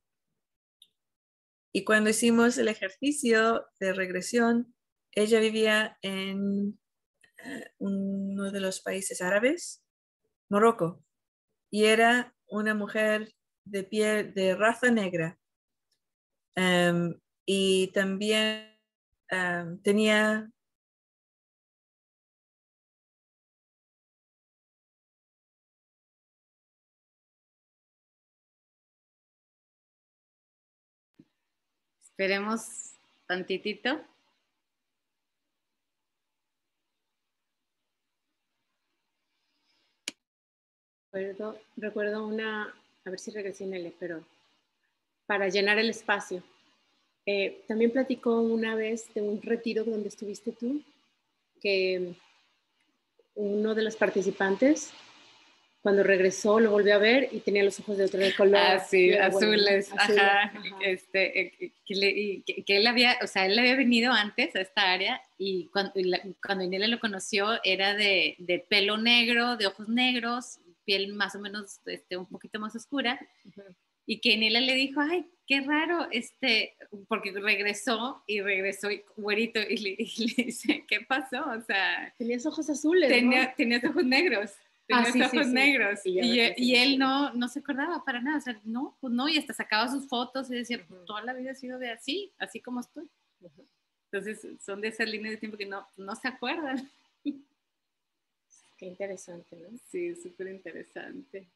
Y 1.70 1.84
cuando 1.84 2.08
hicimos 2.08 2.56
el 2.56 2.68
ejercicio 2.68 3.66
de 3.78 3.92
regresión, 3.92 4.74
ella 5.10 5.38
vivía 5.38 5.98
en 6.00 6.80
eh, 7.44 7.72
uno 7.78 8.50
de 8.50 8.60
los 8.60 8.80
países 8.80 9.20
árabes, 9.20 9.84
Morocco, 10.48 11.04
y 11.70 11.84
era 11.84 12.34
una 12.46 12.74
mujer 12.74 13.34
de 13.64 13.84
piel 13.84 14.32
de 14.32 14.54
raza 14.54 14.90
negra. 14.90 15.38
Em, 16.54 17.20
y 17.44 17.88
también 17.88 18.78
em, 19.28 19.78
tenía 19.82 20.50
Esperemos 32.12 32.92
tantitito. 33.26 33.98
Recuerdo, 41.10 41.58
recuerdo 41.76 42.26
una, 42.26 42.74
a 43.04 43.10
ver 43.10 43.18
si 43.18 43.30
regresé 43.30 43.64
en 43.64 43.74
él, 43.74 43.94
pero 43.98 44.22
para 45.26 45.48
llenar 45.48 45.78
el 45.78 45.88
espacio. 45.88 46.42
Eh, 47.24 47.64
también 47.66 47.90
platicó 47.90 48.42
una 48.42 48.74
vez 48.74 49.12
de 49.14 49.22
un 49.22 49.40
retiro 49.40 49.82
donde 49.84 50.08
estuviste 50.08 50.52
tú, 50.52 50.82
que 51.62 52.14
uno 53.34 53.74
de 53.74 53.82
los 53.84 53.96
participantes 53.96 54.92
cuando 55.82 56.04
regresó 56.04 56.60
lo 56.60 56.70
volvió 56.70 56.94
a 56.94 56.98
ver 56.98 57.28
y 57.32 57.40
tenía 57.40 57.64
los 57.64 57.78
ojos 57.80 57.98
de 57.98 58.04
otro 58.04 58.20
color. 58.36 58.56
Ah, 58.56 58.78
sí, 58.78 59.12
azules, 59.14 59.90
ajá. 59.92 60.52
Este, 60.80 61.40
eh, 61.40 61.72
que, 61.84 62.76
él 62.76 62.86
había, 62.86 63.18
o 63.20 63.26
sea, 63.26 63.46
él 63.46 63.58
había 63.58 63.74
venido 63.74 64.12
antes 64.12 64.54
a 64.54 64.60
esta 64.60 64.92
área 64.92 65.20
y 65.38 65.66
cuando, 65.72 65.92
cuando 66.40 66.62
Inela 66.62 66.86
lo 66.86 67.00
conoció 67.00 67.58
era 67.64 67.94
de, 67.94 68.36
de, 68.38 68.60
pelo 68.60 68.96
negro, 68.96 69.56
de 69.56 69.66
ojos 69.66 69.88
negros, 69.88 70.60
piel 70.84 71.12
más 71.14 71.34
o 71.34 71.40
menos 71.40 71.80
este, 71.86 72.16
un 72.16 72.26
poquito 72.26 72.60
más 72.60 72.76
oscura. 72.76 73.18
Y 74.06 74.20
que 74.20 74.34
Inela 74.34 74.60
le 74.60 74.74
dijo, 74.74 75.00
ay, 75.00 75.26
qué 75.48 75.62
raro, 75.62 76.06
este, 76.12 76.76
porque 77.08 77.32
regresó 77.32 78.22
y 78.28 78.40
regresó 78.40 78.88
güerito 79.16 79.58
y 79.68 79.76
le, 79.78 79.96
dice, 79.96 80.84
¿qué 80.86 81.00
pasó? 81.00 81.40
O 81.40 81.60
sea... 81.62 82.14
Tenías 82.18 82.46
ojos 82.46 82.70
azules, 82.70 83.08
tenía, 83.08 83.52
Tenías 83.56 83.82
ojos 83.82 84.04
negros 84.04 84.52
tenía 85.04 85.26
ah, 85.26 85.30
ojos 85.32 85.46
negros 85.48 86.00
y, 86.04 86.74
él 86.74 86.98
no, 86.98 87.32
no 87.34 87.48
se 87.48 87.60
acordaba 87.60 88.04
para 88.04 88.20
nada, 88.20 88.38
o 88.38 88.40
sea, 88.40 88.60
no, 88.64 88.96
pues 89.00 89.12
no, 89.12 89.28
y 89.28 89.38
hasta 89.38 89.54
sacaba 89.54 89.88
sus 89.88 90.06
fotos 90.08 90.50
y 90.50 90.54
decía, 90.54 90.84
toda 91.06 91.22
la 91.22 91.32
vida 91.32 91.52
ha 91.52 91.54
sido 91.54 91.78
de 91.78 91.90
así, 91.90 92.32
así 92.38 92.60
como 92.60 92.80
estoy. 92.80 93.08
Entonces, 94.10 94.46
son 94.60 94.80
de 94.80 94.88
esas 94.88 95.08
líneas 95.08 95.32
de 95.32 95.38
tiempo 95.38 95.56
que 95.56 95.66
no, 95.66 95.86
no 95.96 96.14
se 96.14 96.28
acuerdan. 96.28 96.90
Qué 98.76 98.86
interesante, 98.86 99.56
¿no? 99.56 99.78
Sí, 99.88 100.14
súper 100.16 100.48
interesante. 100.48 101.46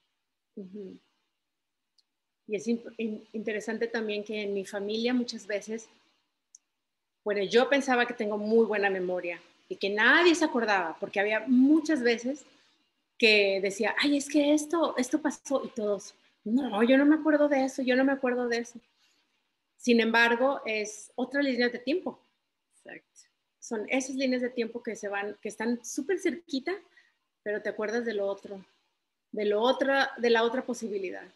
Y 2.47 2.55
es 2.55 2.67
interesante 3.33 3.89
también 3.89 4.25
que 4.25 4.43
en 4.43 4.55
mi 4.55 4.65
familia 4.65 5.13
muchas 5.13 5.47
veces, 5.47 5.89
bueno, 7.25 7.43
yo 7.43 7.69
pensaba 7.69 8.07
que 8.07 8.15
tengo 8.15 8.39
muy 8.39 8.65
buena 8.65 8.89
memoria 8.89 9.41
y 9.69 9.77
que 9.77 9.91
nadie 9.91 10.35
se 10.35 10.45
acordaba, 10.45 10.97
porque 11.01 11.19
había 11.19 11.45
muchas 11.47 12.03
veces 12.03 12.45
que 13.19 13.61
decía, 13.61 13.95
ay, 13.99 14.17
es 14.17 14.29
que 14.29 14.53
esto, 14.53 14.95
esto 14.97 15.21
pasó 15.21 15.63
y 15.65 15.69
todos, 15.69 16.15
no, 16.47 16.83
yo 16.85 16.97
no 16.97 17.05
me 17.07 17.17
acuerdo 17.17 17.49
de 17.49 17.65
eso, 17.65 17.83
yo 17.83 17.97
no 17.97 18.05
me 18.05 18.13
acuerdo 18.13 18.49
de 18.49 18.59
eso. 18.59 18.81
Sin 19.77 20.01
embargo, 20.01 20.61
es 20.65 21.11
otra 21.17 21.43
línea 21.43 21.69
de 21.69 21.81
tiempo. 21.81 22.21
Exacto. 22.77 23.21
Son 23.59 23.85
esas 23.89 24.15
líneas 24.15 24.43
de 24.43 24.51
tiempo 24.51 24.81
que 24.81 24.95
se 24.95 25.09
van, 25.09 25.37
que 25.43 25.49
están 25.49 25.85
súper 25.85 26.21
cerquita, 26.21 26.73
pero 27.43 27.63
te 27.63 27.69
acuerdas 27.69 28.05
de 28.05 28.15
lo 28.15 28.27
otro, 28.27 28.65
de 29.33 29.45
lo 29.45 29.61
otra, 29.61 30.13
de 30.19 30.31
la 30.31 30.45
otra 30.45 30.65
posibilidad. 30.65 31.27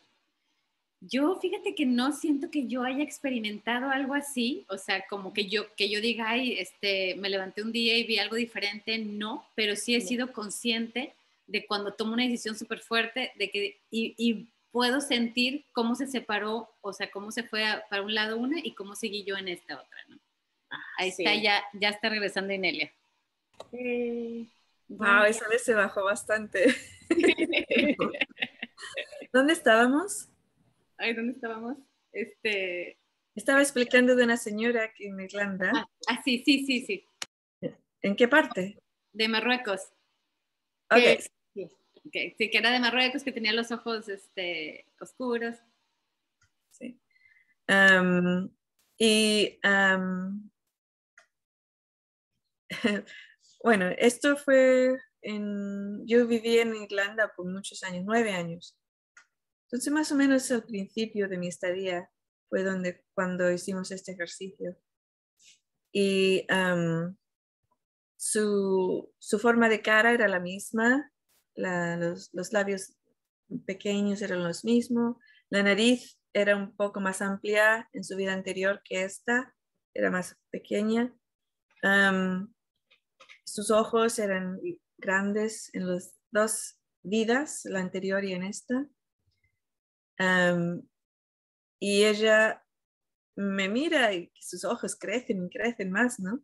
Yo 1.00 1.34
fíjate 1.40 1.74
que 1.74 1.86
no 1.86 2.12
siento 2.12 2.50
que 2.50 2.68
yo 2.68 2.84
haya 2.84 3.02
experimentado 3.02 3.90
algo 3.90 4.14
así, 4.14 4.64
o 4.68 4.78
sea, 4.78 5.06
como 5.08 5.32
que 5.32 5.48
yo 5.48 5.74
que 5.74 5.88
yo 5.88 6.00
diga, 6.00 6.28
ay, 6.28 6.58
este, 6.58 7.16
me 7.16 7.30
levanté 7.30 7.62
un 7.62 7.72
día 7.72 7.96
y 7.96 8.04
vi 8.04 8.18
algo 8.18 8.36
diferente, 8.36 8.98
no, 8.98 9.44
pero 9.56 9.74
sí 9.74 9.96
he 9.96 10.00
sido 10.00 10.32
consciente 10.32 11.14
de 11.50 11.66
cuando 11.66 11.92
tomo 11.94 12.12
una 12.12 12.22
decisión 12.22 12.56
súper 12.56 12.80
fuerte 12.80 13.32
de 13.36 13.50
que, 13.50 13.80
y, 13.90 14.48
puedo 14.72 15.00
sentir 15.00 15.66
cómo 15.72 15.96
se 15.96 16.06
separó, 16.06 16.72
o 16.80 16.92
sea, 16.92 17.10
cómo 17.10 17.32
se 17.32 17.42
fue 17.42 17.64
para 17.90 18.02
un 18.02 18.14
lado 18.14 18.36
una 18.36 18.60
y 18.62 18.72
cómo 18.72 18.94
seguí 18.94 19.24
yo 19.24 19.36
en 19.36 19.48
esta 19.48 19.74
otra, 19.74 19.98
¿no? 20.06 20.16
Ah, 20.70 20.80
Ahí 20.98 21.08
está, 21.08 21.34
ya, 21.34 21.60
ya 21.72 21.88
está 21.88 22.08
regresando 22.08 22.52
Inelia. 22.52 22.92
Eh, 23.72 24.46
wow, 24.86 25.24
esa 25.24 25.48
vez 25.48 25.64
se 25.64 25.74
bajó 25.74 26.04
bastante. 26.04 26.72
¿Dónde 29.32 29.54
estábamos? 29.54 30.28
Ay, 30.96 31.14
¿dónde 31.14 31.32
estábamos? 31.32 31.76
Este... 32.12 32.96
Estaba 33.34 33.62
explicando 33.62 34.14
de 34.14 34.22
una 34.22 34.36
señora 34.36 34.84
aquí 34.84 35.06
en 35.06 35.18
Irlanda. 35.18 35.72
Ah, 35.74 35.88
ah 36.08 36.22
sí, 36.24 36.44
sí, 36.44 36.64
sí, 36.64 36.84
sí. 36.86 37.04
¿En 38.02 38.14
qué 38.14 38.28
parte? 38.28 38.78
De 39.12 39.28
Marruecos. 39.28 39.80
Okay. 40.88 41.18
Sí, 41.18 41.28
que 42.10 42.50
era 42.52 42.70
de 42.70 42.80
Marruecos, 42.80 43.22
que 43.22 43.32
tenía 43.32 43.52
los 43.52 43.70
ojos 43.70 44.08
este, 44.08 44.86
oscuros. 45.00 45.56
Sí. 46.70 47.00
y 48.98 49.60
bueno, 53.62 53.90
esto 53.98 54.36
fue 54.36 54.96
en, 55.22 56.06
yo 56.06 56.26
viví 56.26 56.58
en 56.58 56.74
Irlanda 56.74 57.32
por 57.36 57.46
muchos 57.46 57.82
años, 57.82 58.04
nueve 58.06 58.32
años. 58.32 58.76
Entonces, 59.64 59.92
más 59.92 60.10
o 60.10 60.16
menos 60.16 60.50
al 60.50 60.64
principio 60.64 61.28
de 61.28 61.38
mi 61.38 61.48
estadía 61.48 62.10
fue 62.48 62.64
donde, 62.64 63.04
cuando 63.14 63.50
hicimos 63.52 63.90
este 63.92 64.12
ejercicio. 64.12 64.76
Y 65.92 66.46
su, 68.16 69.12
su, 69.18 69.38
forma 69.38 69.68
de 69.68 69.82
cara 69.82 70.12
era 70.12 70.28
la 70.28 70.40
misma, 70.40 71.12
los, 71.56 72.52
labios 72.52 72.96
pequeños 73.66 74.22
eran 74.22 74.44
los 74.44 74.64
mismos, 74.64 75.16
la 75.50 75.62
nariz 75.62 76.18
era 76.32 76.56
un 76.56 76.74
poco 76.76 77.00
más 77.00 77.22
amplia 77.22 77.88
en 77.92 78.04
su 78.04 78.16
vida 78.16 78.32
anterior 78.32 78.80
que 78.84 79.02
esta, 79.04 79.54
era 79.92 80.10
más 80.10 80.36
pequeña. 80.50 81.12
sus 83.44 83.70
ojos 83.70 84.18
eran 84.18 84.60
grandes 84.98 85.70
en 85.74 85.92
las 85.92 86.20
dos 86.30 86.78
vidas, 87.02 87.62
la 87.64 87.80
anterior 87.80 88.24
y 88.24 88.32
en 88.34 88.44
esta. 88.44 88.86
y 91.80 92.04
ella 92.04 92.62
me 93.36 93.68
mira 93.68 94.12
y 94.12 94.30
sus 94.38 94.64
ojos 94.64 94.96
crecen 94.96 95.46
y 95.46 95.50
crecen 95.50 95.90
más, 95.90 96.20
¿no? 96.20 96.42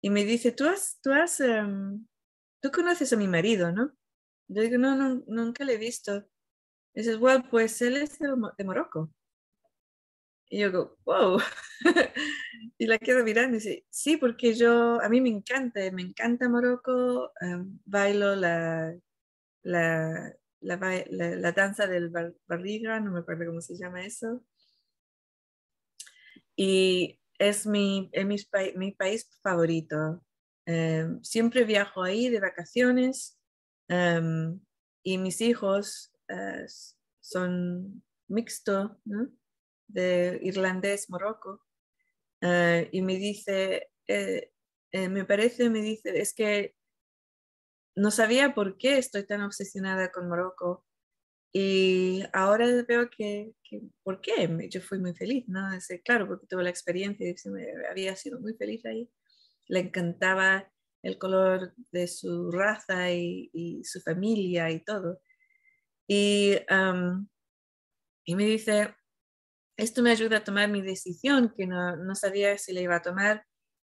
Y 0.00 0.10
me 0.10 0.24
dice, 0.24 0.52
tú 0.52 0.66
has, 0.66 0.98
tú 1.00 1.12
has, 1.12 1.40
em, 1.40 2.06
tú 2.60 2.70
conoces 2.70 3.12
a 3.12 3.16
mi 3.16 3.28
marido, 3.28 3.72
¿no? 3.72 3.92
Yo 4.48 4.62
digo, 4.62 4.78
no, 4.78 4.96
nunca 5.26 5.64
le 5.64 5.74
he 5.74 5.78
visto. 5.78 6.26
Dices, 6.94 7.18
bueno, 7.18 7.44
pues 7.50 7.80
él 7.82 7.96
es 7.96 8.18
de, 8.18 8.64
Morocco. 8.64 9.12
Y 10.50 10.60
yo 10.60 10.68
digo, 10.68 10.98
wow. 11.04 11.40
y 12.78 12.86
la 12.86 12.98
quedo 12.98 13.22
mirando 13.24 13.56
y 13.56 13.60
dice, 13.60 13.86
sí, 13.90 14.16
porque 14.16 14.54
yo, 14.54 15.00
a 15.02 15.08
mí 15.08 15.20
me 15.20 15.28
encanta, 15.28 15.80
me 15.92 16.02
encanta 16.02 16.48
Morocco, 16.48 17.32
em, 17.40 17.78
bailo 17.84 18.34
la, 18.34 18.94
la, 19.62 20.34
la, 20.60 21.52
danza 21.52 21.86
del 21.86 22.10
barriga, 22.46 23.00
no 23.00 23.12
me 23.12 23.20
acuerdo 23.20 23.46
cómo 23.46 23.60
se 23.60 23.76
llama 23.76 24.04
eso. 24.04 24.42
Y 26.56 27.20
es 27.38 27.66
mi, 27.66 28.10
es 28.12 28.26
mi, 28.76 28.92
país 28.92 29.28
favorito. 29.42 30.24
Em, 30.68 31.22
siempre 31.24 31.64
viajo 31.64 32.02
ahí 32.02 32.28
de 32.28 32.40
vacaciones 32.40 33.38
em, 33.88 34.60
y 35.02 35.16
mis 35.16 35.40
hijos 35.40 36.12
eh, 36.28 36.66
son 37.20 38.02
mixto, 38.28 39.00
de 39.86 40.38
irlandés, 40.42 41.08
morocco. 41.08 41.64
Eh, 42.42 42.90
y 42.92 43.00
me 43.00 43.16
dice, 43.16 43.90
eh, 44.06 44.52
me 44.92 45.24
parece, 45.24 45.70
me 45.70 45.80
dice, 45.80 46.20
es 46.20 46.34
que 46.34 46.74
no 47.96 48.10
sabía 48.10 48.54
por 48.54 48.76
qué 48.76 48.98
estoy 48.98 49.24
tan 49.26 49.40
obsesionada 49.42 50.12
con 50.12 50.28
Morocco. 50.28 50.84
Y 51.52 52.24
ahora 52.34 52.66
veo 52.86 53.08
que, 53.10 53.54
que 53.64 53.80
¿por 54.02 54.20
qué? 54.20 54.68
Yo 54.70 54.82
fui 54.82 54.98
muy 54.98 55.14
feliz, 55.14 55.48
¿no? 55.48 55.72
Es, 55.72 55.88
claro, 56.04 56.26
porque 56.28 56.46
tuve 56.46 56.62
la 56.64 56.70
experiencia 56.70 57.26
y 57.26 57.34
había 57.90 58.14
sido 58.16 58.38
muy 58.40 58.54
feliz 58.54 58.84
ahí. 58.84 59.10
Le 59.68 59.80
encantaba 59.80 60.70
el 61.02 61.18
color 61.18 61.74
de 61.92 62.08
su 62.08 62.50
raza 62.50 63.12
y, 63.12 63.82
su 63.84 64.00
familia 64.00 64.70
y 64.70 64.84
todo. 64.84 65.20
Y, 66.08 66.56
y 68.24 68.34
me 68.34 68.44
dice, 68.44 68.94
esto 69.76 70.02
me 70.02 70.10
ayuda 70.10 70.38
a 70.38 70.44
tomar 70.44 70.68
mi 70.68 70.82
decisión, 70.82 71.54
que 71.56 71.66
no, 71.66 71.96
no 71.96 72.14
sabía 72.14 72.58
si 72.58 72.72
le 72.72 72.82
iba 72.82 72.96
a 72.96 73.02
tomar, 73.02 73.44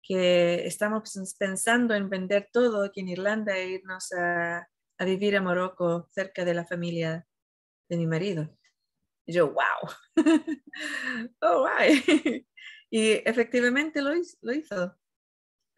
que 0.02 0.66
estamos 0.66 1.12
pensando 1.38 1.94
en 1.94 2.08
vender 2.08 2.48
todo 2.52 2.84
aquí 2.84 3.00
en 3.00 3.08
Irlanda 3.08 3.56
e 3.56 3.70
irnos 3.70 4.12
a, 4.12 4.68
a 4.98 5.04
vivir 5.04 5.36
a 5.36 5.42
Morocco 5.42 6.08
cerca 6.10 6.44
de 6.44 6.54
la 6.54 6.64
familia 6.64 7.26
de 7.88 7.96
mi 7.96 8.06
marido. 8.06 8.56
Y 9.26 9.32
yo, 9.32 9.52
wow, 9.52 10.16
oh, 11.40 11.60
guay. 11.60 12.02
y 12.90 13.10
efectivamente 13.28 14.00
lo, 14.00 14.12
lo 14.42 14.52
hizo. 14.52 14.96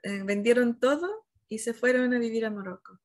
Eh, 0.02 0.22
vendieron 0.24 0.78
todo 0.78 1.26
y 1.48 1.58
se 1.58 1.74
fueron 1.74 2.14
a 2.14 2.18
vivir 2.18 2.44
a 2.44 2.50
Morocco. 2.50 2.98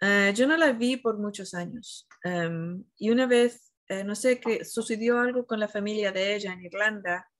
Uh, 0.00 0.32
yo 0.34 0.46
no 0.46 0.56
la 0.56 0.72
vi 0.72 0.96
por 0.96 1.18
muchos 1.18 1.54
años. 1.54 2.06
Um, 2.24 2.84
y 2.96 3.10
una 3.10 3.26
vez 3.26 3.74
eh, 3.88 4.02
no 4.04 4.14
sé, 4.14 4.40
que 4.40 4.64
sucedió 4.64 5.18
algo 5.18 5.46
con 5.46 5.60
la 5.60 5.68
familia 5.68 6.10
de 6.10 6.34
ella 6.34 6.52
en 6.52 6.64
Irlanda, 6.64 7.30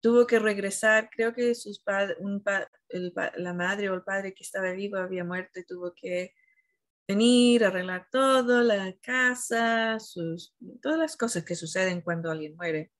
tuvo 0.00 0.26
que 0.26 0.38
regresar, 0.38 1.10
creo 1.10 1.34
que 1.34 1.54
sus 1.54 1.82
un 2.20 2.42
la 3.36 3.52
madre 3.54 3.90
o 3.90 3.94
el 3.94 4.02
padre 4.02 4.32
que 4.32 4.44
estaba 4.44 4.72
vivo 4.72 4.96
había 4.96 5.24
muerto 5.24 5.58
y 5.58 5.66
tuvo 5.66 5.92
que 5.94 6.34
venir, 7.08 7.64
arreglar 7.64 8.08
todo, 8.12 8.62
la 8.62 8.94
casa, 9.02 9.98
todas 10.82 10.98
las 10.98 11.16
cosas 11.16 11.44
que 11.44 11.56
suceden 11.56 12.02
cuando 12.02 12.30
alguien 12.30 12.54
muere. 12.56 12.92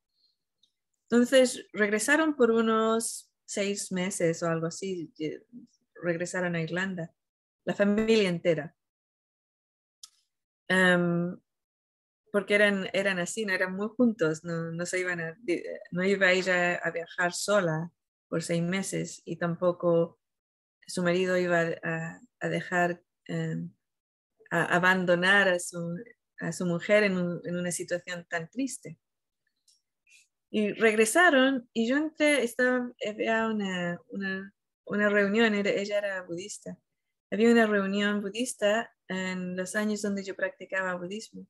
Entonces 1.08 1.66
regresaron 1.72 2.34
por 2.36 2.50
unos 2.50 3.27
seis 3.48 3.90
meses 3.92 4.42
o 4.42 4.46
algo 4.48 4.66
así, 4.66 5.10
regresaron 6.02 6.54
a 6.54 6.60
Irlanda, 6.60 7.10
la 7.64 7.74
familia 7.74 8.28
entera. 8.28 8.74
Um, 10.68 11.40
porque 12.30 12.54
eran, 12.54 12.90
eran 12.92 13.18
así, 13.18 13.46
no 13.46 13.54
eran 13.54 13.74
muy 13.74 13.88
juntos, 13.96 14.44
no, 14.44 14.70
no 14.70 14.84
se 14.84 15.00
iban 15.00 15.20
a, 15.20 15.38
no 15.92 16.04
iba 16.04 16.30
ella 16.30 16.76
a 16.76 16.90
viajar 16.90 17.32
sola 17.32 17.90
por 18.28 18.42
seis 18.42 18.62
meses 18.62 19.22
y 19.24 19.36
tampoco 19.36 20.20
su 20.86 21.02
marido 21.02 21.38
iba 21.38 21.62
a, 21.82 22.20
a 22.40 22.48
dejar, 22.48 23.02
em, 23.24 23.72
a 24.50 24.76
abandonar 24.76 25.48
a 25.48 25.58
su, 25.58 25.96
a 26.40 26.52
su 26.52 26.66
mujer 26.66 27.04
en, 27.04 27.16
en, 27.44 27.56
una 27.56 27.72
situación 27.72 28.26
tan 28.28 28.50
triste. 28.50 28.98
Y 30.50 30.72
regresaron 30.72 31.68
y 31.72 31.88
yo 31.88 31.96
entré, 31.96 32.42
estaba, 32.42 32.90
había 33.06 33.48
una, 33.48 34.00
una, 34.08 34.54
una 34.86 35.08
reunión, 35.08 35.54
ella 35.54 35.98
era 35.98 36.22
budista, 36.22 36.78
había 37.30 37.50
una 37.50 37.66
reunión 37.66 38.22
budista 38.22 38.90
en 39.08 39.56
los 39.56 39.76
años 39.76 40.02
donde 40.02 40.24
yo 40.24 40.34
practicaba 40.34 40.94
budismo. 40.94 41.46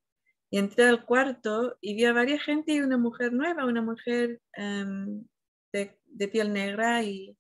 Y 0.51 0.59
entré 0.59 0.85
al 0.85 1.05
cuarto 1.05 1.77
y 1.81 1.95
vi 1.95 2.07
a 2.07 2.13
varias 2.13 2.43
gente 2.43 2.73
y 2.73 2.81
una 2.81 2.97
mujer 2.97 3.33
nueva, 3.33 3.67
una 3.67 3.83
mujer 3.83 4.41
em, 4.55 5.25
de, 5.73 6.29
piel 6.29 6.53
negra 6.53 7.03
y 7.03 7.37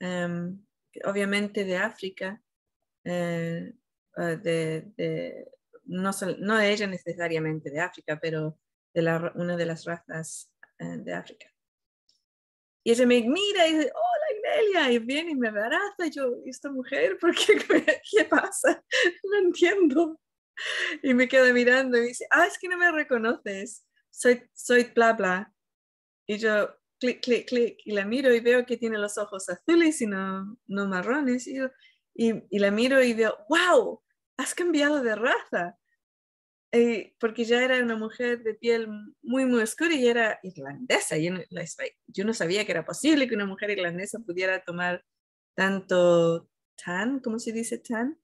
em, 0.00 0.62
obviamente 1.04 1.64
de 1.64 1.76
África, 1.76 2.40
eh, 3.04 3.72
eh, 4.18 4.36
de, 4.42 5.48
no, 5.84 6.10
no, 6.38 6.60
ella 6.60 6.86
necesariamente 6.86 7.70
de 7.70 7.80
África, 7.80 8.18
pero 8.20 8.58
de 8.92 9.02
la, 9.02 9.32
una 9.34 9.56
de 9.56 9.66
las 9.66 9.84
razas 9.86 10.51
de 10.98 11.14
África. 11.14 11.46
Y 12.84 12.90
ella 12.92 13.06
me 13.06 13.22
mira 13.22 13.68
y 13.68 13.76
dice, 13.76 13.92
hola 13.94 14.58
Inelia, 14.58 14.92
y 14.92 14.98
viene 14.98 15.30
y 15.32 15.36
me 15.36 15.48
abraza, 15.48 16.06
y 16.06 16.10
yo, 16.10 16.32
esta 16.46 16.70
mujer, 16.70 17.16
¿por 17.20 17.34
qué? 17.34 17.54
¿Qué 18.10 18.24
pasa? 18.24 18.82
No 19.24 19.38
entiendo. 19.38 20.20
y 21.02 21.14
me 21.14 21.28
queda 21.28 21.52
mirando 21.52 21.98
y 21.98 22.08
dice, 22.08 22.26
ah, 22.30 22.46
es 22.46 22.58
que 22.58 22.68
no 22.68 22.76
me 22.76 22.90
reconoces, 22.90 23.86
soy, 24.10 24.42
soy 24.52 24.84
bla 24.94 25.14
bla. 25.14 25.52
Y 26.26 26.38
yo, 26.38 26.68
clic, 26.98 27.20
clic, 27.22 27.48
clic, 27.48 27.78
y 27.84 27.92
la 27.92 28.04
miro 28.04 28.32
y 28.32 28.40
veo 28.40 28.64
que 28.64 28.76
tiene 28.76 28.98
los 28.98 29.18
ojos 29.18 29.48
azules 29.48 30.00
y 30.00 30.06
no, 30.06 30.56
no 30.66 30.86
marrones. 30.86 31.48
Y, 31.48 31.58
y, 32.14 32.58
la 32.58 32.70
miro 32.70 33.02
y 33.02 33.14
veo, 33.14 33.36
wow, 33.48 34.00
has 34.36 34.54
cambiado 34.54 35.02
de 35.02 35.14
raza. 35.16 35.76
Porque 37.18 37.44
ya 37.44 37.62
era 37.62 37.82
una 37.82 37.96
mujer 37.96 38.42
de 38.42 38.54
piel 38.54 38.88
muy, 39.22 39.44
muy 39.44 39.62
oscura 39.62 39.94
y 39.94 40.06
era 40.06 40.40
irlandesa. 40.42 41.18
Yo 41.18 41.32
no, 41.32 41.40
yo 42.06 42.24
no 42.24 42.32
sabía 42.32 42.64
que 42.64 42.72
era 42.72 42.84
posible 42.84 43.28
que 43.28 43.34
una 43.34 43.46
mujer 43.46 43.70
irlandesa 43.70 44.18
pudiera 44.20 44.64
tomar 44.64 45.04
tanto 45.54 46.48
tan, 46.82 47.20
¿cómo 47.20 47.38
se 47.38 47.52
dice 47.52 47.78
tan? 47.78 48.18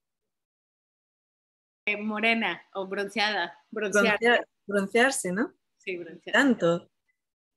morena 1.96 2.62
o 2.74 2.86
bronceada. 2.86 3.56
broncearse, 3.70 5.32
¿no? 5.32 5.54
Sí, 5.78 5.96
broncearse. 5.96 6.32
Tanto. 6.32 6.90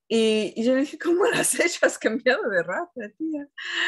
Y, 0.08 0.54
y, 0.56 0.64
yo 0.64 0.74
le 0.74 0.82
dije, 0.82 0.98
¿cómo 0.98 1.26
lo 1.26 1.36
has 1.36 1.58
hecho? 1.60 1.86
Has 1.86 1.98
cambiado 1.98 2.50
de 2.50 2.64
raza, 2.64 3.10
tía. 3.18 3.48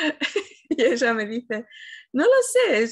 y 0.69 0.81
ella 0.81 1.13
me 1.13 1.25
dice, 1.25 1.65
no 2.13 2.23
lo 2.23 2.77
sé, 2.77 2.87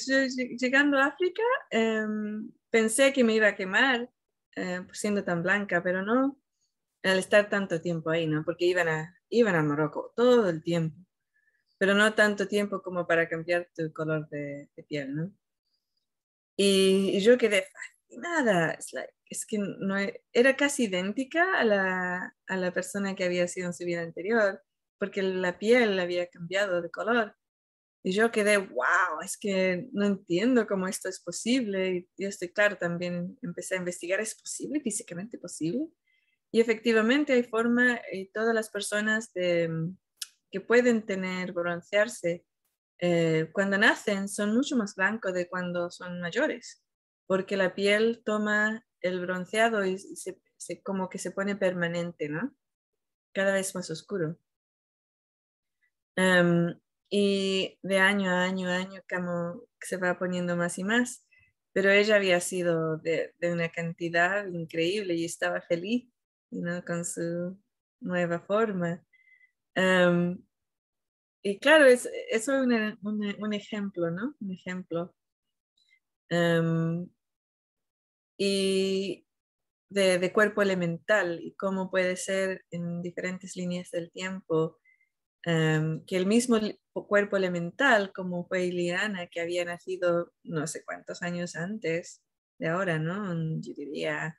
llegando 0.58 0.98
a 0.98 1.06
África 1.06 1.44
em, 1.70 2.52
pensé 2.72 3.14
que 3.14 3.24
me 3.24 3.34
iba 3.34 3.50
a 3.50 3.56
quemar 3.56 4.10
eh, 4.56 4.82
siendo 4.94 5.24
tan 5.24 5.44
blanca, 5.44 5.84
pero 5.84 6.02
no 6.02 6.42
al 7.04 7.20
estar 7.20 7.50
tanto 7.50 7.82
tiempo 7.82 8.10
ahí, 8.10 8.28
¿no? 8.28 8.44
Porque 8.44 8.66
iban 8.66 8.88
a, 8.88 9.20
iban 9.30 9.56
a 9.56 9.64
Morocco 9.64 10.14
todo 10.16 10.50
el 10.50 10.64
tiempo, 10.64 10.98
pero 11.78 11.94
no 11.94 12.14
tanto 12.14 12.48
tiempo 12.48 12.82
como 12.82 13.08
para 13.08 13.28
cambiar 13.30 13.70
tu 13.76 13.92
color 13.94 14.28
de, 14.30 14.70
de 14.76 14.84
piel, 14.84 15.16
¿no? 15.16 15.34
Y, 16.58 17.20
yo 17.22 17.38
quedé 17.38 17.66
fascinada. 17.74 18.78
Es, 19.30 19.46
que 19.46 19.58
no, 19.58 19.98
e, 19.98 20.24
era 20.34 20.56
casi 20.56 20.86
idéntica 20.86 21.60
a 21.60 21.64
la, 21.64 22.36
a 22.48 22.58
la 22.58 22.72
persona 22.72 23.16
que 23.16 23.24
había 23.24 23.48
sido 23.48 23.68
en 23.68 23.74
su 23.74 23.86
vida 23.86 24.02
anterior, 24.02 24.62
porque 25.00 25.24
la 25.24 25.58
piel 25.58 26.00
había 26.00 26.28
cambiado 26.28 26.82
de 26.82 26.92
color. 26.92 27.36
Y 28.04 28.14
yo 28.14 28.32
quedé, 28.32 28.58
wow, 28.58 29.22
es 29.24 29.38
que 29.38 29.88
no 29.92 30.06
entiendo 30.06 30.66
cómo 30.66 30.88
esto 30.88 31.08
es 31.08 31.20
posible. 31.20 31.90
Y 31.90 32.10
yo 32.18 32.30
estoy 32.30 32.50
claro, 32.50 32.78
también 32.78 33.38
empecé 33.42 33.76
a 33.76 33.80
investigar, 33.80 34.20
¿es 34.20 34.36
posible, 34.36 34.82
físicamente 34.82 35.38
posible? 35.38 35.88
Y 36.52 36.60
efectivamente 36.60 37.34
hay 37.34 37.44
forma, 37.44 38.02
y 38.12 38.28
todas 38.32 38.54
las 38.56 38.70
personas 38.70 39.32
de, 39.34 39.70
que 40.52 40.62
pueden 40.62 41.06
tener, 41.06 41.54
broncearse, 41.54 42.46
eh, 43.00 43.50
cuando 43.54 43.78
nacen 43.78 44.28
son 44.30 44.54
mucho 44.54 44.76
más 44.76 44.96
blancos 44.96 45.34
de 45.34 45.48
cuando 45.48 45.90
son 45.90 46.20
mayores, 46.22 46.84
porque 47.26 47.58
la 47.58 47.74
piel 47.74 48.22
toma 48.24 48.86
el 49.00 49.22
bronceado 49.22 49.84
y 49.86 49.98
se, 49.98 50.40
como 50.84 51.10
que 51.10 51.18
se 51.18 51.32
pone 51.32 51.56
permanente, 51.56 52.30
¿no? 52.30 52.56
Cada 53.34 53.54
vez 53.54 53.74
más 53.74 53.90
oscuro. 53.90 54.38
Em, 56.16 56.78
y 57.12 57.78
de 57.84 58.00
año 58.00 58.32
a 58.32 58.46
año 58.46 58.70
a 58.70 58.78
año 58.78 59.02
como 59.08 59.62
se 59.82 59.98
va 59.98 60.18
poniendo 60.18 60.56
más 60.56 60.80
y 60.80 60.84
más, 60.86 61.28
pero 61.74 61.92
ella 61.92 62.16
había 62.16 62.40
sido 62.40 62.98
de, 62.98 63.34
una 63.44 63.70
cantidad 63.70 64.48
increíble 64.48 65.16
y 65.16 65.26
estaba 65.26 65.62
feliz 65.62 66.10
¿no? 66.52 66.84
con 66.86 67.06
su 67.06 67.60
nueva 68.00 68.40
forma. 68.40 69.04
Y 71.44 71.60
claro, 71.60 71.86
es, 71.86 72.10
eso 72.30 72.64
es 72.64 72.98
un 73.02 73.54
ejemplo, 73.54 74.12
¿no? 74.12 74.36
Un 74.40 74.52
ejemplo. 74.54 75.14
Em, 76.30 77.10
y 78.38 79.26
de, 79.90 80.32
cuerpo 80.34 80.62
elemental 80.62 81.40
y 81.42 81.54
cómo 81.56 81.92
puede 81.92 82.16
ser 82.16 82.64
en 82.72 83.02
diferentes 83.02 83.56
líneas 83.56 83.92
del 83.92 84.12
tiempo 84.12 84.80
em, 85.44 86.04
que 86.06 86.18
el 86.18 86.26
mismo 86.26 86.60
cuerpo 86.94 87.38
elemental, 87.38 88.12
como 88.14 88.46
fue 88.48 88.66
Iliana, 88.66 89.28
que 89.28 89.42
había 89.42 89.66
nacido 89.66 90.34
no 90.44 90.68
sé 90.68 90.84
cuántos 90.86 91.22
años 91.22 91.56
antes 91.56 92.22
de 92.60 92.68
ahora, 92.68 93.00
¿no? 93.00 93.34
Yo 93.62 93.74
diría 93.76 94.38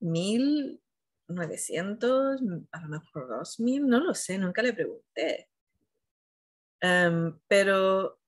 1900, 0.00 2.40
a 2.72 2.80
lo 2.80 2.88
mejor 2.88 3.28
2000, 3.28 3.86
no 3.86 4.00
lo 4.00 4.14
sé, 4.14 4.38
nunca 4.38 4.62
le 4.62 4.72
pregunté. 4.72 5.48
Em, 6.80 7.38
pero 7.48 8.18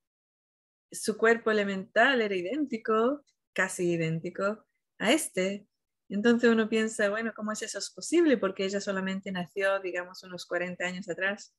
su 0.91 1.17
cuerpo 1.19 1.51
elemental 1.51 2.23
era 2.23 2.35
idéntico, 2.35 3.23
casi 3.53 3.93
idéntico 3.93 4.65
a 4.99 5.13
este. 5.13 5.67
Entonces 6.09 6.51
uno 6.51 6.69
piensa, 6.69 7.11
bueno, 7.11 7.33
¿cómo 7.35 7.53
es 7.53 7.63
eso 7.63 7.79
posible? 7.95 8.39
Porque 8.39 8.65
ella 8.65 8.81
solamente 8.81 9.31
nació, 9.31 9.79
digamos, 9.81 10.23
unos 10.23 10.47
40 10.47 10.85
años 10.85 11.09
atrás. 11.09 11.55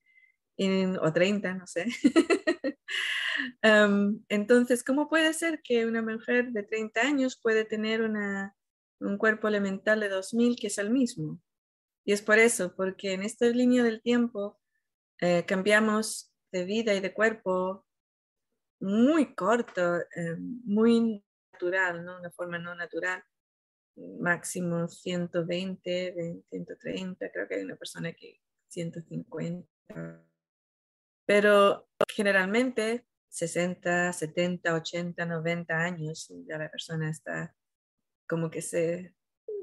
o 0.58 1.14
30, 1.14 1.54
no 1.54 1.68
sé. 1.68 1.86
entonces, 4.30 4.84
¿cómo 4.84 5.08
puede 5.08 5.34
ser 5.34 5.62
que 5.64 5.86
una 5.86 6.02
mujer 6.02 6.52
de 6.52 6.64
30 6.64 7.02
años 7.02 7.40
puede 7.42 7.66
tener 7.66 8.02
un 9.00 9.18
cuerpo 9.18 9.48
elemental 9.48 10.00
de 10.00 10.10
2000 10.10 10.56
que 10.56 10.68
es 10.68 10.78
el 10.78 10.90
mismo? 10.90 11.40
Y 12.04 12.14
es 12.14 12.22
por 12.22 12.40
eso, 12.40 12.76
porque 12.76 13.14
en 13.14 13.24
esta 13.24 13.46
línea 13.46 13.84
del 13.84 14.02
tiempo 14.02 14.60
eh, 15.22 15.46
cambiamos 15.46 16.34
de 16.52 16.66
vida 16.66 16.96
y 16.96 17.02
de 17.02 17.14
cuerpo 17.14 17.86
muy 18.80 19.36
corto, 19.36 19.98
eh, 19.98 20.36
muy 20.38 21.24
natural, 21.52 22.04
¿no? 22.04 22.18
Una 22.18 22.32
forma 22.32 22.58
no 22.58 22.74
natural, 22.74 23.24
máximo 24.20 24.88
120, 24.88 26.44
130, 26.50 27.32
creo 27.32 27.48
que 27.48 27.56
hay 27.56 27.64
una 27.64 27.76
persona 27.76 28.14
que 28.14 28.40
150. 28.68 29.68
Pero 31.26 31.88
generalmente 32.08 33.06
60, 33.30 34.14
70, 34.14 34.74
80, 34.74 35.26
90 35.26 35.78
años, 35.78 36.32
ya 36.48 36.58
la 36.58 36.70
persona 36.70 37.10
está 37.10 37.56
como 38.28 38.50
que 38.50 38.62
se 38.62 39.14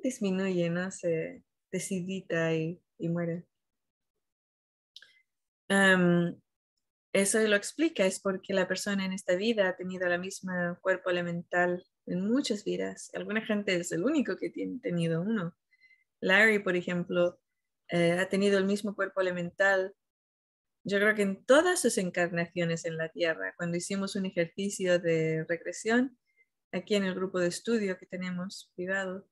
disminuye, 0.02 0.70
¿no? 0.70 0.90
Se 0.90 1.44
decidita 1.70 2.52
y, 2.54 2.80
muere. 2.98 3.46
eso 7.12 7.38
lo 7.40 7.56
explica, 7.56 8.06
es 8.06 8.20
porque 8.20 8.54
la 8.54 8.68
persona 8.68 9.04
en 9.04 9.12
esta 9.12 9.34
vida 9.34 9.68
ha 9.68 9.76
tenido 9.76 10.08
la 10.08 10.18
misma 10.18 10.78
cuerpo 10.80 11.10
elemental 11.10 11.84
en 12.06 12.26
muchas 12.26 12.64
vidas. 12.64 13.10
Alguna 13.14 13.44
gente 13.44 13.76
es 13.76 13.92
el 13.92 14.04
único 14.04 14.36
que 14.36 14.50
tiene 14.50 14.78
tenido 14.80 15.22
uno. 15.22 15.56
Larry, 16.20 16.60
por 16.60 16.76
ejemplo, 16.76 17.38
eh, 17.88 18.12
ha 18.12 18.28
tenido 18.28 18.58
el 18.58 18.64
mismo 18.64 18.94
cuerpo 18.94 19.20
elemental 19.20 19.94
yo 20.88 20.98
creo 21.00 21.16
que 21.16 21.22
en 21.22 21.44
todas 21.44 21.80
sus 21.80 21.98
encarnaciones 21.98 22.84
en 22.84 22.96
la 22.96 23.08
Tierra, 23.08 23.54
cuando 23.56 23.76
hicimos 23.76 24.14
un 24.14 24.24
ejercicio 24.24 25.00
de 25.00 25.44
regresión, 25.48 26.16
aquí 26.70 26.94
en 26.94 27.04
el 27.04 27.14
grupo 27.14 27.40
de 27.40 27.48
estudio 27.48 27.98
que 27.98 28.06
tenemos 28.06 28.70
privado, 28.76 29.26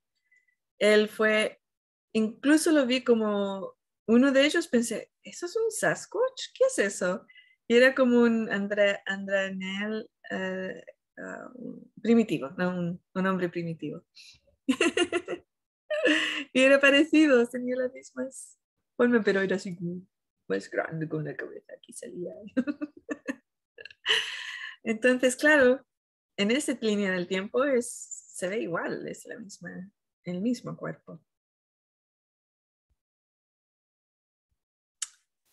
él 0.79 1.07
fue, 1.07 1.61
incluso 2.11 2.73
lo 2.73 2.85
vi 2.85 3.05
como 3.05 3.73
uno 4.05 4.33
de 4.33 4.45
ellos, 4.45 4.67
pensé, 4.67 5.13
¿eso 5.23 5.45
es 5.45 5.55
un 5.55 5.71
Sasquatch? 5.71 6.51
¿Qué 6.53 6.65
es 6.65 6.79
eso? 6.79 7.25
Y 7.69 7.77
era 7.77 7.95
como 7.95 8.19
un 8.19 8.51
Andra, 8.51 9.01
Andranel 9.05 10.09
uh, 10.31 10.81
uh, 11.17 11.91
primitivo, 12.01 12.49
un, 12.57 13.01
un, 13.13 13.27
hombre 13.27 13.49
primitivo. 13.49 14.03
y 16.53 16.61
era 16.61 16.79
parecido, 16.79 17.45
tenía 17.47 17.75
las 17.75 17.93
mismas 17.93 18.57
formas, 18.95 19.23
pero 19.23 19.41
era 19.41 19.55
así 19.55 19.77
más 20.47 20.69
grande 20.69 21.07
con 21.09 21.25
la 21.25 21.35
cabeza 21.35 21.73
aquí 21.77 21.93
salía. 21.93 22.33
Entonces, 24.83 25.35
claro, 25.35 25.83
en 26.37 26.51
esa 26.51 26.77
línea 26.81 27.11
del 27.11 27.27
tiempo 27.27 27.63
es, 27.63 27.87
se 28.35 28.47
ve 28.47 28.59
igual, 28.61 29.07
es 29.07 29.25
la 29.25 29.39
misma, 29.39 29.89
el 30.23 30.41
mismo 30.41 30.77
cuerpo. 30.77 31.19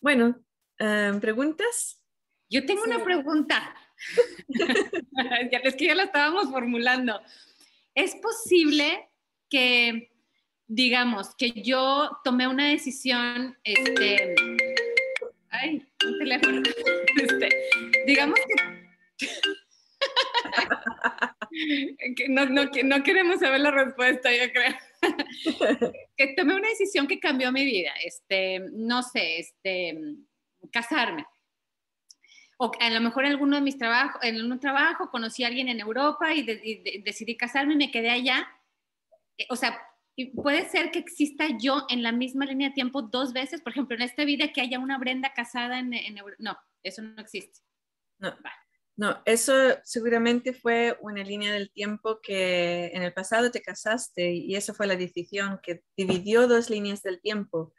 Bueno, 0.01 0.43
em, 0.77 1.19
¿preguntas? 1.19 2.03
Yo 2.49 2.65
tengo 2.65 2.83
una 2.83 3.03
pregunta. 3.03 3.73
es 5.63 5.75
que 5.75 5.85
ya 5.85 5.95
la 5.95 6.03
estábamos 6.03 6.49
formulando. 6.49 7.21
¿Es 7.95 8.15
posible 8.15 9.09
que, 9.49 10.11
digamos, 10.67 11.35
que 11.35 11.51
yo 11.51 12.09
tomé 12.23 12.47
una 12.47 12.67
decisión, 12.69 13.57
este, 13.63 14.35
Ay, 15.53 15.85
un 16.05 16.19
teléfono. 16.19 16.61
Este, 17.15 17.49
digamos 18.07 18.39
que... 18.39 19.27
no, 22.29 22.47
no, 22.47 22.63
no, 22.83 23.03
queremos 23.03 23.39
saber 23.39 23.59
la 23.59 23.69
respuesta, 23.69 24.31
yo 24.31 24.51
creo. 24.51 24.73
que 26.17 26.33
tomé 26.35 26.55
una 26.55 26.69
decisión 26.69 27.05
que 27.05 27.19
cambió 27.19 27.51
mi 27.51 27.65
vida. 27.65 27.91
Este, 28.03 28.61
no 28.71 29.03
sé, 29.03 29.37
este, 29.39 29.95
casarme. 30.71 31.23
O 32.57 32.71
a 32.79 32.89
lo 32.89 33.01
mejor 33.01 33.25
en 33.25 33.31
alguno 33.31 33.55
de 33.55 33.61
mis 33.61 33.77
trabajos, 33.77 34.21
en 34.23 34.51
un 34.51 34.59
trabajo 34.59 35.09
conocí 35.09 35.43
a 35.43 35.47
alguien 35.47 35.69
en 35.69 35.79
Europa 35.79 36.33
y, 36.33 36.41
y 36.63 37.01
decidí 37.01 37.35
casarme 37.35 37.73
y 37.73 37.77
me 37.77 37.91
quedé 37.91 38.09
allá. 38.09 38.47
O 39.49 39.55
sea, 39.55 39.79
puede 40.35 40.69
ser 40.69 40.91
que 40.91 40.99
exista 40.99 41.47
yo 41.57 41.85
en 41.89 42.03
la 42.03 42.11
misma 42.11 42.45
línea 42.45 42.69
de 42.69 42.75
tiempo 42.75 43.01
dos 43.01 43.33
veces, 43.33 43.61
por 43.61 43.71
ejemplo, 43.71 43.95
en 43.95 44.03
esta 44.03 44.25
vida 44.25 44.51
que 44.53 44.61
haya 44.61 44.79
una 44.79 44.97
Brenda 44.97 45.33
casada 45.33 45.79
en, 45.79 45.93
en 45.93 46.19
no, 46.39 46.57
eso 46.83 47.01
no 47.01 47.21
existe. 47.21 47.59
No, 48.19 48.35
no, 48.95 49.21
eso 49.25 49.53
seguramente 49.83 50.53
fue 50.53 50.97
una 51.01 51.23
línea 51.23 51.51
del 51.51 51.71
tiempo 51.71 52.19
que 52.21 52.91
en 52.93 53.01
el 53.01 53.11
pasado 53.11 53.49
te 53.49 53.61
casaste 53.61 54.33
y 54.33 54.55
eso 54.55 54.73
fue 54.75 54.85
la 54.85 54.95
decisión 54.95 55.59
que 55.63 55.81
dividió 55.97 56.47
dos 56.47 56.69
líneas 56.69 57.01
del 57.01 57.19
tiempo, 57.19 57.73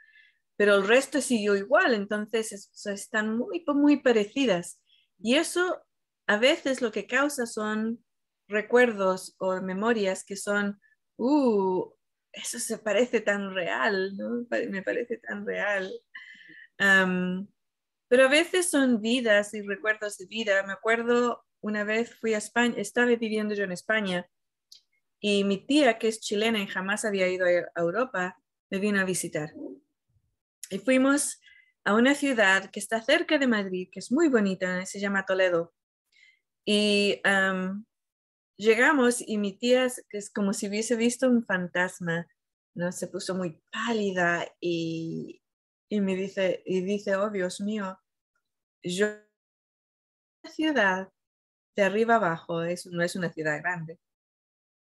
pero 0.57 0.77
el 0.77 0.87
resto 0.87 1.21
siguió 1.21 1.57
igual, 1.57 1.95
entonces 1.95 2.71
están 2.87 3.37
muy, 3.37 3.65
muy 3.67 4.01
parecidas. 4.01 4.81
Y 5.19 5.37
eso 5.37 5.83
a 6.27 6.37
veces 6.37 6.81
lo 6.81 6.93
que 6.93 7.07
causa 7.07 7.47
son 7.47 8.05
recuerdos 8.49 9.35
o 9.39 9.61
memorias 9.61 10.25
que 10.25 10.37
son, 10.37 10.81
uh, 11.17 11.91
eso 12.33 12.59
se 12.59 12.79
parece 12.79 13.21
tan 13.21 13.55
real, 13.55 14.17
¿no? 14.17 14.47
Me 14.71 14.83
parece 14.83 15.19
tan 15.19 15.47
real. 15.47 15.91
pero 18.09 18.25
a 18.25 18.29
veces 18.29 18.71
son 18.71 19.01
vidas 19.01 19.55
y 19.55 19.63
recuerdos 19.63 20.19
de 20.19 20.27
vida. 20.27 20.63
Me 20.67 20.73
acuerdo 20.73 21.45
una 21.61 21.85
vez 21.85 22.15
fui 22.15 22.35
a 22.35 22.39
España, 22.39 22.75
estaba 22.79 23.07
viviendo 23.07 23.55
yo 23.55 23.65
en 23.65 23.73
España 23.73 24.29
y 25.21 25.45
mi 25.45 25.57
tía, 25.67 25.99
que 25.99 26.09
es 26.09 26.21
chilena 26.21 26.61
y 26.61 26.67
jamás 26.67 27.05
había 27.07 27.29
ido 27.29 27.47
a 27.47 27.81
Europa, 27.81 28.37
me 28.71 28.79
vino 28.79 29.01
a 29.01 29.05
visitar. 29.05 29.55
Y 30.71 30.79
fuimos 30.79 31.41
a 31.85 31.95
una 31.95 32.15
ciudad 32.15 32.71
que 32.71 32.81
está 32.81 33.03
cerca 33.03 33.39
de 33.39 33.47
Madrid, 33.47 33.89
que 33.93 34.01
es 34.01 34.11
muy 34.11 34.29
bonita, 34.29 34.85
se 34.87 35.01
llama 35.01 35.27
Toledo. 35.27 35.75
Y 36.65 37.21
llegamos 38.57 39.21
y 39.21 39.39
mi 39.39 39.59
tía 39.59 39.87
es 40.11 40.31
como 40.31 40.53
si 40.53 40.69
hubiese 40.69 40.97
visto 40.97 41.29
un 41.29 41.45
fantasma, 41.45 42.27
¿no? 42.75 42.91
Se 42.93 43.09
puso 43.09 43.35
muy 43.35 43.61
pálida 43.71 44.47
y, 44.61 45.43
y 45.89 46.01
me 46.01 46.17
dice, 46.17 46.63
y 46.65 46.81
dice, 46.81 47.17
oh 47.17 47.31
Dios 47.31 47.61
mío, 47.61 47.99
yo 48.83 49.07
la 50.43 50.51
ciudad 50.51 51.13
de 51.77 51.83
arriba 51.83 52.17
abajo 52.17 52.63
es, 52.63 52.87
no 52.87 53.03
es 53.03 53.17
una 53.17 53.33
ciudad 53.33 53.61
grande, 53.61 53.99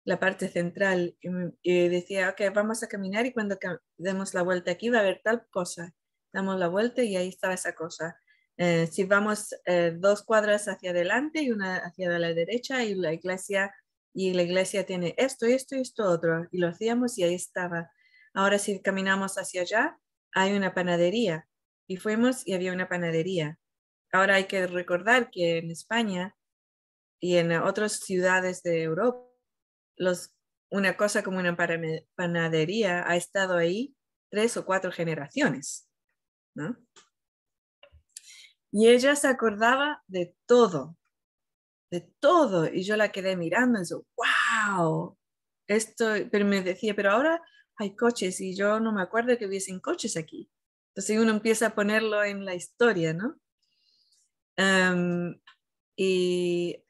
la 0.10 0.20
parte 0.20 0.50
central, 0.50 1.16
y, 1.62 1.88
decía, 1.88 2.30
ok, 2.30 2.52
vamos 2.52 2.82
a 2.82 2.88
caminar 2.88 3.28
y 3.28 3.32
cuando 3.32 3.60
demos 3.96 4.34
la 4.34 4.42
vuelta 4.42 4.72
aquí 4.72 4.90
va 4.90 4.98
a 4.98 5.02
haber 5.02 5.22
tal 5.24 5.46
cosa. 5.52 5.94
Damos 6.34 6.58
la 6.58 6.68
vuelta 6.68 7.04
y 7.04 7.16
ahí 7.16 7.30
estaba 7.30 7.54
esa 7.54 7.76
cosa. 7.76 8.20
Eh, 8.58 8.88
si 8.88 9.04
vamos 9.04 9.54
eh, 9.68 9.94
dos 9.96 10.24
cuadras 10.24 10.68
hacia 10.68 10.90
adelante 10.90 11.44
y 11.44 11.52
una 11.52 11.78
hacia 11.78 12.18
la 12.18 12.34
derecha 12.34 12.84
y 12.84 12.96
la 12.96 13.14
iglesia 13.14 13.72
y 14.12 14.34
la 14.34 14.42
iglesia 14.42 14.84
tiene 14.84 15.14
esto, 15.16 15.46
esto 15.46 15.76
y 15.76 15.82
esto 15.82 16.10
otro 16.10 16.48
y 16.52 16.58
lo 16.58 16.70
hacíamos 16.70 17.20
y 17.20 17.24
ahí 17.24 17.36
estaba. 17.36 17.92
Ahora 18.34 18.58
si 18.58 18.82
caminamos 18.82 19.38
hacia 19.38 19.62
allá 19.62 20.00
hay 20.34 20.54
una 20.54 20.74
panadería 20.74 21.48
y 21.88 21.98
fuimos 21.98 22.48
y 22.48 22.54
había 22.54 22.74
una 22.74 22.90
panadería. 22.90 23.60
Ahora 24.12 24.36
hay 24.36 24.46
que 24.46 24.66
recordar 24.66 25.30
que 25.30 25.60
en 25.60 25.70
España 25.70 26.36
y 27.20 27.38
en 27.38 27.52
otras 27.52 28.00
ciudades 28.00 28.64
de 28.64 28.82
Europa 28.82 29.29
una 30.72 30.98
cosa 30.98 31.24
como 31.24 31.40
una 31.40 31.56
panadería 32.16 33.10
ha 33.10 33.16
estado 33.16 33.58
ahí 33.58 33.96
tres 34.30 34.58
o 34.58 34.66
cuatro 34.66 34.92
generaciones, 34.92 35.88
¿no? 36.56 36.78
Y 38.72 38.88
ella 38.90 39.16
se 39.16 39.28
acordaba 39.28 40.04
de 40.08 40.36
todo, 40.46 40.98
de 41.92 42.02
todo. 42.20 42.72
Y 42.72 42.84
yo 42.84 42.96
la 42.98 43.12
quedé 43.12 43.36
mirando 43.36 43.82
y 43.82 43.86
yo, 43.90 44.06
wow, 44.16 45.18
esto, 45.68 46.06
pero 46.32 46.46
me 46.46 46.62
decía, 46.62 46.96
pero 46.96 47.12
ahora 47.12 47.42
hay 47.78 47.96
coches 47.96 48.40
y 48.42 48.56
yo 48.56 48.80
no 48.80 48.92
me 48.92 49.02
acuerdo 49.02 49.38
que 49.38 49.48
hubiesen 49.48 49.80
coches 49.80 50.18
aquí. 50.18 50.52
Entonces 50.90 51.20
uno 51.20 51.32
empieza 51.32 51.68
a 51.68 51.76
ponerlo 51.76 52.24
en 52.24 52.46
la 52.46 52.56
historia, 52.56 53.14
¿no? 53.14 53.40
y, 55.96 56.84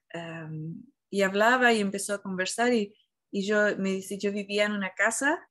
y, 1.10 1.22
hablaba 1.22 1.74
y 1.74 1.80
empezó 1.82 2.14
a 2.14 2.22
conversar 2.22 2.74
y, 2.74 2.95
y, 3.32 3.45
yo 3.45 3.78
me 3.78 3.91
dice, 3.91 4.18
yo 4.18 4.32
vivía 4.32 4.66
en 4.66 4.74
una 4.74 4.93
casa 4.93 5.49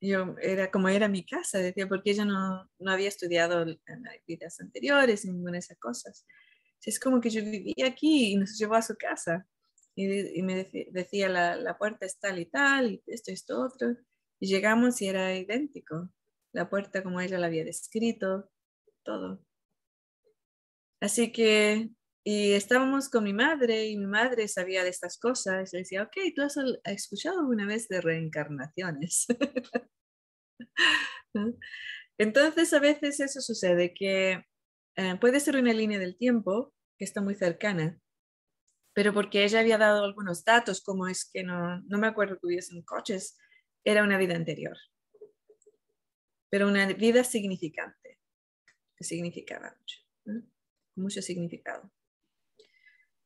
yo 0.00 0.34
era 0.40 0.70
como 0.70 0.88
era 0.88 1.08
mi 1.08 1.24
casa, 1.24 1.58
decía, 1.58 1.86
porque 1.86 2.10
ella 2.12 2.24
no, 2.24 2.68
no 2.78 2.90
había 2.90 3.08
estudiado 3.08 3.62
en 3.62 3.78
vidas 4.26 4.60
anteriores, 4.60 5.24
ninguna 5.26 5.52
de 5.52 5.58
esas 5.58 5.78
cosas. 5.78 6.26
Es 6.82 6.98
como 6.98 7.20
que 7.20 7.28
yo 7.30 7.44
vivía 7.44 7.86
aquí 7.86 8.32
y 8.32 8.36
nos 8.36 8.56
llevó 8.58 8.74
a 8.74 8.82
su 8.82 8.96
casa. 8.96 9.46
Y, 9.94 10.42
me 10.42 10.64
decía, 10.92 11.28
la, 11.28 11.56
la, 11.56 11.76
puerta 11.76 12.06
es 12.06 12.18
tal 12.18 12.38
y 12.38 12.46
tal, 12.46 12.92
y 12.92 13.02
esto, 13.06 13.30
esto, 13.32 13.60
otro. 13.60 13.96
Y 14.40 14.46
llegamos 14.46 15.02
y 15.02 15.08
era 15.08 15.36
idéntico. 15.36 16.10
La 16.52 16.70
puerta 16.70 17.02
como 17.02 17.20
ella 17.20 17.38
la 17.38 17.48
había 17.48 17.64
descrito, 17.64 18.50
todo. 19.02 19.44
Así 21.00 21.32
que, 21.32 21.90
y 22.22 22.52
estábamos 22.52 23.08
con 23.08 23.24
mi 23.24 23.32
madre 23.32 23.86
y 23.86 23.96
mi 23.96 24.06
madre 24.06 24.46
sabía 24.46 24.84
de 24.84 24.90
estas 24.90 25.18
cosas. 25.18 25.72
Y 25.72 25.78
decía, 25.78 26.02
ok, 26.02 26.16
¿tú 26.34 26.42
has 26.42 26.56
escuchado 26.84 27.40
alguna 27.40 27.66
vez 27.66 27.88
de 27.88 28.00
reencarnaciones? 28.00 29.26
Entonces, 32.18 32.72
a 32.74 32.80
veces 32.80 33.20
eso 33.20 33.40
sucede, 33.40 33.94
que 33.94 34.44
eh, 34.96 35.16
puede 35.20 35.40
ser 35.40 35.56
una 35.56 35.72
línea 35.72 35.98
del 35.98 36.18
tiempo 36.18 36.74
que 36.98 37.06
está 37.06 37.22
muy 37.22 37.34
cercana, 37.34 37.98
pero 38.92 39.14
porque 39.14 39.44
ella 39.44 39.60
había 39.60 39.78
dado 39.78 40.04
algunos 40.04 40.44
datos, 40.44 40.82
como 40.82 41.08
es 41.08 41.30
que 41.32 41.42
no, 41.42 41.80
no 41.82 41.98
me 41.98 42.08
acuerdo 42.08 42.38
que 42.38 42.46
hubiesen 42.46 42.82
coches, 42.82 43.38
era 43.84 44.02
una 44.02 44.18
vida 44.18 44.36
anterior, 44.36 44.76
pero 46.50 46.68
una 46.68 46.86
vida 46.92 47.24
significante, 47.24 48.18
que 48.94 49.04
significaba 49.04 49.74
mucho, 49.78 49.96
mucho 50.96 51.22
significado. 51.22 51.90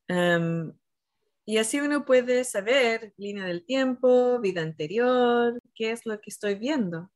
Y 0.07 1.57
así 1.57 1.79
uno 1.79 2.05
puede 2.05 2.43
saber 2.43 3.13
línea 3.17 3.45
del 3.45 3.65
tiempo, 3.65 4.39
vida 4.39 4.61
anterior, 4.61 5.59
qué 5.73 5.91
es 5.91 6.05
lo 6.05 6.19
que 6.19 6.29
estoy 6.29 6.55
viendo. 6.55 7.11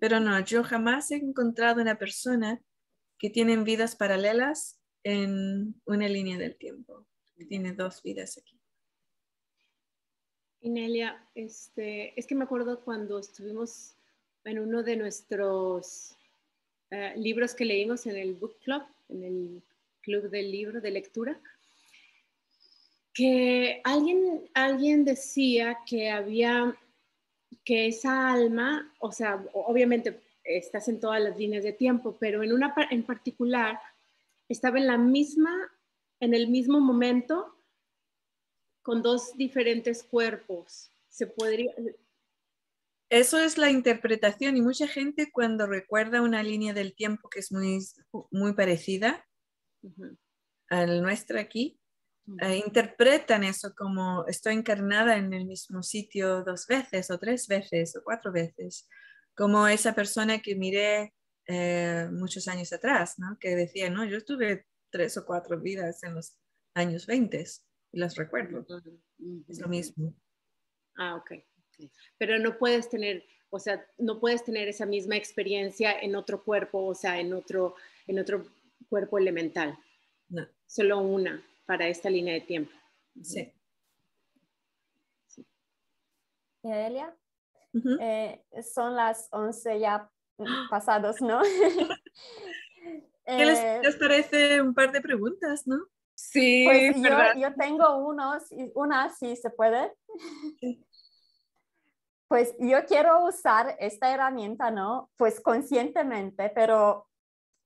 Pero 0.00 0.20
no, 0.20 0.38
yo 0.40 0.62
jamás 0.64 1.10
he 1.10 1.16
encontrado 1.16 1.82
una 1.82 1.98
persona 1.98 2.60
que 3.18 3.30
tiene 3.30 3.56
vidas 3.58 3.96
paralelas 3.96 4.80
en 5.02 5.80
una 5.84 6.08
línea 6.08 6.38
del 6.38 6.56
tiempo 6.56 7.06
tiene 7.46 7.72
dos 7.72 8.02
vidas 8.02 8.38
aquí. 8.38 8.58
Inelia, 10.60 11.28
este, 11.34 12.18
es 12.18 12.26
que 12.26 12.34
me 12.34 12.44
acuerdo 12.44 12.82
cuando 12.84 13.18
estuvimos 13.18 13.96
en 14.44 14.58
uno 14.58 14.82
de 14.82 14.96
nuestros 14.96 16.16
eh, 16.90 17.12
libros 17.16 17.54
que 17.54 17.64
leímos 17.64 18.06
en 18.06 18.16
el 18.16 18.34
book 18.34 18.58
club, 18.60 18.82
en 19.08 19.24
el 19.24 19.62
club 20.00 20.30
del 20.30 20.50
libro 20.50 20.80
de 20.80 20.90
lectura, 20.90 21.40
que 23.14 23.80
alguien, 23.84 24.50
alguien 24.52 25.04
decía 25.04 25.78
que 25.86 26.10
había, 26.10 26.76
que 27.64 27.86
esa 27.86 28.32
alma, 28.32 28.92
o 28.98 29.12
sea, 29.12 29.42
obviamente 29.54 30.20
estás 30.42 30.88
en 30.88 31.00
todas 31.00 31.22
las 31.22 31.38
líneas 31.38 31.64
de 31.64 31.72
tiempo, 31.72 32.16
pero 32.18 32.42
en 32.42 32.52
una 32.52 32.74
en 32.90 33.04
particular 33.04 33.78
estaba 34.48 34.78
en 34.78 34.88
la 34.88 34.98
misma 34.98 35.70
en 36.20 36.34
el 36.34 36.48
mismo 36.48 36.80
momento 36.80 37.54
con 38.82 39.02
dos 39.02 39.36
diferentes 39.36 40.02
cuerpos. 40.02 40.90
Se 41.08 41.26
podría... 41.26 41.72
Eso 43.10 43.38
es 43.38 43.58
la 43.58 43.70
interpretación 43.70 44.56
y 44.56 44.62
mucha 44.62 44.88
gente 44.88 45.30
cuando 45.30 45.66
recuerda 45.66 46.22
una 46.22 46.42
línea 46.42 46.72
del 46.72 46.94
tiempo 46.94 47.28
que 47.28 47.40
es 47.40 47.52
muy, 47.52 47.78
muy 48.30 48.54
parecida 48.54 49.26
a 50.68 50.86
la 50.86 51.00
nuestra 51.00 51.40
aquí, 51.40 51.78
eh, 52.40 52.62
interpretan 52.64 53.44
eso 53.44 53.74
como 53.76 54.24
estoy 54.26 54.54
encarnada 54.54 55.16
en 55.16 55.32
el 55.34 55.44
mismo 55.44 55.82
sitio 55.82 56.42
dos 56.42 56.66
veces 56.66 57.10
o 57.10 57.18
tres 57.18 57.46
veces 57.48 57.94
o 57.96 58.02
cuatro 58.02 58.32
veces, 58.32 58.88
como 59.36 59.68
esa 59.68 59.94
persona 59.94 60.40
que 60.40 60.54
miré 60.54 61.12
eh, 61.46 62.08
muchos 62.10 62.48
años 62.48 62.72
atrás, 62.72 63.18
¿no? 63.18 63.36
que 63.38 63.54
decía, 63.54 63.90
no, 63.90 64.04
yo 64.06 64.16
estuve 64.16 64.66
tres 64.90 65.18
o 65.18 65.26
cuatro 65.26 65.60
vidas 65.60 66.02
en 66.02 66.14
los 66.14 66.38
años 66.74 67.06
20 67.06 67.44
y 67.92 67.98
las 67.98 68.16
recuerdo. 68.16 68.64
Es 69.48 69.60
lo 69.60 69.68
mismo. 69.68 70.14
Ah, 70.96 71.16
ok. 71.16 71.32
Pero 72.16 72.38
no 72.38 72.56
puedes 72.56 72.88
tener, 72.88 73.24
o 73.50 73.58
sea, 73.58 73.84
no 73.98 74.18
puedes 74.18 74.44
tener 74.44 74.68
esa 74.68 74.86
misma 74.86 75.16
experiencia 75.16 75.92
en 76.00 76.16
otro 76.16 76.42
cuerpo, 76.42 76.86
o 76.86 76.94
sea, 76.94 77.20
en 77.20 77.34
otro, 77.34 77.74
en 78.06 78.18
otro 78.18 78.46
cuerpo 78.88 79.18
elemental. 79.18 79.78
No. 80.28 80.48
Solo 80.66 81.00
una 81.00 81.44
para 81.66 81.86
esta 81.88 82.10
línea 82.10 82.34
de 82.34 82.40
tiempo. 82.40 82.72
Sí. 83.22 83.52
¿Y 86.62 86.70
Elia? 86.70 87.14
Eh, 88.00 88.44
son 88.62 88.94
las 88.94 89.28
11 89.32 89.80
ya 89.80 90.10
pasados, 90.70 91.20
¿no? 91.20 91.40
¿Qué 93.26 93.42
eh, 93.42 93.80
les, 93.82 93.96
parece 93.96 94.60
un 94.60 94.74
par 94.74 94.92
de 94.92 95.00
preguntas, 95.00 95.66
no? 95.66 95.78
Sí, 96.14 96.64
pues 96.66 96.96
yo, 97.36 97.54
tengo 97.54 97.96
unos, 98.06 98.44
una 98.74 99.10
si 99.10 99.34
se 99.34 99.50
puede. 99.50 99.92
Pues 102.28 102.54
yo 102.58 102.84
quiero 102.86 103.24
usar 103.24 103.76
esta 103.80 104.12
herramienta, 104.12 104.70
¿no? 104.70 105.10
Pues 105.16 105.40
conscientemente, 105.40 106.50
pero 106.54 107.08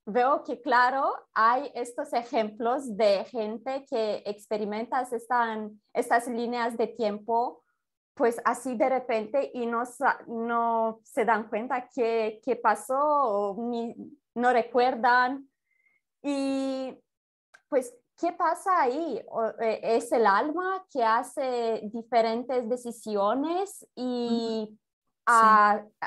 veo 0.08 0.42
que, 0.42 0.60
claro, 0.62 1.12
hay 1.34 1.70
estos 1.74 2.14
ejemplos 2.14 2.96
de 2.96 3.24
gente 3.26 3.84
que 3.88 4.22
experimenta 4.24 5.02
están, 5.02 5.80
estas 5.92 6.26
líneas 6.28 6.78
de 6.78 6.86
tiempo, 6.86 7.62
pues 8.14 8.40
así 8.46 8.74
de 8.74 8.88
repente 8.88 9.50
y 9.52 9.66
no, 9.66 9.82
no 10.26 11.00
se 11.04 11.26
dan 11.26 11.48
cuenta 11.48 11.88
qué, 11.94 12.40
qué 12.42 12.56
pasó, 12.56 13.54
ni, 13.58 13.94
no 14.34 14.50
recuerdan. 14.50 15.46
Y 16.22 16.98
pues, 17.68 17.94
¿qué 18.18 18.32
pasa 18.32 18.80
ahí? 18.80 19.22
Eh, 19.60 19.80
¿Es 19.82 20.10
el 20.10 20.26
alma 20.26 20.86
que 20.90 21.04
hace 21.04 21.82
diferentes 21.92 22.66
decisiones 22.66 23.86
y 23.94 24.74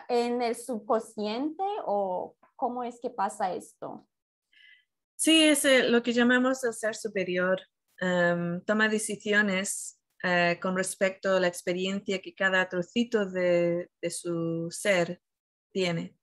en 0.10 0.42
el 0.42 0.56
subconsciente 0.56 1.64
o 1.86 2.36
cómo 2.62 2.84
es 2.84 3.00
que 3.02 3.10
pasa 3.10 3.56
esto? 3.56 4.08
Sí, 5.16 5.46
es 5.46 5.66
eh, 5.66 5.90
lo 5.90 6.04
que 6.04 6.14
llamamos 6.14 6.64
el 6.64 6.76
ser 6.76 6.94
superior. 6.96 7.60
Em, 8.00 8.64
toma 8.66 8.88
decisiones 8.88 10.00
eh, 10.22 10.60
con 10.62 10.78
respecto 10.78 11.36
a 11.36 11.40
la 11.40 11.48
experiencia 11.48 12.22
que 12.22 12.36
cada 12.36 12.70
trocito 12.70 13.26
de 13.26 13.90
su 14.12 14.68
ser 14.70 15.20
tiene. 15.74 16.16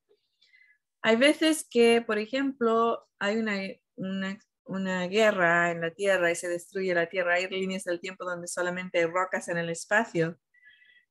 Hay 1.02 1.16
veces 1.16 1.66
que, 1.68 2.02
por 2.02 2.18
ejemplo, 2.18 3.08
hay 3.18 3.38
una, 3.38 4.38
una, 4.64 5.08
guerra 5.08 5.72
en 5.72 5.80
la 5.80 5.90
Tierra 5.90 6.30
y 6.30 6.36
se 6.36 6.48
destruye 6.48 6.94
la 6.94 7.08
Tierra, 7.08 7.34
hay 7.34 7.48
líneas 7.48 7.82
del 7.82 7.98
tiempo 7.98 8.24
donde 8.24 8.46
solamente 8.46 8.98
hay 8.98 9.06
rocas 9.06 9.48
en 9.48 9.58
el 9.58 9.70
espacio, 9.70 10.38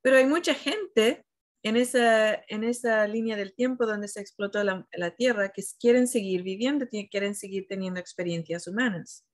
pero 0.01 0.15
hay 0.15 0.25
mucha 0.25 0.53
gente 0.53 1.25
en 1.67 1.75
esa, 1.75 2.35
en 2.47 2.63
esa 2.63 3.07
línea 3.07 3.35
del 3.35 3.53
tiempo 3.53 3.85
donde 3.85 4.07
se 4.07 4.21
explotó 4.21 4.63
la, 4.63 5.15
Tierra 5.15 5.49
que 5.49 5.63
quieren 5.79 6.07
seguir 6.07 6.43
viviendo, 6.43 6.87
quieren 7.09 7.35
seguir 7.35 7.67
teniendo 7.67 7.99
experiencias 7.99 8.67
humanas. 8.67 9.25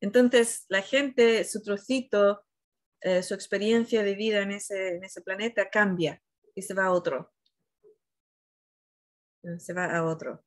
Entonces, 0.00 0.64
la 0.68 0.82
gente, 0.82 1.44
su 1.44 1.62
trocito, 1.62 2.44
eh, 3.00 3.22
su 3.22 3.34
experiencia 3.34 4.02
de 4.02 4.14
vida 4.14 4.42
en 4.42 4.52
ese, 4.52 4.96
en 4.96 5.04
ese 5.04 5.22
planeta 5.22 5.68
cambia 5.70 6.22
y 6.54 6.62
se 6.62 6.74
va 6.74 6.86
a 6.86 6.92
otro 6.92 7.34
se 9.58 9.72
va 9.72 9.86
a 9.96 10.04
otro. 10.04 10.42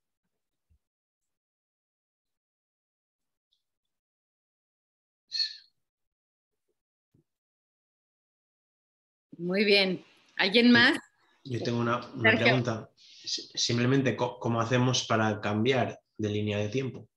Muy 9.38 9.64
bien. 9.66 10.04
¿Alguien 10.38 10.72
más? 10.72 10.98
Yo 11.44 11.62
tengo 11.64 11.80
una, 11.80 12.02
pregunta. 12.22 12.90
Simplemente, 12.96 14.16
¿cómo 14.16 14.62
hacemos 14.62 15.06
para 15.06 15.42
cambiar 15.42 16.00
de 16.18 16.30
línea 16.30 16.58
de 16.60 16.70
tiempo? 16.70 17.10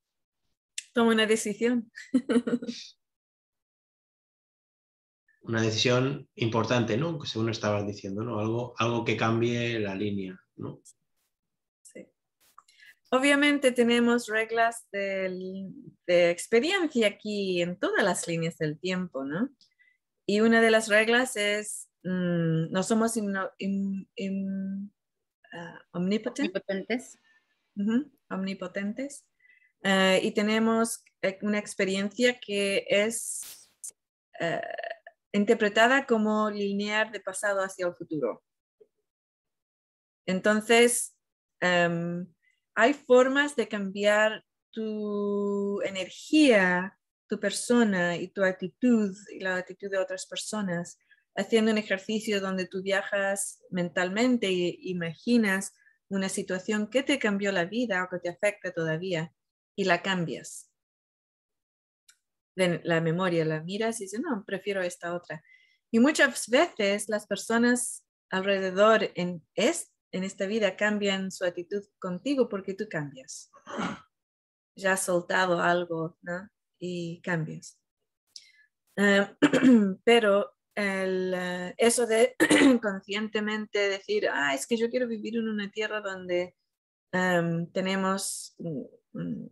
Toma 0.93 1.13
una 1.13 1.27
decisión. 1.27 1.91
una 5.43 5.63
decisión 5.63 6.29
importante, 6.35 6.97
¿no? 6.97 7.23
Según 7.25 7.51
estabas 7.51 7.87
diciendo, 7.87 8.23
¿no? 8.23 8.41
Algo, 8.41 8.75
algo 8.79 9.05
que 9.05 9.17
cambie 9.17 9.79
la 9.81 9.95
línea, 9.95 10.41
¿no? 10.57 10.81
Obviamente 13.13 13.73
tenemos 13.73 14.29
reglas 14.29 14.87
de 14.93 16.31
experiencia 16.31 17.09
aquí 17.09 17.61
en 17.61 17.77
todas 17.77 18.05
las 18.05 18.29
líneas 18.29 18.57
del 18.57 18.79
tiempo, 18.79 19.25
¿no? 19.25 19.51
Y 20.27 20.43
una 20.43 20.61
de 20.61 20.71
las 20.71 20.87
reglas 20.87 21.37
es, 21.37 21.90
mm, 22.05 22.71
no 22.71 22.83
somos 22.83 23.17
ah, 25.53 25.83
omnipotentes. 25.93 27.19
omnipotentes. 28.31 29.25
Eh, 29.83 30.21
y 30.23 30.33
tenemos 30.33 31.03
eh, 31.23 31.39
una 31.43 31.59
experiencia 31.59 32.39
que 32.39 32.85
es 32.89 33.71
eh, 34.39 34.61
interpretada 35.33 36.07
como 36.07 36.51
lineal 36.51 37.11
de 37.13 37.21
pasado 37.21 37.61
hacia 37.61 37.87
el 37.87 37.95
futuro. 37.95 38.43
Entonces, 40.27 41.17
em, 41.61 42.27
hay 42.75 42.95
formas 42.95 43.57
de 43.57 43.69
cambiar 43.69 44.45
tu 44.71 45.81
energía, 45.83 46.99
tu 47.27 47.41
persona 47.41 48.17
y 48.17 48.29
tu 48.29 48.45
actitud 48.45 49.17
y 49.33 49.41
la 49.41 49.57
actitud 49.57 49.91
de 49.91 49.99
otras 49.99 50.27
personas 50.27 50.99
haciendo 51.37 51.73
un 51.73 51.79
ejercicio 51.79 52.41
donde 52.41 52.67
tú 52.67 52.83
viajas 52.83 53.63
mentalmente 53.71 54.49
e 54.49 54.77
imaginas 54.83 55.75
una 56.09 56.29
situación 56.29 56.89
que 56.89 57.03
te 57.03 57.19
cambió 57.19 57.53
la 57.53 57.65
vida 57.65 58.05
o 58.05 58.09
que 58.11 58.19
te 58.19 58.29
afecta 58.29 58.73
todavía 58.73 59.33
y 59.77 59.85
la 59.85 60.03
cambias. 60.03 60.71
La 62.57 63.01
memoria 63.01 63.45
la 63.45 63.63
miras 63.63 64.01
y 64.01 64.05
dices, 64.05 64.21
no, 64.21 64.45
prefiero 64.45 64.83
esta 64.83 65.15
otra. 65.15 65.43
Y 65.91 66.01
muchas 66.01 66.49
veces 66.49 67.09
las 67.09 67.27
personas 67.27 68.05
alrededor 68.29 69.11
en, 69.15 69.43
en 69.55 70.25
esta 70.25 70.47
vida 70.47 70.77
cambian 70.77 71.31
su 71.31 71.45
actitud 71.45 71.83
contigo 71.99 72.49
porque 72.49 72.75
tú 72.75 72.87
cambias. 72.89 73.51
Ya 74.77 74.93
has 74.93 75.05
soltado 75.05 75.61
algo 75.61 76.19
¿no? 76.23 76.49
y 76.79 77.21
cambias. 77.23 77.79
Eh, 78.97 79.27
pero 80.05 80.53
el, 80.81 81.35
eh, 81.37 81.75
eso 81.79 82.07
de 82.07 82.37
conscientemente 82.83 83.79
decir, 83.79 84.29
ah, 84.33 84.55
es 84.55 84.67
que 84.67 84.77
yo 84.77 84.91
quiero 84.91 85.07
vivir 85.07 85.37
en 85.37 85.49
una 85.49 85.71
tierra 85.71 86.01
donde 86.01 86.55
em, 87.13 87.71
tenemos 87.73 88.57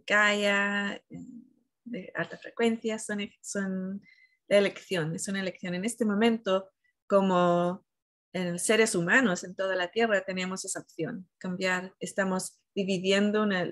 Gaia 0.07 1.03
de 1.85 2.13
alta 2.15 2.37
frecuencia, 2.39 2.99
son, 2.99 3.31
son 3.41 4.03
elecciones, 4.49 5.23
es 5.23 5.29
una 5.29 5.41
elección. 5.41 5.75
En 5.75 5.85
este 5.85 6.05
momento, 6.05 6.71
como 7.07 7.85
seres 8.57 8.95
humanos 8.95 9.43
en 9.45 9.55
toda 9.55 9.75
la 9.75 9.91
Tierra, 9.91 10.25
tenemos 10.25 10.65
esa 10.65 10.81
opción, 10.81 11.29
cambiar, 11.39 11.95
estamos 11.99 12.61
dividiendo 12.75 13.47
la, 13.47 13.69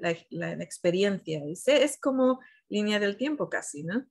la, 0.00 0.16
la, 0.30 0.52
experiencia. 0.62 1.42
Es, 1.46 1.68
es 1.68 1.98
como 2.00 2.40
línea 2.68 2.98
del 2.98 3.16
tiempo 3.16 3.48
casi, 3.48 3.84
¿no? 3.84 4.06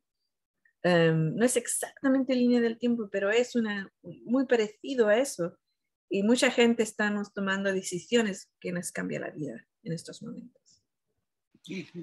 Em, 0.85 1.35
no 1.35 1.43
es 1.43 1.57
exactamente 1.57 2.35
línea 2.35 2.61
del 2.61 2.77
tiempo, 2.77 3.09
pero 3.11 3.31
es 3.31 3.55
una, 3.55 3.91
muy 4.03 4.45
parecido 4.45 5.07
a 5.07 5.17
eso. 5.17 5.57
Y 6.11 6.21
mucha 6.21 6.51
gente 6.51 6.83
estamos 6.83 7.33
tomando 7.33 7.73
decisiones 7.73 8.51
que 8.59 8.71
nos 8.71 8.91
cambia 8.91 9.19
la 9.19 9.31
vida 9.31 9.65
en 9.81 9.93
estos 9.93 10.21
momentos. 10.21 10.83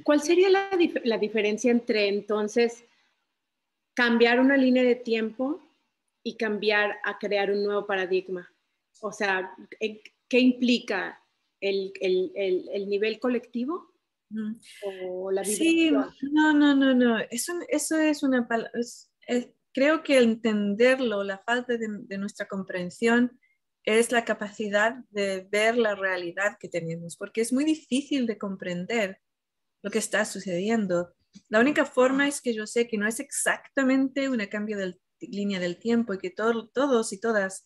¿Cuál 0.02 0.20
sería 0.20 0.50
la, 0.50 0.68
la 1.04 1.18
diferencia 1.18 1.70
entre 1.70 2.08
entonces 2.08 2.84
cambiar 3.94 4.40
una 4.40 4.56
línea 4.56 4.82
de 4.82 4.96
tiempo 4.96 5.62
y 6.24 6.36
cambiar 6.36 6.98
a 7.04 7.20
crear 7.20 7.52
un 7.52 7.62
nuevo 7.62 7.86
paradigma? 7.86 8.52
O 9.00 9.12
sea, 9.12 9.54
¿qué 10.28 10.40
implica 10.40 11.22
el, 11.60 11.92
el, 12.00 12.32
el 12.34 12.88
nivel 12.88 13.20
colectivo 13.20 13.91
o 14.84 15.30
la 15.30 15.44
sí, 15.44 15.90
no, 15.90 16.52
no, 16.52 16.74
no, 16.74 16.94
no. 16.94 17.18
Eso, 17.30 17.52
eso 17.68 17.98
es 17.98 18.22
una 18.22 18.46
creo 19.72 20.02
que 20.02 20.18
entenderlo, 20.18 21.24
la 21.24 21.38
falta 21.38 21.76
de, 21.76 22.18
nuestra 22.18 22.46
comprensión, 22.46 23.38
es 23.84 24.12
la 24.12 24.24
capacidad 24.24 24.96
de 25.10 25.46
ver 25.50 25.76
la 25.76 25.94
realidad 25.94 26.56
que 26.60 26.68
tenemos, 26.68 27.16
porque 27.16 27.40
es 27.40 27.52
muy 27.52 27.64
difícil 27.64 28.26
de 28.26 28.38
comprender 28.38 29.20
lo 29.82 29.90
que 29.90 29.98
está 29.98 30.24
sucediendo. 30.24 31.14
La 31.48 31.58
única 31.58 31.84
forma 31.84 32.28
es 32.28 32.40
que 32.40 32.54
yo 32.54 32.66
sé 32.66 32.86
que 32.86 32.98
no 32.98 33.08
es 33.08 33.18
exactamente 33.18 34.28
un 34.28 34.38
cambio 34.46 34.78
de 34.78 35.00
línea 35.20 35.58
del 35.58 35.78
tiempo 35.78 36.14
y 36.14 36.18
que 36.18 36.30
todos 36.30 37.12
y 37.12 37.20
todas 37.20 37.64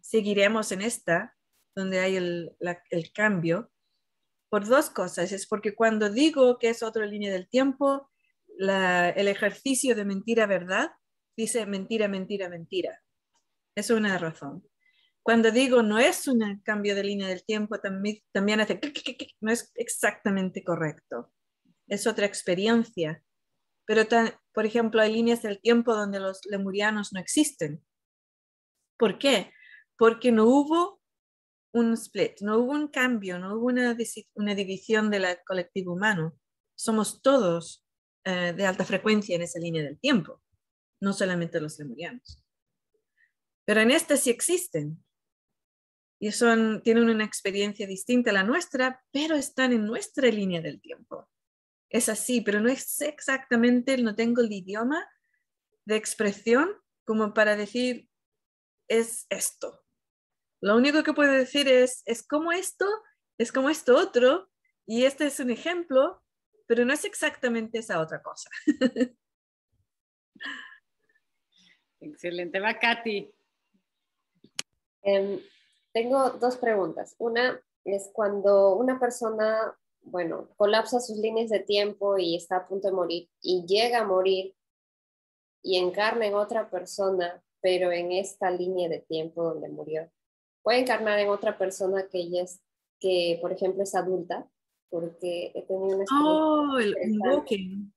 seguiremos 0.00 0.72
en 0.72 0.82
esta, 0.82 1.36
donde 1.76 2.00
hay 2.00 2.16
el, 2.16 2.56
el 2.90 3.12
cambio, 3.12 3.70
por 4.52 4.66
dos 4.66 4.90
cosas. 4.90 5.32
Es 5.32 5.46
porque 5.46 5.74
cuando 5.74 6.10
digo 6.10 6.58
que 6.58 6.68
es 6.68 6.82
otra 6.82 7.06
línea 7.06 7.32
del 7.32 7.48
tiempo, 7.48 8.10
el 8.58 9.26
ejercicio 9.28 9.96
de 9.96 10.04
mentira 10.04 10.44
verdad 10.44 10.90
dice 11.34 11.64
mentira, 11.64 12.06
mentira, 12.06 12.50
mentira. 12.50 13.00
Es 13.74 13.88
una 13.88 14.18
razón. 14.18 14.62
Cuando 15.22 15.50
digo 15.50 15.82
no 15.82 15.98
es 15.98 16.28
un 16.28 16.60
cambio 16.62 16.94
de 16.94 17.02
línea 17.02 17.28
del 17.28 17.46
tiempo, 17.46 17.80
también, 17.80 18.60
hace 18.60 18.78
no 19.40 19.50
es 19.50 19.72
exactamente 19.74 20.62
correcto. 20.62 21.32
Es 21.88 22.06
otra 22.06 22.26
experiencia. 22.26 23.24
Pero, 23.86 24.02
por 24.52 24.66
ejemplo, 24.66 25.00
hay 25.00 25.14
líneas 25.14 25.40
del 25.40 25.62
tiempo 25.62 25.94
donde 25.94 26.20
los 26.20 26.42
lemurianos 26.44 27.14
no 27.14 27.20
existen. 27.20 27.82
¿Por 28.98 29.18
qué? 29.18 29.50
Porque 29.96 30.30
no 30.30 30.44
hubo 30.44 31.00
un 31.72 31.94
split, 31.94 32.40
no 32.40 32.58
hubo 32.58 32.72
un 32.72 32.88
cambio, 32.88 33.38
no 33.38 33.56
hubo 33.56 33.66
una, 33.66 33.96
una 34.34 34.54
división 34.54 35.10
del 35.10 35.24
colectivo 35.46 35.92
humano. 35.92 36.38
Somos 36.74 37.22
todos 37.22 37.84
eh, 38.24 38.52
de 38.56 38.66
alta 38.66 38.84
frecuencia 38.84 39.36
en 39.36 39.42
esa 39.42 39.58
línea 39.58 39.82
del 39.82 39.98
tiempo, 39.98 40.42
no 41.00 41.12
solamente 41.12 41.60
los 41.60 41.78
lemurianos. 41.78 42.44
Pero 43.64 43.80
en 43.80 43.90
esta 43.90 44.16
sí 44.16 44.30
existen 44.30 45.02
y 46.20 46.30
son, 46.30 46.82
tienen 46.82 47.08
una 47.10 47.24
experiencia 47.24 47.86
distinta 47.86 48.30
a 48.30 48.34
la 48.34 48.44
nuestra, 48.44 49.02
pero 49.10 49.34
están 49.34 49.72
en 49.72 49.86
nuestra 49.86 50.28
línea 50.28 50.60
del 50.60 50.80
tiempo. 50.80 51.28
Es 51.88 52.08
así, 52.08 52.40
pero 52.40 52.60
no 52.60 52.68
es 52.68 53.00
exactamente, 53.00 53.96
no 53.98 54.14
tengo 54.14 54.40
el 54.40 54.52
idioma 54.52 55.04
de 55.84 55.96
expresión 55.96 56.70
como 57.04 57.34
para 57.34 57.56
decir, 57.56 58.08
es 58.88 59.26
esto, 59.30 59.81
lo 60.62 60.76
único 60.76 61.02
que 61.02 61.12
puedo 61.12 61.32
decir 61.32 61.66
es, 61.66 62.02
es 62.06 62.24
como 62.24 62.52
esto, 62.52 62.86
es 63.36 63.50
como 63.50 63.68
esto 63.68 63.96
otro, 63.96 64.48
y 64.86 65.04
este 65.04 65.26
es 65.26 65.40
un 65.40 65.50
ejemplo, 65.50 66.22
pero 66.68 66.84
no 66.84 66.92
es 66.92 67.04
exactamente 67.04 67.80
esa 67.80 68.00
otra 68.00 68.22
cosa. 68.22 68.48
Excelente, 72.00 72.60
va 72.60 72.78
Katy. 72.78 73.34
Em, 75.02 75.40
tengo 75.92 76.30
dos 76.30 76.56
preguntas. 76.56 77.16
Una 77.18 77.60
es 77.84 78.10
cuando 78.12 78.76
una 78.76 79.00
persona, 79.00 79.76
bueno, 80.02 80.48
colapsa 80.56 81.00
sus 81.00 81.18
líneas 81.18 81.50
de 81.50 81.58
tiempo 81.58 82.18
y 82.18 82.36
está 82.36 82.58
a 82.58 82.68
punto 82.68 82.86
de 82.86 82.94
morir 82.94 83.28
y 83.40 83.66
llega 83.66 83.98
a 84.00 84.06
morir 84.06 84.54
y 85.60 85.78
encarna 85.78 86.26
en 86.26 86.34
otra 86.34 86.70
persona, 86.70 87.42
pero 87.60 87.90
en 87.90 88.12
esta 88.12 88.48
línea 88.48 88.88
de 88.88 89.00
tiempo 89.00 89.42
donde 89.42 89.68
murió 89.68 90.08
puede 90.62 90.80
encarnar 90.80 91.18
en 91.18 91.28
otra 91.28 91.58
persona 91.58 92.06
que 92.08 92.18
ella 92.18 92.42
es, 92.42 92.60
que 93.00 93.38
por 93.40 93.52
ejemplo 93.52 93.82
es 93.82 93.94
adulta, 93.94 94.48
porque 94.90 95.52
he 95.54 95.62
tenido 95.62 95.96
una 95.96 96.04
Oh, 96.12 96.78
el 96.78 97.18
walking. 97.20 97.90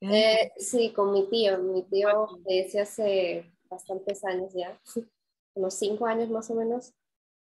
Eh, 0.00 0.52
sí, 0.56 0.92
con 0.92 1.12
mi 1.12 1.28
tío. 1.28 1.58
Mi 1.58 1.82
tío 1.82 2.26
desde 2.44 2.80
hace 2.80 3.52
bastantes 3.68 4.24
años 4.24 4.52
ya, 4.54 4.80
unos 5.54 5.74
cinco 5.74 6.06
años 6.06 6.30
más 6.30 6.50
o 6.50 6.54
menos, 6.54 6.94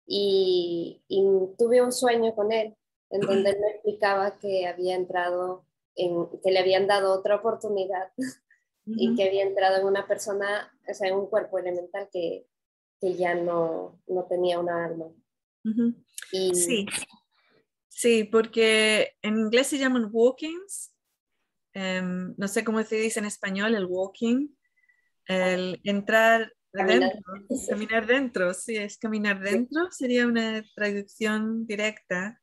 y, 0.06 1.02
y 1.08 1.22
tuve 1.58 1.82
un 1.82 1.92
sueño 1.92 2.34
con 2.34 2.52
él, 2.52 2.74
en 3.10 3.20
donde 3.44 3.50
él 3.50 3.58
me 3.60 3.70
explicaba 3.70 4.38
que 4.38 4.66
había 4.66 4.96
entrado, 4.96 5.64
en, 5.94 6.26
que 6.42 6.50
le 6.50 6.58
habían 6.58 6.86
dado 6.86 7.12
otra 7.12 7.36
oportunidad 7.36 8.10
y 8.86 9.14
que 9.16 9.24
había 9.24 9.42
entrado 9.42 9.78
en 9.78 9.86
una 9.86 10.06
persona, 10.06 10.72
o 10.88 10.94
sea, 10.94 11.08
en 11.08 11.16
un 11.16 11.26
cuerpo 11.26 11.58
elemental 11.58 12.08
que, 12.12 12.46
que 13.00 13.14
ya 13.14 13.34
no, 13.34 14.00
no 14.06 14.24
tenía 14.24 14.58
una 14.58 14.84
alma. 14.84 15.06
Sí, 16.30 16.86
sí, 17.88 18.24
porque 18.24 19.14
en 19.22 19.38
inglés 19.38 19.66
se 19.68 19.78
llaman 19.78 20.08
walkings, 20.12 20.94
em, 21.74 22.34
no 22.36 22.48
sé 22.48 22.64
cómo 22.64 22.82
se 22.82 22.96
dice 22.96 23.18
en 23.18 23.26
español, 23.26 23.74
el 23.74 23.86
walking, 23.86 24.48
el 25.26 25.80
entrar 25.84 26.52
caminar. 26.72 27.12
dentro, 27.12 27.66
caminar 27.68 28.06
dentro, 28.06 28.54
sí, 28.54 28.76
es 28.76 28.98
caminar 28.98 29.40
dentro, 29.40 29.90
sería 29.90 30.26
una 30.26 30.64
traducción 30.74 31.66
directa. 31.66 32.40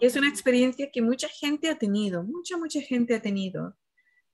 Es 0.00 0.14
una 0.14 0.28
experiencia 0.28 0.90
que 0.92 1.00
mucha 1.00 1.28
gente 1.28 1.70
ha 1.70 1.78
tenido, 1.78 2.22
mucha, 2.22 2.58
mucha 2.58 2.82
gente 2.82 3.14
ha 3.14 3.22
tenido. 3.22 3.74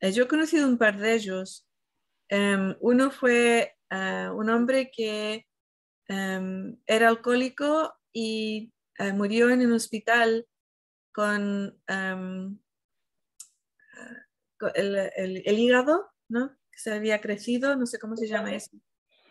Eh, 0.00 0.10
yo 0.12 0.24
he 0.24 0.28
conocido 0.28 0.66
un 0.66 0.76
par 0.76 0.98
de 0.98 1.14
ellos. 1.14 1.68
Em, 2.28 2.74
uno 2.80 3.10
fue 3.10 3.76
Ah, 3.90 4.32
un 4.34 4.48
hombre 4.50 4.90
que 4.90 5.46
em, 6.06 6.76
era 6.86 7.08
alcohólico 7.08 7.92
y 8.12 8.72
ah, 8.98 9.12
murió 9.12 9.50
en 9.50 9.66
un 9.66 9.72
hospital 9.72 10.46
con, 11.12 11.76
em, 11.88 12.58
el, 14.74 15.58
hígado, 15.58 16.08
¿no? 16.28 16.56
Que 16.70 16.78
se 16.78 16.92
había 16.92 17.20
crecido, 17.20 17.76
no 17.76 17.86
sé 17.86 17.98
cómo 17.98 18.16
se 18.16 18.28
llama 18.28 18.54
eso. 18.54 18.70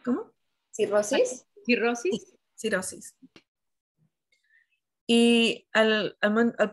¿Cómo? 0.03 0.33
¿Cirrosis? 0.71 1.45
¿Cirrosis? 1.65 2.35
cirrosis. 2.55 3.15
Y 5.07 5.67
al, 5.71 6.17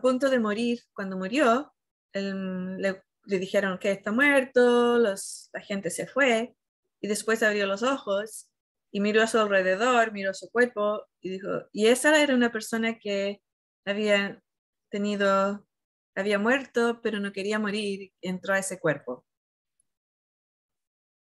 punto 0.01 0.29
de 0.29 0.39
morir, 0.39 0.81
cuando 0.93 1.17
murió, 1.17 1.73
le, 2.13 3.01
dijeron 3.23 3.79
que 3.79 3.91
está 3.91 4.11
muerto, 4.11 4.97
los, 4.97 5.49
la 5.53 5.61
gente 5.61 5.89
se 5.89 6.05
fue, 6.05 6.56
y 7.01 7.07
después 7.07 7.43
abrió 7.43 7.65
los 7.67 7.83
ojos 7.83 8.49
y 8.91 8.99
miró 8.99 9.21
a 9.21 9.27
su 9.27 9.37
alrededor, 9.39 10.11
miró 10.11 10.33
su 10.33 10.49
cuerpo 10.49 11.05
y 11.21 11.29
dijo, 11.29 11.49
y 11.71 11.87
esa 11.87 12.21
era 12.21 12.35
una 12.35 12.51
persona 12.51 12.97
que 12.99 13.41
había 13.85 14.41
tenido, 14.89 15.67
había 16.15 16.39
muerto, 16.39 16.99
pero 17.01 17.19
no 17.19 17.31
quería 17.31 17.59
morir, 17.59 18.11
entró 18.21 18.53
a 18.53 18.59
ese 18.59 18.79
cuerpo. 18.79 19.25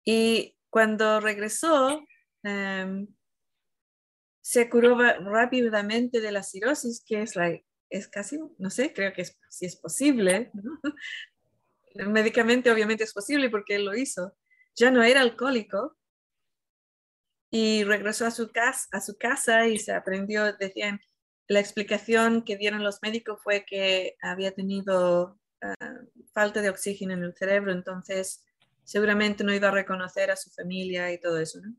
Y 0.04 0.56
cuando 0.68 1.20
regresó, 1.20 2.04
em, 2.42 3.06
se 4.42 4.68
curó 4.68 4.98
rápidamente 4.98 6.20
de 6.20 6.32
la 6.32 6.42
cirrosis, 6.42 7.02
que 7.06 7.22
es 7.22 7.34
la, 7.36 7.58
es 7.88 8.08
casi, 8.08 8.38
no 8.58 8.70
sé, 8.70 8.92
creo 8.92 9.12
que 9.14 9.22
es, 9.22 9.38
si 9.48 9.64
es 9.66 9.76
posible, 9.76 10.52
médicamente 11.94 12.70
obviamente 12.70 13.04
es 13.04 13.14
posible 13.14 13.48
porque 13.48 13.76
él 13.76 13.86
lo 13.86 13.96
hizo, 13.96 14.36
ya 14.74 14.90
no 14.90 15.02
era 15.02 15.20
alcohólico 15.20 15.96
y 17.50 17.84
regresó 17.84 18.26
a 18.26 18.30
su 18.30 18.50
casa, 18.50 18.88
a 18.92 19.00
su 19.00 19.16
casa 19.16 19.68
y 19.68 19.78
se 19.78 19.92
aprendió, 19.92 20.52
decían, 20.54 21.00
la 21.46 21.60
explicación 21.60 22.42
que 22.42 22.56
dieron 22.56 22.82
los 22.82 23.00
médicos 23.02 23.40
fue 23.42 23.64
que 23.64 24.16
había 24.22 24.52
tenido 24.52 25.38
ah, 25.62 25.74
falta 26.32 26.62
de 26.62 26.70
oxígeno 26.70 27.14
en 27.14 27.22
el 27.22 27.34
cerebro, 27.34 27.72
entonces 27.72 28.44
seguramente 28.82 29.44
no 29.44 29.54
iba 29.54 29.68
a 29.68 29.72
reconocer 29.72 30.30
a 30.30 30.36
su 30.36 30.50
familia 30.50 31.12
y 31.12 31.20
todo 31.20 31.38
eso, 31.38 31.60
¿no? 31.60 31.74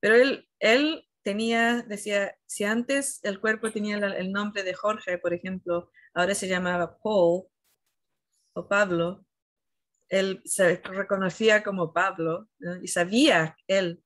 Pero 0.00 0.14
él, 0.14 0.48
él 0.60 1.06
tenía, 1.22 1.82
decía, 1.82 2.36
si 2.46 2.64
antes 2.64 3.20
el 3.22 3.40
cuerpo 3.40 3.70
tenía 3.70 3.96
el 3.96 4.32
nombre 4.32 4.62
de 4.62 4.74
Jorge, 4.74 5.18
por 5.18 5.34
ejemplo, 5.34 5.90
ahora 6.14 6.34
se 6.34 6.48
llamaba 6.48 6.98
Paul 6.98 7.44
o 8.54 8.68
Pablo, 8.68 9.26
él 10.10 10.42
se 10.44 10.76
reconocía 10.76 11.62
como 11.62 11.92
Pablo 11.92 12.48
y 12.82 12.88
sabía 12.88 13.56
él 13.66 14.02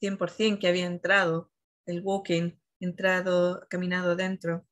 100% 0.00 0.58
que 0.58 0.68
había 0.68 0.86
entrado 0.86 1.52
el 1.84 2.00
walking, 2.02 2.52
entrado, 2.80 3.66
caminado 3.68 4.16
dentro, 4.16 4.66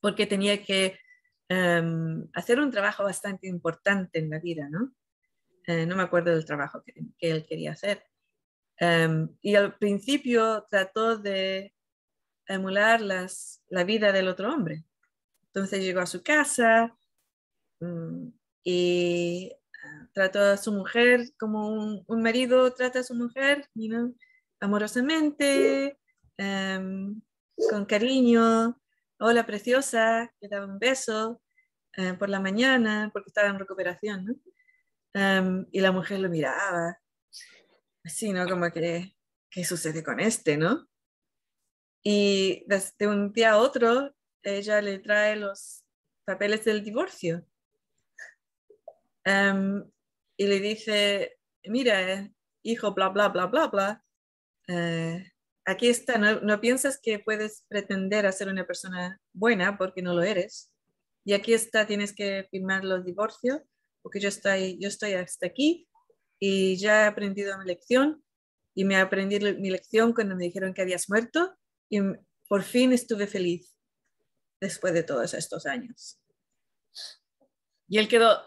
porque 0.00 0.26
tenía 0.26 0.64
que 0.64 0.98
em, 1.48 2.28
hacer 2.32 2.58
un 2.60 2.70
trabajo 2.70 3.04
bastante 3.04 3.48
importante 3.48 4.18
en 4.18 4.30
la 4.30 4.38
vida, 4.38 4.68
¿no? 4.70 4.94
Eh, 5.66 5.86
no 5.86 5.96
me 5.96 6.02
acuerdo 6.02 6.30
del 6.30 6.44
trabajo 6.44 6.82
que, 6.82 6.94
que 7.18 7.30
él 7.30 7.44
quería 7.46 7.72
hacer, 7.72 8.04
Em, 8.84 9.28
y 9.42 9.54
al 9.54 9.78
principio 9.78 10.66
trató 10.68 11.16
de 11.16 11.72
emular 12.48 13.00
las, 13.00 13.62
la 13.68 13.84
vida 13.84 14.10
del 14.10 14.26
otro 14.26 14.52
hombre. 14.52 14.84
Entonces 15.46 15.84
llegó 15.84 16.00
a 16.00 16.06
su 16.06 16.24
casa 16.24 16.96
mm, 17.78 18.28
y 18.64 19.52
trató 20.12 20.40
a 20.40 20.56
su 20.56 20.72
mujer 20.72 21.20
como 21.38 21.68
un, 22.06 22.22
marido 22.22 22.72
trata 22.74 23.00
a 23.00 23.02
su 23.02 23.14
mujer, 23.14 23.68
amorosamente, 24.60 25.98
em, 26.36 27.20
con 27.70 27.84
cariño. 27.86 28.80
Hola, 29.18 29.46
preciosa, 29.46 30.32
le 30.40 30.48
daba 30.48 30.66
un 30.66 30.78
beso 30.78 31.40
eh, 31.96 32.14
por 32.14 32.28
la 32.28 32.40
mañana 32.40 33.10
porque 33.12 33.28
estaba 33.28 33.48
en 33.48 33.58
recuperación. 33.58 34.24
¿no? 34.26 34.34
Em, 35.14 35.66
y 35.72 35.80
la 35.80 35.92
mujer 35.92 36.20
lo 36.20 36.28
miraba 36.28 36.98
Sí, 38.04 38.32
¿no? 38.32 38.48
Como 38.48 38.70
que, 38.72 39.16
¿qué 39.50 39.64
sucede 39.64 40.02
con 40.02 40.18
este, 40.20 40.56
no? 40.56 40.88
Y 42.02 42.64
de 42.66 43.06
un 43.06 43.32
día 43.32 43.52
a 43.52 43.58
otro, 43.58 44.14
ella 44.42 44.80
le 44.80 44.98
trae 44.98 45.36
los 45.36 45.84
papeles 46.24 46.64
del 46.64 46.82
divorcio. 46.82 47.46
Em, 49.24 49.84
y 50.42 50.46
le 50.48 50.58
dice, 50.58 51.38
mira, 51.66 52.28
hijo, 52.64 52.92
bla, 52.94 53.10
bla, 53.10 53.28
bla, 53.28 53.46
bla, 53.46 53.68
bla, 53.68 54.04
eh, 54.66 55.24
aquí 55.64 55.88
está, 55.88 56.18
no, 56.18 56.40
no, 56.40 56.60
piensas 56.60 56.98
que 57.00 57.20
puedes 57.20 57.64
pretender 57.68 58.30
ser 58.32 58.48
una 58.48 58.66
persona 58.66 59.20
buena 59.32 59.78
porque 59.78 60.02
no 60.02 60.14
lo 60.14 60.22
eres. 60.22 60.72
Y 61.24 61.34
aquí 61.34 61.54
está, 61.54 61.86
tienes 61.86 62.12
que 62.12 62.48
firmar 62.50 62.82
los 62.82 63.04
divorcios 63.04 63.60
porque 64.02 64.18
yo 64.18 64.28
estoy, 64.28 64.80
yo 64.80 64.88
estoy 64.88 65.12
hasta 65.12 65.46
aquí 65.46 65.88
y 66.40 66.76
ya 66.76 67.04
he 67.04 67.06
aprendido 67.06 67.56
mi 67.58 67.64
lección 67.64 68.24
y 68.74 68.84
me 68.84 68.96
aprendí 68.96 69.38
mi 69.38 69.70
lección 69.70 70.12
cuando 70.12 70.34
me 70.34 70.42
dijeron 70.42 70.74
que 70.74 70.82
habías 70.82 71.08
muerto 71.08 71.56
y 71.88 72.00
por 72.48 72.64
fin 72.64 72.92
estuve 72.92 73.28
feliz 73.28 73.76
después 74.60 74.92
de 74.92 75.04
todos 75.04 75.34
estos 75.34 75.66
años. 75.66 76.18
Y 77.86 77.98
él 77.98 78.08
quedó, 78.08 78.44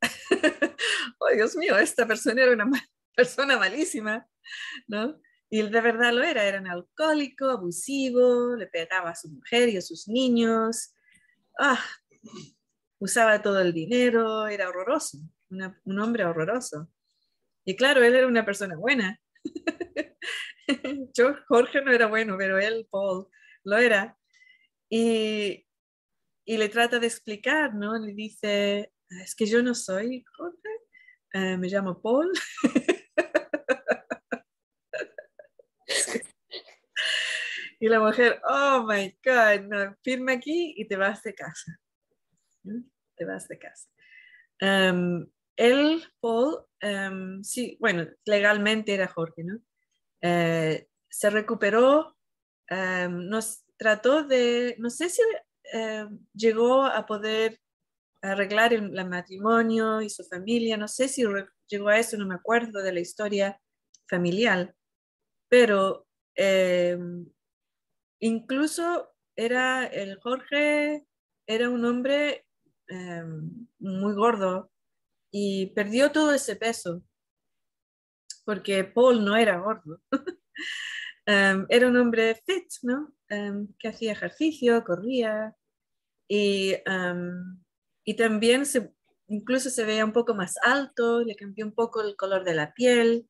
oh, 1.18 1.30
Dios 1.34 1.56
mío, 1.56 1.76
esta 1.78 2.06
persona 2.06 2.42
era 2.42 2.52
una 2.52 2.70
persona 3.16 3.58
malísima, 3.58 4.26
¿no? 4.86 5.20
Y 5.50 5.60
él 5.60 5.70
de 5.70 5.80
verdad 5.80 6.12
lo 6.12 6.22
era, 6.22 6.44
era 6.44 6.60
un 6.60 6.68
alcohólico, 6.68 7.46
abusivo, 7.46 8.54
le 8.56 8.66
pegaba 8.66 9.10
a 9.10 9.16
su 9.16 9.28
mujer 9.30 9.70
y 9.70 9.78
a 9.78 9.82
sus 9.82 10.06
niños, 10.06 10.94
ah, 11.58 11.82
usaba 12.98 13.40
todo 13.40 13.60
el 13.60 13.72
dinero, 13.72 14.46
era 14.46 14.68
horroroso 14.68 15.18
un 15.50 16.00
hombre 16.00 16.24
horroroso. 16.24 16.88
Y 17.64 17.76
claro, 17.76 18.02
él 18.02 18.14
era 18.14 18.26
una 18.26 18.44
persona 18.44 18.76
buena. 18.76 19.20
Yo, 21.14 21.34
Jorge 21.48 21.82
no 21.82 21.92
era 21.92 22.06
bueno, 22.06 22.36
pero 22.38 22.58
él, 22.58 22.86
Paul, 22.90 23.28
lo 23.64 23.76
era. 23.76 24.16
Y, 24.88 25.66
y 26.44 26.56
le 26.56 26.68
trata 26.68 26.98
de 26.98 27.06
explicar, 27.06 27.74
¿no? 27.74 27.98
Le 27.98 28.14
dice, 28.14 28.92
es 29.10 29.34
que 29.34 29.46
yo 29.46 29.62
no 29.62 29.74
soy 29.74 30.24
Jorge, 30.36 30.68
eh, 31.32 31.56
me 31.56 31.68
llamo 31.68 32.00
Paul. 32.00 32.30
y 37.80 37.88
la 37.88 38.00
mujer, 38.00 38.40
oh 38.44 38.84
my 38.86 39.18
God, 39.24 39.60
no, 39.62 39.96
firma 40.02 40.32
aquí 40.32 40.74
y 40.76 40.86
te 40.86 40.96
vas 40.96 41.22
de 41.22 41.34
casa. 41.34 41.78
Te 43.16 43.24
vas 43.24 43.48
de 43.48 43.58
casa. 43.58 43.88
Um, 44.60 45.26
él, 45.56 46.04
Paul, 46.20 46.66
em, 46.80 47.42
sí, 47.42 47.76
bueno, 47.80 48.06
legalmente 48.24 48.94
era 48.94 49.08
Jorge, 49.08 49.42
¿no? 49.44 49.60
Eh, 50.20 50.88
se 51.08 51.30
recuperó, 51.30 52.16
em, 52.68 53.28
nos 53.28 53.64
trató 53.76 54.24
de, 54.24 54.76
no 54.78 54.90
sé 54.90 55.08
si 55.08 55.22
em, 55.72 56.20
llegó 56.34 56.84
a 56.84 57.06
poder 57.06 57.60
arreglar 58.22 58.72
el, 58.72 58.92
matrimonio 59.06 60.00
y 60.02 60.10
su 60.10 60.24
familia, 60.24 60.76
no 60.76 60.88
sé 60.88 61.08
si 61.08 61.24
llegó 61.68 61.88
a 61.88 61.98
eso, 61.98 62.16
no 62.16 62.26
me 62.26 62.34
acuerdo 62.34 62.82
de 62.82 62.92
la 62.92 63.00
historia 63.00 63.60
familiar, 64.08 64.74
pero 65.48 66.06
incluso 68.20 69.10
era 69.36 69.86
el 69.86 70.18
Jorge, 70.20 71.06
era 71.46 71.70
un 71.70 71.84
hombre 71.84 72.46
muy 73.78 74.14
gordo, 74.14 74.70
y 75.30 75.66
perdió 75.74 76.10
todo 76.12 76.32
ese 76.32 76.56
peso, 76.56 77.02
porque 78.44 78.84
Paul 78.84 79.24
no 79.24 79.36
era 79.36 79.58
gordo. 79.58 80.00
Em, 81.30 81.66
era 81.68 81.88
un 81.88 81.96
hombre 81.98 82.40
fit, 82.46 82.68
¿no? 82.82 83.12
Em, 83.28 83.68
que 83.78 83.88
hacía 83.88 84.12
ejercicio, 84.12 84.82
corría 84.82 85.54
y, 86.26 86.74
em, 86.86 87.62
y 88.08 88.14
también 88.14 88.64
se, 88.64 88.90
incluso 89.26 89.68
se 89.68 89.84
veía 89.84 90.02
un 90.02 90.14
poco 90.14 90.34
más 90.34 90.54
alto, 90.62 91.20
le 91.20 91.36
cambió 91.36 91.66
un 91.66 91.74
poco 91.74 92.00
el 92.00 92.16
color 92.16 92.42
de 92.42 92.54
la 92.54 92.72
piel. 92.72 93.28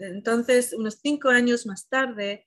Entonces, 0.00 0.74
unos 0.74 0.98
cinco 1.02 1.30
años 1.30 1.64
más 1.64 1.88
tarde, 1.88 2.46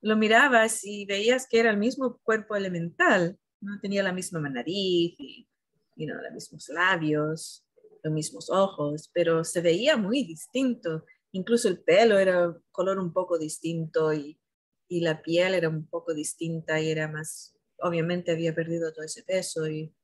lo 0.00 0.16
mirabas 0.16 0.86
y 0.86 1.04
veías 1.04 1.46
que 1.46 1.60
era 1.60 1.70
el 1.70 1.76
mismo 1.76 2.18
cuerpo 2.22 2.56
elemental, 2.56 3.38
¿no? 3.60 3.78
tenía 3.82 4.02
la 4.02 4.14
misma 4.14 4.40
nariz 4.48 5.14
y 5.18 5.46
you 5.96 6.06
los 6.06 6.32
mismos 6.32 6.66
labios, 6.70 7.66
los 8.02 8.14
mismos 8.14 8.48
ojos, 8.48 9.10
pero 9.12 9.44
se 9.44 9.60
veía 9.60 9.98
muy 9.98 10.24
distinto. 10.24 11.04
Incluso 11.32 11.68
el 11.68 11.82
pelo 11.82 12.18
era 12.18 12.58
color 12.70 12.98
un 12.98 13.12
poco 13.12 13.38
distinto 13.38 14.14
y, 14.14 14.40
y 14.88 15.02
la 15.02 15.20
piel 15.20 15.52
era 15.52 15.68
un 15.68 15.86
poco 15.86 16.14
distinta 16.14 16.80
y 16.80 16.90
era 16.90 17.06
más, 17.06 17.54
obviamente 17.80 18.32
había 18.32 18.54
perdido 18.54 18.94
todo 18.94 19.04
ese 19.04 19.24
peso 19.24 19.68
y 19.68 19.94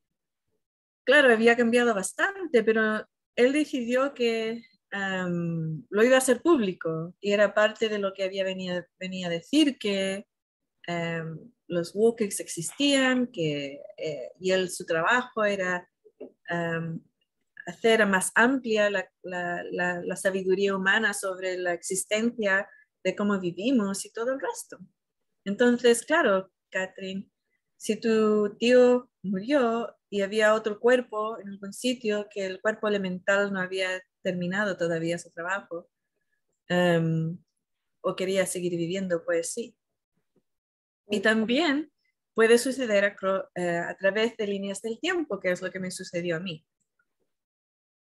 claro, 1.08 1.32
había 1.32 1.56
cambiado 1.56 1.94
bastante, 1.94 2.62
pero 2.62 3.02
él 3.34 3.52
decidió 3.54 4.12
que 4.12 4.62
lo 4.90 6.02
iba 6.02 6.16
a 6.16 6.18
hacer 6.18 6.42
público 6.42 7.14
y 7.18 7.32
era 7.32 7.54
parte 7.54 7.88
de 7.88 7.98
lo 7.98 8.12
que 8.12 8.24
había 8.24 8.44
venido, 8.44 8.84
venía 9.00 9.28
a 9.28 9.30
decir 9.30 9.78
que 9.78 10.26
los 11.66 11.92
walkers 11.94 12.40
existían, 12.40 13.26
que, 13.28 13.80
eh, 13.96 14.32
y 14.38 14.50
él, 14.50 14.68
su 14.68 14.84
trabajo 14.84 15.46
era 15.46 15.88
hacer 17.66 18.06
más 18.06 18.30
amplia 18.34 18.90
la, 18.90 19.10
la, 19.22 19.62
la, 20.02 20.16
sabiduría 20.16 20.76
humana 20.76 21.14
sobre 21.14 21.56
la 21.56 21.72
existencia 21.72 22.68
de 23.02 23.16
cómo 23.16 23.40
vivimos 23.40 24.04
y 24.04 24.12
todo 24.12 24.34
el 24.34 24.40
resto. 24.40 24.78
Entonces, 25.46 26.04
claro, 26.04 26.50
Catherine, 26.70 27.30
si 27.78 27.96
tu 27.96 28.56
tío 28.58 29.10
murió 29.22 29.96
y 30.10 30.20
había 30.20 30.52
otro 30.52 30.78
cuerpo 30.78 31.38
en 31.38 31.48
algún 31.48 31.72
sitio 31.72 32.28
que 32.30 32.44
el 32.44 32.60
cuerpo 32.60 32.88
elemental 32.88 33.52
no 33.52 33.60
había 33.60 34.02
terminado 34.22 34.76
todavía 34.76 35.18
su 35.18 35.30
trabajo, 35.30 35.88
o 38.02 38.14
quería 38.14 38.44
seguir 38.44 38.72
viviendo, 38.76 39.24
pues 39.24 39.52
sí, 39.54 39.74
y 41.10 41.20
también 41.20 41.90
puede 42.34 42.58
suceder 42.58 43.16
eh, 43.54 43.78
a, 43.78 43.96
través 43.96 44.36
de 44.36 44.46
líneas 44.46 44.82
del 44.82 45.00
tiempo, 45.00 45.40
que 45.40 45.50
es 45.50 45.62
lo 45.62 45.70
que 45.70 45.80
me 45.80 45.90
sucedió 45.90 46.36
a 46.36 46.40
mí. 46.40 46.64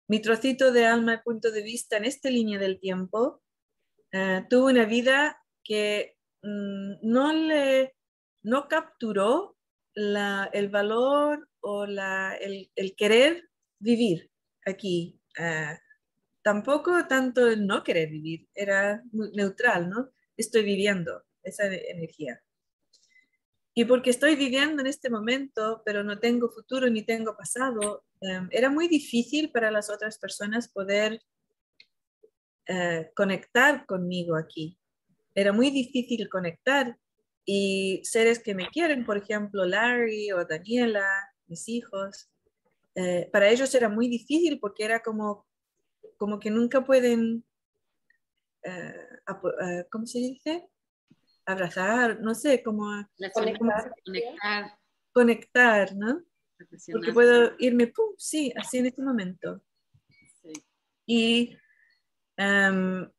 Mi 0.07 0.21
trocito 0.21 0.71
de 0.71 0.85
alma 0.85 1.15
y 1.15 1.23
punto 1.23 1.51
de 1.51 1.61
vista 1.61 1.97
en 1.97 2.05
esta 2.05 2.29
línea 2.29 2.59
del 2.59 2.79
tiempo 2.79 3.41
eh, 4.11 4.45
tuvo 4.49 4.67
una 4.67 4.85
vida 4.85 5.41
que 5.63 6.17
mm, 6.43 6.95
no 7.01 7.33
le 7.33 7.95
no 8.43 8.67
capturó 8.69 9.56
la, 9.97 10.47
el 10.53 10.69
valor 10.69 11.49
o 11.59 11.87
la, 11.87 12.35
el, 12.35 12.95
querer 12.95 13.49
vivir 13.79 14.29
aquí. 14.63 15.19
Ah, 15.39 15.75
tampoco 16.43 17.07
tanto 17.07 17.47
el 17.47 17.65
no 17.65 17.83
querer 17.83 18.09
vivir, 18.09 18.47
era 18.53 19.03
neutral, 19.11 19.89
¿no? 19.89 20.11
Estoy 20.37 20.63
viviendo 20.63 21.23
esa 21.41 21.65
energía. 21.65 22.39
Y 23.73 23.85
porque 23.85 24.11
estoy 24.11 24.35
viviendo 24.35 24.81
en 24.81 24.87
este 24.87 25.09
momento, 25.09 25.81
pero 25.83 26.03
no 26.03 26.19
tengo 26.19 26.49
futuro 26.49 26.87
ni 26.91 27.01
tengo 27.01 27.35
pasado, 27.35 28.05
em, 28.21 28.47
era 28.51 28.69
muy 28.69 28.87
difícil 28.87 29.51
para 29.51 29.71
las 29.71 29.89
otras 29.89 30.19
personas 30.19 30.67
poder 30.67 31.19
eh, 32.67 33.09
conectar 33.15 33.85
conmigo 33.87 34.35
aquí. 34.35 34.77
Era 35.33 35.53
muy 35.53 35.71
difícil 35.71 36.29
conectar 36.29 36.97
y 37.49 38.01
seres 38.03 38.39
que 38.39 38.53
me 38.53 38.67
quieren, 38.67 39.05
por 39.05 39.17
ejemplo, 39.17 39.65
Larry 39.65 40.33
o 40.33 40.43
Daniela, 40.43 41.07
mis 41.47 41.69
hijos, 41.69 42.29
eh, 42.93 43.29
para 43.31 43.47
ellos 43.47 43.73
era 43.73 43.87
muy 43.87 44.09
difícil 44.09 44.59
porque 44.59 44.83
era 44.83 45.01
como, 45.01 45.47
como 46.17 46.39
que 46.39 46.51
nunca 46.51 46.85
pueden, 46.85 47.45
eh, 48.63 49.85
¿cómo 49.89 50.05
se 50.05 50.19
dice? 50.19 50.67
Abrazar, 51.45 52.19
no 52.19 52.35
sé, 52.35 52.61
como 52.61 52.83
conectar. 53.33 53.93
conectar. 54.03 54.77
Conectar, 55.13 55.95
¿no? 55.95 56.21
Porque 56.91 57.13
puedo 57.13 57.53
irme, 57.59 57.87
pum, 57.87 58.13
sí, 58.17 58.51
así 58.57 58.79
en 58.79 58.87
este 58.87 59.01
momento. 59.01 59.61
Sí. 60.41 60.51
Y 61.05 61.57
em, 62.35 63.09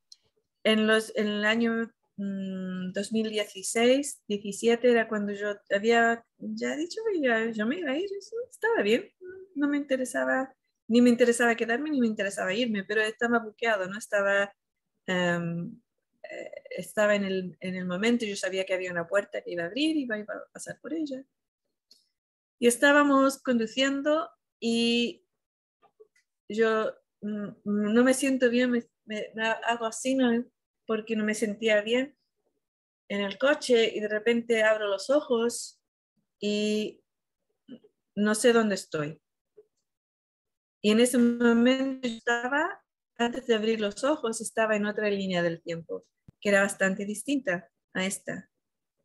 en, 0.65 0.87
los, 0.87 1.17
en 1.17 1.29
el 1.29 1.45
año 1.47 1.91
2016, 2.19 4.23
mm, 4.23 4.27
17 4.27 4.91
era 4.91 5.09
cuando 5.09 5.33
yo 5.33 5.55
había 5.75 6.25
ya 6.39 6.77
dicho 6.77 7.01
que 7.13 7.53
yo 7.55 7.67
me 7.67 7.79
iba 7.79 7.93
a 7.93 7.97
ir, 7.97 8.09
estaba 8.51 8.83
bien, 8.83 9.09
no 9.55 9.69
me 9.69 9.77
interesaba, 9.77 10.53
ni 10.89 11.01
me 11.01 11.11
interesaba 11.11 11.55
quedarme, 11.55 11.91
ni 11.91 12.01
me 12.01 12.09
interesaba 12.09 12.53
irme, 12.55 12.85
pero 12.85 13.03
estaba 13.03 13.39
buqueado, 13.39 13.89
no 13.89 13.99
estaba, 13.99 14.53
em, 15.07 15.81
eh, 16.31 16.51
estaba 16.71 17.15
en 17.15 17.25
el, 17.25 17.57
en 17.61 17.77
el 17.77 17.87
momento, 17.87 18.25
yo 18.25 18.37
sabía 18.37 18.65
que 18.67 18.75
había 18.75 18.91
una 18.91 19.07
puerta 19.07 19.43
que 19.43 19.53
iba 19.53 19.63
a 19.65 19.67
abrir 19.67 19.97
y 19.97 20.03
iba, 20.03 20.17
a 20.17 20.27
pasar 20.53 20.81
por 20.81 20.93
ella. 20.95 21.25
Y 22.59 22.67
estábamos 22.67 23.41
conduciendo 23.41 24.29
y 24.59 25.25
yo 26.49 26.93
mm, 27.21 27.49
no 27.65 28.05
me 28.05 28.15
siento 28.15 28.51
bien, 28.51 28.73
me, 28.73 28.83
me 29.07 29.33
hago 29.67 29.87
así, 29.87 30.15
no, 30.17 30.45
porque 30.89 31.17
no 31.17 31.23
me 31.23 31.35
sentía 31.35 31.83
bien 31.83 32.17
en 33.09 33.21
el 33.21 33.37
coche 33.37 33.95
y 33.95 34.01
de 34.01 34.09
repente 34.09 34.63
abro 34.63 34.89
los 34.89 35.11
ojos 35.11 35.79
y 36.41 37.05
no 38.17 38.35
sé 38.35 38.55
dónde 38.55 38.77
estoy. 38.77 39.21
Y 40.81 40.93
en 40.93 41.01
ese 41.01 41.19
momento 41.19 42.09
estaba, 42.09 42.83
antes 43.19 43.47
de 43.47 43.55
abrir 43.55 43.83
los 43.83 44.03
ojos, 44.03 44.41
estaba 44.41 44.77
en 44.77 44.87
otra 44.87 45.11
línea 45.11 45.43
del 45.43 45.61
tiempo, 45.61 46.07
que 46.41 46.49
era 46.49 46.63
bastante 46.63 47.05
distinta 47.05 47.69
a 47.93 48.07
esta, 48.07 48.49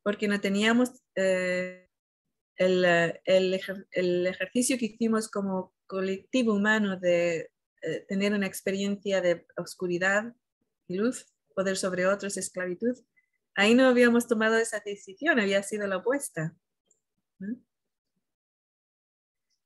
porque 0.04 0.30
no 0.30 0.40
teníamos 0.40 1.04
eh, 1.16 1.90
el, 2.56 2.86
el, 3.26 4.28
ejercicio 4.28 4.78
que 4.78 4.86
hicimos 4.86 5.30
como 5.30 5.74
colectivo 5.86 6.54
humano 6.54 6.98
de 6.98 7.52
eh, 7.82 8.06
tener 8.08 8.32
una 8.32 8.48
experiencia 8.48 9.20
de 9.20 9.46
oscuridad 9.58 10.34
y 10.88 10.96
luz, 10.96 11.33
poder 11.54 11.78
sobre 11.78 12.06
otros, 12.08 12.38
esclavitud, 12.38 12.98
ahí 13.56 13.74
no 13.76 13.88
habíamos 13.88 14.28
tomado 14.28 14.58
esa 14.58 14.82
decisión, 14.86 15.40
había 15.40 15.64
sido 15.64 15.88
la 15.88 15.98
opuesta. 15.98 16.56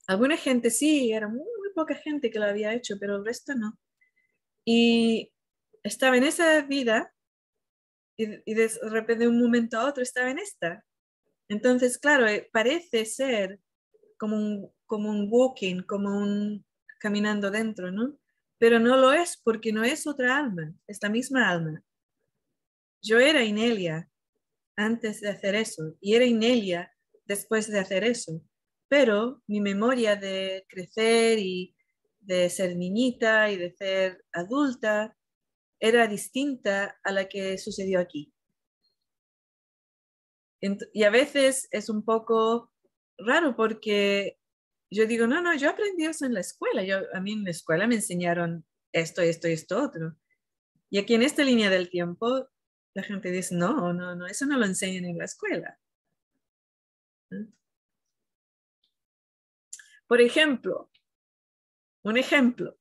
Alguna 0.08 0.38
gente 0.38 0.70
sí, 0.70 1.12
era 1.12 1.28
muy, 1.28 1.46
poca 1.76 1.96
gente 1.96 2.32
que 2.32 2.40
lo 2.40 2.46
había 2.46 2.74
hecho, 2.74 2.96
pero 3.00 3.18
el 3.18 3.26
resto 3.26 3.54
no. 3.54 3.78
Y 4.66 5.32
estaba 5.84 6.18
en 6.18 6.24
esa 6.24 6.62
vida 6.64 7.14
y, 8.18 8.54
de 8.56 8.72
repente 8.90 9.26
de 9.26 9.28
un 9.30 9.40
momento 9.40 9.78
a 9.78 9.86
otro 9.88 10.02
estaba 10.02 10.32
en 10.32 10.40
esta. 10.40 10.84
Entonces, 11.50 12.00
claro, 12.00 12.28
eh, 12.28 12.50
parece 12.52 13.06
ser 13.06 13.60
como 14.18 14.36
un, 14.36 14.72
como 14.88 15.10
un 15.12 15.28
walking, 15.30 15.84
como 15.84 16.18
un 16.18 16.66
caminando 17.00 17.52
dentro, 17.52 17.92
¿no? 17.92 18.18
Pero 18.60 18.80
no 18.80 18.98
lo 18.98 19.14
es 19.14 19.40
porque 19.44 19.72
no 19.72 19.84
es 19.84 20.08
otra 20.08 20.38
alma, 20.38 20.74
es 20.88 21.00
la 21.02 21.10
misma 21.10 21.50
alma. 21.50 21.84
Yo 23.02 23.20
era 23.20 23.44
Inelia 23.44 24.10
antes 24.76 25.22
de 25.22 25.30
hacer 25.30 25.56
eso 25.56 25.96
y 26.02 26.16
era 26.16 26.26
Inelia 26.26 26.92
después 27.26 27.68
de 27.68 27.80
hacer 27.80 28.04
eso, 28.04 28.42
pero 28.88 29.42
mi 29.48 29.62
memoria 29.62 30.16
de 30.16 30.66
crecer 30.70 31.40
y 31.40 31.76
de 32.20 32.50
ser 32.50 32.76
niñita 32.76 33.52
y 33.52 33.58
de 33.58 33.72
ser 33.72 34.26
adulta 34.34 35.16
era 35.80 36.08
distinta 36.08 37.00
a 37.04 37.12
la 37.12 37.28
que 37.28 37.58
sucedió 37.58 38.00
aquí. 38.00 38.34
Y 40.94 41.04
a 41.04 41.10
veces 41.10 41.68
es 41.72 41.90
un 41.90 42.04
poco 42.04 42.72
raro 43.18 43.56
porque 43.56 44.37
yo 44.90 45.06
digo, 45.06 45.28
no, 45.28 45.42
no, 45.42 45.56
yo 45.56 45.70
aprendí 45.70 46.06
eso 46.06 46.26
en 46.26 46.34
la 46.34 46.40
escuela. 46.40 46.84
Yo, 46.84 47.00
a 47.14 47.20
mí 47.20 47.34
en 47.34 47.44
la 47.44 47.52
escuela 47.52 47.88
me 47.88 47.96
enseñaron 47.96 48.66
esto, 48.92 49.22
esto 49.22 49.48
y 49.48 49.54
esto 49.54 49.82
otro. 49.84 50.16
Y 50.90 50.98
aquí 50.98 51.16
en 51.16 51.24
esta 51.24 51.44
línea 51.44 51.70
del 51.70 51.90
tiempo, 51.90 52.48
la 52.94 53.04
gente 53.04 53.32
dice, 53.32 53.56
no, 53.56 53.94
no, 53.94 54.16
no, 54.16 54.26
eso 54.28 54.46
no 54.46 54.58
lo 54.58 54.66
enseñan 54.66 55.06
en 55.06 55.18
la 55.18 55.26
escuela. 55.26 55.80
Por 60.08 60.22
ejemplo, 60.22 60.90
un 62.04 62.18
ejemplo. 62.18 62.78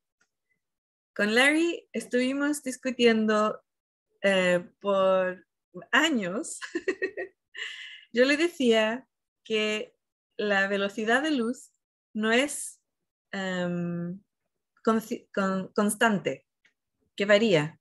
Con 1.15 1.35
Larry 1.35 1.89
estuvimos 1.93 2.63
discutiendo 2.63 3.61
eh, 4.23 4.65
por 4.81 5.45
años. 5.91 6.61
Yo 8.13 8.25
le 8.25 8.37
decía 8.37 9.09
que 9.43 9.97
la 10.37 10.69
velocidad 10.69 11.23
de 11.23 11.33
luz 11.33 11.73
no 12.17 12.33
es 12.33 12.81
em, 13.33 14.21
constante, 15.75 16.47
que 17.15 17.25
varía. 17.25 17.81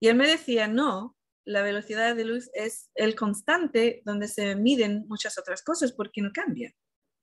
Y 0.00 0.08
él 0.08 0.16
me 0.16 0.28
decía, 0.28 0.68
no, 0.68 1.16
la 1.44 1.62
velocidad 1.62 2.16
de 2.16 2.24
luz 2.24 2.50
es 2.54 2.90
el 2.94 3.14
constante 3.14 4.02
donde 4.04 4.28
se 4.28 4.56
miden 4.56 5.06
muchas 5.08 5.38
otras 5.38 5.62
cosas 5.62 5.92
porque 5.92 6.22
no 6.22 6.30
cambia. 6.32 6.72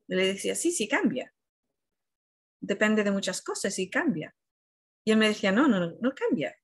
Le 0.08 0.28
decía, 0.28 0.56
sí, 0.56 0.72
sí 0.72 0.88
cambia 0.88 1.34
depende 2.64 3.04
de 3.04 3.12
muchas 3.12 3.42
cosas 3.42 3.78
y 3.78 3.90
cambia. 3.90 4.34
Y 5.06 5.12
él 5.12 5.18
me 5.18 5.28
decía, 5.28 5.52
no, 5.52 5.68
no, 5.68 5.92
no 6.00 6.16
cambia. 6.16 6.56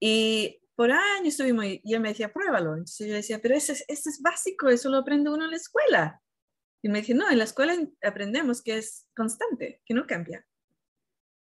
Y 0.00 0.60
por 0.74 0.90
años 0.90 1.28
estuvimos, 1.28 1.64
y 1.64 1.94
él 1.94 2.00
me 2.00 2.10
decía, 2.10 2.32
pruébalo. 2.32 2.72
Entonces 2.72 3.06
yo 3.06 3.14
decía, 3.14 3.40
pero 3.40 3.54
eso 3.54 3.72
es, 3.72 3.84
eso 3.88 4.10
es 4.10 4.20
básico, 4.20 4.68
eso 4.68 4.90
lo 4.90 4.98
aprende 4.98 5.30
uno 5.30 5.44
en 5.44 5.52
la 5.52 5.56
escuela. 5.56 6.20
Y 6.82 6.88
me 6.88 7.00
decía, 7.00 7.14
no, 7.14 7.30
en 7.30 7.38
la 7.38 7.44
escuela 7.44 7.74
aprendemos 8.02 8.62
que 8.62 8.78
es 8.78 9.08
constante, 9.16 9.82
que 9.84 9.94
no 9.94 10.06
cambia. 10.06 10.46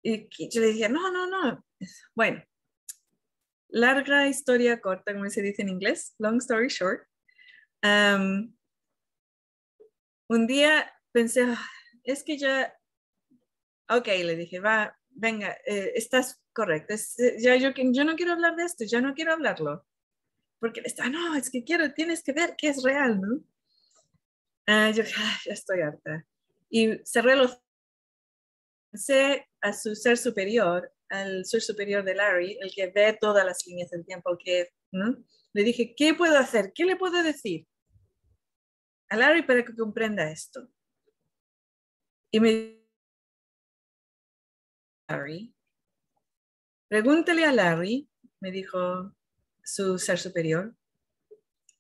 Y 0.03 0.29
yo 0.49 0.61
le 0.61 0.67
decía, 0.67 0.87
no, 0.87 1.11
no, 1.11 1.27
no. 1.27 1.65
Bueno, 2.13 2.43
larga 3.69 4.27
historia 4.27 4.79
corta, 4.79 5.13
como 5.13 5.29
se 5.29 5.41
dice 5.41 5.63
en 5.63 5.69
inglés, 5.69 6.13
long 6.19 6.37
story 6.37 6.67
short. 6.67 7.07
Um, 7.83 8.55
un 10.27 10.47
día 10.47 10.93
pensé, 11.11 11.43
ah, 11.43 11.69
es 12.03 12.23
que 12.23 12.37
ya 12.37 12.71
ok, 13.89 14.07
le 14.07 14.35
dije, 14.35 14.59
va, 14.59 14.97
venga, 15.09 15.57
eh, 15.65 15.91
estás 15.95 16.41
correcto, 16.53 16.93
eh, 16.93 17.35
ya 17.39 17.55
yo, 17.55 17.71
yo 17.75 18.03
no 18.03 18.15
quiero 18.15 18.33
hablar 18.33 18.55
de 18.55 18.63
esto, 18.63 18.85
ya 18.85 19.01
no 19.01 19.13
quiero 19.13 19.33
hablarlo. 19.33 19.85
Porque 20.59 20.81
está, 20.85 21.09
no, 21.09 21.35
es 21.35 21.49
que 21.51 21.63
quiero, 21.63 21.93
tienes 21.93 22.23
que 22.23 22.33
ver 22.33 22.55
que 22.57 22.69
es 22.69 22.81
real, 22.83 23.19
¿no? 23.21 23.43
Uh, 24.67 24.91
yo 24.91 25.03
ah, 25.17 25.39
ya 25.45 25.53
estoy 25.53 25.81
harta. 25.81 26.25
Y 26.69 26.97
cerré 27.05 27.35
los... 27.35 27.57
Sé 28.93 29.45
a 29.61 29.73
su 29.73 29.93
ser 29.93 30.17
superior, 30.17 30.91
al 31.09 31.45
ser 31.45 31.61
superior 31.61 32.03
de 32.03 32.15
Larry, 32.15 32.57
el 32.61 32.71
que 32.73 32.87
ve 32.87 33.17
todas 33.19 33.45
las 33.45 33.65
líneas 33.67 33.89
del 33.89 34.05
tiempo, 34.05 34.37
que, 34.37 34.69
¿no? 34.91 35.17
Le 35.53 35.63
dije, 35.63 35.93
¿qué 35.95 36.13
puedo 36.13 36.37
hacer? 36.37 36.71
¿Qué 36.73 36.85
le 36.85 36.95
puedo 36.95 37.21
decir 37.21 37.67
a 39.09 39.17
Larry 39.17 39.43
para 39.43 39.65
que 39.65 39.75
comprenda 39.75 40.31
esto? 40.31 40.69
Y 42.31 42.39
me 42.39 42.85
Larry. 45.07 45.53
Pregúntele 46.87 47.45
a 47.45 47.51
Larry, 47.51 48.09
me 48.39 48.51
dijo 48.51 49.13
su 49.63 49.97
ser 49.97 50.19
superior, 50.19 50.75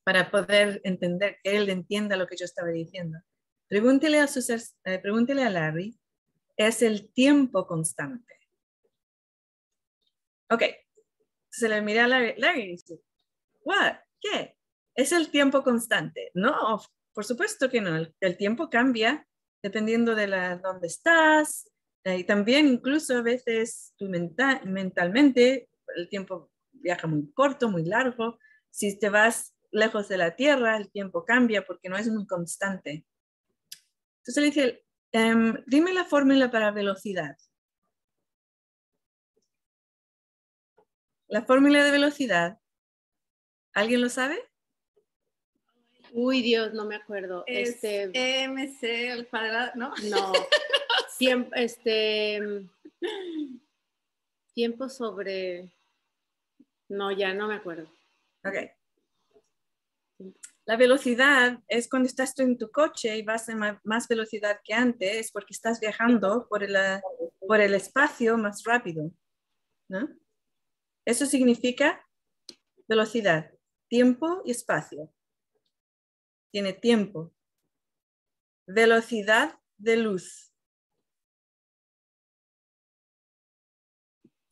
para 0.05 0.31
poder 0.31 0.79
entender, 0.85 1.39
que 1.43 1.57
él 1.57 1.69
entienda 1.69 2.15
lo 2.15 2.27
que 2.27 2.37
yo 2.37 2.45
estaba 2.45 2.69
diciendo. 2.69 3.19
Pregúntele 3.67 4.19
a, 4.19 4.27
su 4.27 4.39
eh, 4.85 4.99
pregúntele 4.99 5.43
a 5.43 5.49
Larry, 5.49 5.99
es 6.55 6.81
el 6.81 7.11
tiempo 7.11 7.67
constante. 7.67 8.33
Ok, 10.49 10.63
se 11.49 11.67
le 11.67 11.81
mira 11.81 12.05
a 12.05 12.07
Larry, 12.07 12.35
Larry 12.37 12.67
dice, 12.67 13.01
what, 13.63 13.95
¿qué? 14.21 14.55
es 14.95 15.11
el 15.11 15.29
tiempo 15.29 15.63
constante. 15.63 16.31
No, 16.33 16.81
por 17.13 17.25
supuesto 17.25 17.69
que 17.69 17.81
no. 17.81 17.95
El, 18.19 18.37
tiempo 18.37 18.69
cambia 18.69 19.27
dependiendo 19.61 20.15
de 20.15 20.27
la, 20.27 20.57
dónde 20.57 20.87
estás. 20.87 21.69
Eh, 22.03 22.19
y 22.19 22.23
también 22.23 22.67
incluso 22.67 23.17
a 23.17 23.21
veces 23.21 23.93
tú 23.97 24.07
mentalmente 24.07 25.69
el 25.95 26.09
tiempo 26.09 26.51
viaja 26.71 27.07
muy 27.07 27.31
corto, 27.33 27.69
muy 27.69 27.83
largo. 27.83 28.39
Si 28.69 28.97
te 28.97 29.09
vas 29.09 29.54
lejos 29.75 30.07
de 30.07 30.17
la 30.17 30.35
Tierra, 30.35 30.77
el 30.77 30.89
tiempo 30.89 31.25
cambia 31.25 31.65
porque 31.65 31.89
no 31.89 31.97
es 31.97 32.07
muy 32.07 32.25
constante. 32.25 33.05
Entonces 34.19 34.37
le 34.37 34.45
dice, 34.47 34.85
em, 35.11 35.63
dime 35.67 35.93
la 35.93 36.05
fórmula 36.05 36.49
para 36.49 36.71
velocidad. 36.71 37.37
La 41.27 41.43
fórmula 41.43 41.83
de 41.83 41.91
velocidad, 41.91 42.59
¿alguien 43.73 44.01
lo 44.01 44.09
sabe? 44.09 44.37
Uy, 46.13 46.41
Dios, 46.41 46.73
no 46.73 46.85
me 46.85 46.95
acuerdo. 46.95 47.43
Es 47.45 47.83
este, 47.83 48.47
MC 48.47 49.11
al 49.11 49.27
cuadrado, 49.27 49.71
¿no? 49.75 49.93
No. 50.09 50.31
tiempo, 51.19 51.53
este, 51.55 52.39
tiempo 54.53 54.87
sobre... 54.87 55.69
No, 56.87 57.11
ya 57.11 57.33
no 57.33 57.47
me 57.47 57.55
acuerdo. 57.55 57.89
Ok. 58.45 58.71
La 60.65 60.77
velocidad 60.77 61.61
es 61.67 61.87
cuando 61.87 62.07
estás 62.07 62.33
tú 62.33 62.41
en 62.41 62.57
tu 62.57 62.71
coche 62.71 63.17
y 63.17 63.21
vas 63.21 63.47
a 63.49 63.79
más 63.83 64.07
velocidad 64.07 64.59
que 64.63 64.73
antes 64.73 65.31
porque 65.31 65.53
estás 65.53 65.79
viajando 65.79 66.47
por 66.49 66.63
el, 66.63 66.75
por 67.39 67.61
el 67.61 67.75
espacio 67.75 68.37
más 68.37 68.63
rápido. 68.63 69.11
¿no? 69.87 70.09
Eso 71.05 71.25
significa 71.27 72.03
velocidad, 72.87 73.51
tiempo 73.87 74.41
y 74.43 74.51
espacio. 74.51 75.13
Tiene 76.51 76.73
tiempo. 76.73 77.33
Velocidad 78.65 79.59
de 79.77 79.97
luz. 79.97 80.51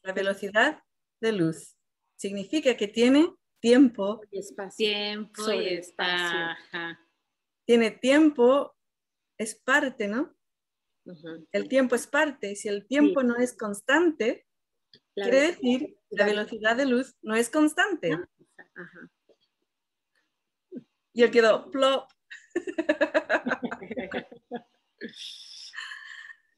La 0.04 0.14
velocidad 0.14 0.84
de 1.22 1.32
luz 1.32 1.76
significa 2.18 2.76
que 2.76 2.88
tiene 2.88 3.34
tiempo 3.64 4.22
y 4.30 4.40
espacio. 4.40 4.86
Tiempo 4.86 5.52
y 5.54 5.76
espacio. 5.76 6.98
Tiene 7.66 7.92
tiempo, 7.92 8.76
es 9.38 9.56
parte, 9.56 10.10
¿no? 10.10 10.36
El 11.50 11.70
tiempo 11.70 11.96
es 11.96 12.06
parte. 12.06 12.58
Si 12.58 12.68
el 12.68 12.86
tiempo 12.86 13.24
no 13.24 13.38
es 13.38 13.56
constante, 13.56 14.46
quiere 15.16 15.54
decir 15.54 15.98
la 16.10 16.26
velocidad 16.26 16.76
de 16.76 16.88
luz 16.88 17.16
no 17.22 17.36
es 17.36 17.50
constante. 17.50 18.20
Y 21.14 21.24
él 21.24 21.32
quedó 21.32 21.72
plop. 21.72 22.12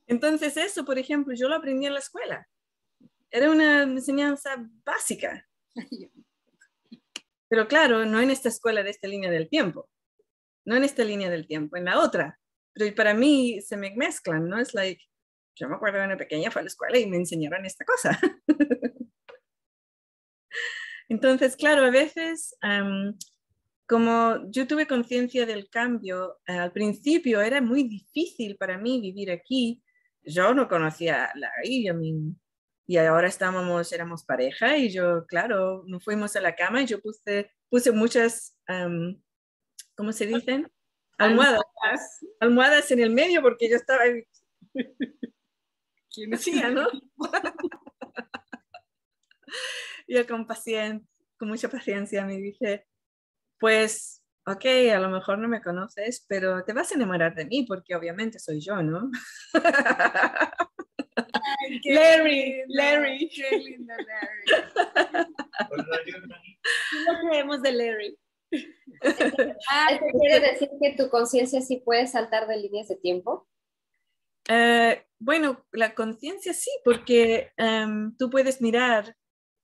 Entonces 0.08 0.58
eso, 0.58 0.86
por 0.86 0.98
ejemplo, 0.98 1.36
yo 1.36 1.50
lo 1.50 1.56
aprendí 1.56 1.86
en 1.86 1.94
la 1.94 2.00
escuela. 2.00 2.50
Era 3.30 3.52
una 3.52 3.84
enseñanza 3.84 4.56
básica. 4.84 5.48
Pero 7.48 7.68
claro, 7.68 8.06
no 8.06 8.20
en 8.20 8.32
esta 8.32 8.50
escuela 8.50 8.84
de 8.84 8.90
esta 8.90 9.08
línea 9.08 9.30
del 9.30 9.50
tiempo. 9.50 9.90
No 10.66 10.76
en 10.76 10.84
esta 10.84 11.04
línea 11.04 11.30
del 11.30 11.48
tiempo, 11.48 11.78
en 11.78 11.86
la 11.86 12.00
otra. 12.00 12.40
Pero 12.74 12.94
para 12.96 13.14
mí 13.14 13.62
se 13.62 13.78
me 13.78 13.96
mezclan, 13.96 14.50
¿no? 14.50 14.60
Es 14.60 14.74
like, 14.74 15.02
yo 15.56 15.70
me 15.70 15.76
acuerdo 15.76 16.00
de 16.00 16.06
una 16.06 16.18
pequeña 16.18 16.52
fue 16.52 16.62
a 16.62 16.64
la 16.64 16.70
escuela 16.70 16.98
y 16.98 17.08
me 17.08 17.18
enseñaron 17.18 17.66
esta 17.66 17.86
cosa. 17.86 18.20
Entonces, 21.08 21.56
claro, 21.56 21.86
a 21.86 21.92
veces, 21.92 22.58
como 23.88 24.50
yo 24.50 24.68
tuve 24.68 24.88
conciencia 24.88 25.46
del 25.46 25.70
cambio, 25.70 26.40
al 26.48 26.72
principio 26.72 27.42
era 27.42 27.62
muy 27.62 27.84
difícil 27.84 28.58
para 28.58 28.78
mí 28.78 29.00
vivir 29.00 29.32
aquí. 29.32 29.84
Yo 30.24 30.54
no 30.54 30.68
conocía 30.68 31.26
a 31.26 31.38
Larry, 31.38 31.88
y 32.88 32.98
ahora 32.98 33.28
estábamos, 33.28 33.92
éramos 33.92 34.24
pareja 34.24 34.78
y 34.78 34.92
yo, 34.92 35.26
claro, 35.26 35.84
nos 35.88 36.04
fuimos 36.04 36.36
a 36.36 36.42
la 36.42 36.56
cama 36.56 36.84
y 36.84 36.86
yo 36.86 37.02
puse, 37.02 37.52
puse 37.70 37.92
muchas, 37.92 38.58
¿cómo 39.96 40.12
se 40.12 40.28
dicen? 40.28 40.72
Almohadas. 41.18 41.64
Almohadas 42.40 42.92
en 42.92 43.00
el 43.00 43.10
medio 43.10 43.42
porque 43.42 43.70
yo 43.70 43.76
estaba... 43.76 44.04
¿Quién 46.14 46.30
decía, 46.30 46.70
no? 46.70 46.88
yo 50.08 50.28
con 50.28 50.46
paciencia, 50.48 51.06
con 51.38 51.50
mucha 51.50 51.70
paciencia 51.70 52.26
me 52.26 52.38
dije, 52.38 52.86
pues, 53.60 54.24
ok, 54.46 54.66
a 54.94 55.00
lo 55.00 55.10
mejor 55.10 55.40
no 55.40 55.48
me 55.48 55.62
conoces, 55.62 56.24
pero 56.28 56.64
te 56.64 56.74
vas 56.74 56.92
a 56.92 56.96
enamorar 56.96 57.36
de 57.36 57.46
mí 57.46 57.66
porque 57.68 57.96
obviamente 57.96 58.40
soy 58.40 58.62
yo, 58.62 58.82
¿no? 58.82 59.10
Larry, 61.86 62.64
Larry. 62.68 63.30
Qué 63.30 63.58
linda 63.58 63.96
Larry. 63.98 65.34
¿Qué 66.64 67.28
creemos 67.30 67.62
de 67.62 67.72
Larry? 67.72 68.20
Ah, 69.70 70.00
quiere 70.20 70.40
decir 70.40 70.70
que 70.82 70.96
tu 70.96 71.10
conciencia 71.10 71.62
sí 71.62 71.82
puede 71.84 72.08
saltar 72.08 72.48
de 72.48 72.58
líneas 72.58 72.88
de 72.88 72.96
tiempo? 72.96 73.48
Eh, 74.48 75.06
bueno, 75.20 75.66
la 75.72 75.96
conciencia 75.96 76.54
sí, 76.54 76.70
porque 76.84 77.52
um, 77.58 78.16
tú 78.18 78.30
puedes 78.30 78.62
mirar 78.62 79.16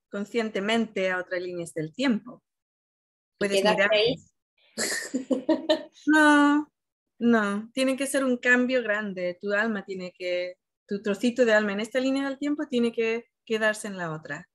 conscientemente 0.09 1.09
a 1.09 1.19
otras 1.19 1.41
líneas 1.41 1.73
del 1.73 1.93
tiempo. 1.93 2.43
Puedes 3.37 3.63
mirar. 3.63 3.89
Ahí? 3.91 4.15
No, 6.07 6.67
no, 7.19 7.69
tiene 7.73 7.95
que 7.95 8.07
ser 8.07 8.23
un 8.23 8.37
cambio 8.37 8.81
grande. 8.81 9.37
Tu 9.39 9.53
alma 9.53 9.85
tiene 9.85 10.11
que, 10.17 10.55
tu 10.87 11.01
trocito 11.01 11.45
de 11.45 11.53
alma 11.53 11.73
en 11.73 11.79
esta 11.79 11.99
línea 11.99 12.27
del 12.27 12.37
tiempo 12.37 12.67
tiene 12.69 12.91
que 12.91 13.25
quedarse 13.45 13.87
en 13.87 13.97
la 13.97 14.11
otra, 14.11 14.49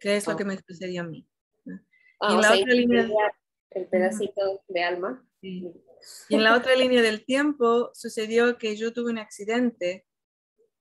que 0.00 0.16
es 0.16 0.26
lo 0.26 0.36
que 0.36 0.44
me 0.44 0.58
sucedió 0.66 1.02
a 1.02 1.04
mí. 1.04 1.26
Ah, 2.20 2.30
y 2.30 2.34
en 2.34 2.40
la 2.40 2.52
otra 2.52 2.74
línea 2.74 3.08
el 3.74 3.86
pedacito 3.88 4.62
de 4.68 4.82
alma. 4.82 5.26
Y 5.40 5.72
en 6.30 6.44
la 6.44 6.56
otra 6.56 6.74
línea 6.76 7.02
del 7.02 7.24
tiempo 7.24 7.90
sucedió 7.94 8.58
que 8.58 8.76
yo 8.76 8.92
tuve 8.92 9.10
un 9.10 9.18
accidente 9.18 10.06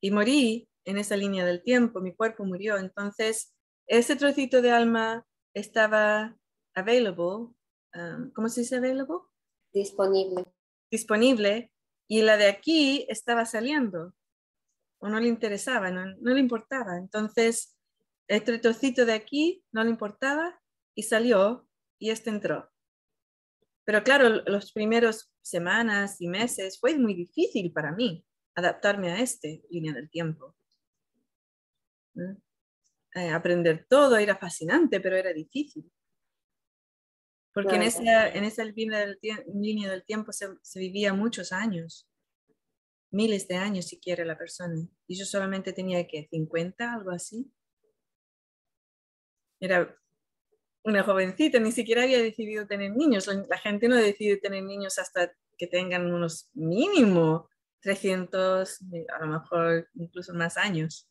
y 0.01 0.11
morí 0.11 0.67
en 0.85 0.97
esa 0.97 1.15
línea 1.15 1.45
del 1.45 1.63
tiempo, 1.63 2.01
mi 2.01 2.15
cuerpo 2.15 2.43
murió. 2.43 2.77
Entonces, 2.77 3.53
ese 3.87 4.15
trocito 4.15 4.61
de 4.61 4.71
alma 4.71 5.25
estaba 5.53 6.37
available, 6.73 7.53
um, 7.95 8.31
¿cómo 8.33 8.49
se 8.49 8.61
dice 8.61 8.77
available? 8.77 9.17
Disponible. 9.73 10.45
Disponible. 10.89 11.71
Y 12.07 12.23
la 12.23 12.37
de 12.37 12.47
aquí 12.47 13.05
estaba 13.09 13.45
saliendo, 13.45 14.13
o 15.01 15.09
no 15.09 15.19
le 15.19 15.27
interesaba, 15.27 15.91
no, 15.91 16.05
no 16.05 16.33
le 16.33 16.39
importaba. 16.39 16.97
Entonces, 16.97 17.77
este 18.27 18.59
trocito 18.59 19.05
de 19.05 19.13
aquí 19.13 19.63
no 19.71 19.83
le 19.83 19.89
importaba 19.89 20.61
y 20.95 21.03
salió 21.03 21.67
y 21.99 22.11
este 22.11 22.29
entró. 22.29 22.71
Pero 23.83 24.03
claro, 24.03 24.29
los 24.45 24.71
primeros 24.71 25.33
semanas 25.41 26.21
y 26.21 26.27
meses 26.27 26.79
fue 26.79 26.97
muy 26.97 27.15
difícil 27.15 27.73
para 27.73 27.91
mí 27.91 28.25
adaptarme 28.55 29.11
a 29.11 29.19
este 29.19 29.63
línea 29.69 29.93
del 29.93 30.09
tiempo. 30.09 30.55
Eh, 33.15 33.29
aprender 33.29 33.85
todo 33.89 34.17
era 34.17 34.37
fascinante, 34.37 34.99
pero 34.99 35.15
era 35.15 35.33
difícil. 35.33 35.91
Porque 37.53 37.75
en, 37.75 37.81
esa, 37.81 38.29
en 38.29 38.43
esa 38.45 38.63
línea 38.63 38.99
del, 38.99 39.19
línea 39.53 39.89
del 39.89 40.05
tiempo 40.05 40.31
se, 40.31 40.47
se, 40.61 40.79
vivía 40.79 41.13
muchos 41.13 41.51
años, 41.51 42.07
miles 43.11 43.47
de 43.47 43.55
años 43.55 43.85
si 43.85 43.99
quiere 43.99 44.25
la 44.25 44.37
persona. 44.37 44.87
Y 45.07 45.17
yo 45.17 45.25
solamente 45.25 45.73
tenía 45.73 46.07
que 46.07 46.27
50, 46.29 46.93
algo 46.93 47.11
así. 47.11 47.51
Era 49.59 49.95
una 50.83 51.03
jovencita, 51.03 51.59
ni 51.59 51.71
siquiera 51.71 52.03
había 52.03 52.21
decidido 52.21 52.65
tener 52.65 52.91
niños. 52.91 53.27
La 53.27 53.57
gente 53.57 53.87
no 53.87 53.95
decide 53.95 54.37
tener 54.37 54.63
niños 54.63 54.97
hasta 54.97 55.33
que 55.57 55.67
tengan 55.67 56.11
unos 56.11 56.49
mínimo 56.53 57.49
300, 57.81 58.79
a 59.13 59.25
lo 59.25 59.27
mejor 59.27 59.89
incluso 59.95 60.33
más 60.33 60.57
años. 60.57 61.07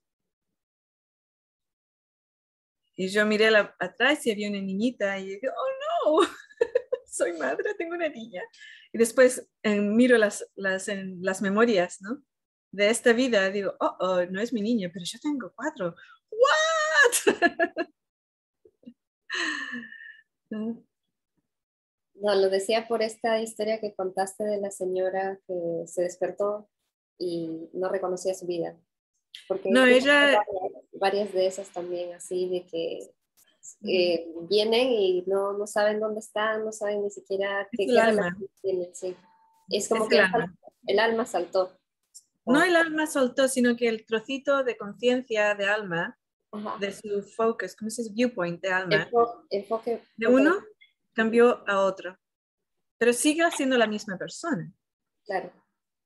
Y 2.96 3.08
yo 3.08 3.24
miré 3.24 3.48
atrás 3.78 4.26
y 4.26 4.30
había 4.30 4.50
una 4.50 4.60
niñita 4.60 5.18
y 5.18 5.28
dije, 5.28 5.48
oh 5.48 6.20
no, 6.20 6.28
soy 7.06 7.32
madre, 7.38 7.74
tengo 7.74 7.94
una 7.94 8.08
niña. 8.08 8.42
Y 8.92 8.98
después 8.98 9.48
eh, 9.62 9.80
miro 9.80 10.18
las, 10.18 10.50
las, 10.56 10.88
en 10.88 11.22
las 11.22 11.42
memorias 11.42 12.00
¿no? 12.00 12.22
de 12.72 12.90
esta 12.90 13.12
vida, 13.12 13.50
digo, 13.50 13.74
oh, 13.80 13.96
oh, 14.00 14.24
no 14.26 14.40
es 14.40 14.52
mi 14.52 14.60
niña, 14.60 14.90
pero 14.92 15.04
yo 15.04 15.18
tengo 15.20 15.52
cuatro. 15.54 15.94
¿What? 16.30 17.36
No, 20.50 22.34
lo 22.34 22.50
decía 22.50 22.86
por 22.86 23.02
esta 23.02 23.40
historia 23.40 23.80
que 23.80 23.94
contaste 23.94 24.44
de 24.44 24.60
la 24.60 24.70
señora 24.70 25.40
que 25.46 25.84
se 25.86 26.02
despertó 26.02 26.68
y 27.18 27.70
no 27.72 27.88
reconocía 27.88 28.34
su 28.34 28.46
vida. 28.46 28.78
Porque 29.48 29.70
no, 29.70 29.86
ella... 29.86 30.42
Varias, 30.92 31.32
de 31.32 31.46
esas 31.46 31.70
también, 31.70 32.12
así 32.12 32.48
de 32.48 32.66
que 32.66 33.10
eh, 33.82 34.26
vienen 34.48 34.88
y 34.90 35.22
no, 35.26 35.52
no 35.52 35.66
saben 35.66 36.00
dónde 36.00 36.20
están, 36.20 36.64
no 36.64 36.72
saben 36.72 37.02
ni 37.02 37.10
siquiera 37.10 37.68
qué, 37.72 37.84
el 37.84 37.90
qué 37.94 38.00
alma. 38.00 38.36
tienen, 38.62 38.94
sí. 38.94 39.16
Es 39.70 39.88
como 39.88 40.04
Es 40.04 40.08
que 40.10 40.16
el 40.16 40.24
el, 40.24 40.34
alma. 40.34 40.54
el 40.86 40.98
alma 40.98 41.26
saltó. 41.26 41.76
No 42.46 42.62
el 42.62 42.74
alma 42.74 43.06
soltó, 43.06 43.48
sino 43.48 43.76
que 43.76 43.88
el 43.88 44.04
trocito 44.04 44.64
de 44.64 44.76
conciencia 44.76 45.54
de 45.54 45.66
alma, 45.66 46.18
Ajá. 46.52 46.76
de 46.80 46.92
su 46.92 47.22
focus, 47.22 47.76
¿cómo 47.76 47.90
se 47.90 48.02
dice? 48.02 48.14
Viewpoint 48.14 48.60
de 48.60 48.70
alma, 48.72 49.08
Enfo- 49.08 49.46
enfoque. 49.50 50.02
de 50.16 50.26
uno 50.26 50.56
cambió 51.12 51.62
a 51.68 51.80
otro. 51.84 52.16
Pero 52.98 53.12
sigue 53.12 53.48
siendo 53.52 53.78
la 53.78 53.86
misma 53.86 54.18
persona. 54.18 54.72
Claro. 55.24 55.52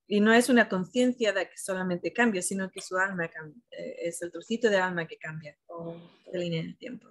Y 0.07 0.21
no 0.21 0.33
es 0.35 0.49
una 0.51 0.69
conciencia 0.69 1.33
de 1.33 1.49
que 1.49 1.57
solamente 1.57 2.13
cambia, 2.13 2.43
sino 2.43 2.71
que 2.71 2.81
su 2.83 2.97
alma 2.99 3.27
cambia. 3.29 3.61
Eh, 3.71 3.97
Es 4.09 4.21
el 4.23 4.31
trocito 4.31 4.69
de 4.69 4.77
alma 4.77 5.07
que 5.07 5.17
cambia 5.17 5.57
Oh, 5.67 5.97
de 6.31 6.39
línea 6.39 6.63
de 6.63 6.75
tiempo. 6.75 7.09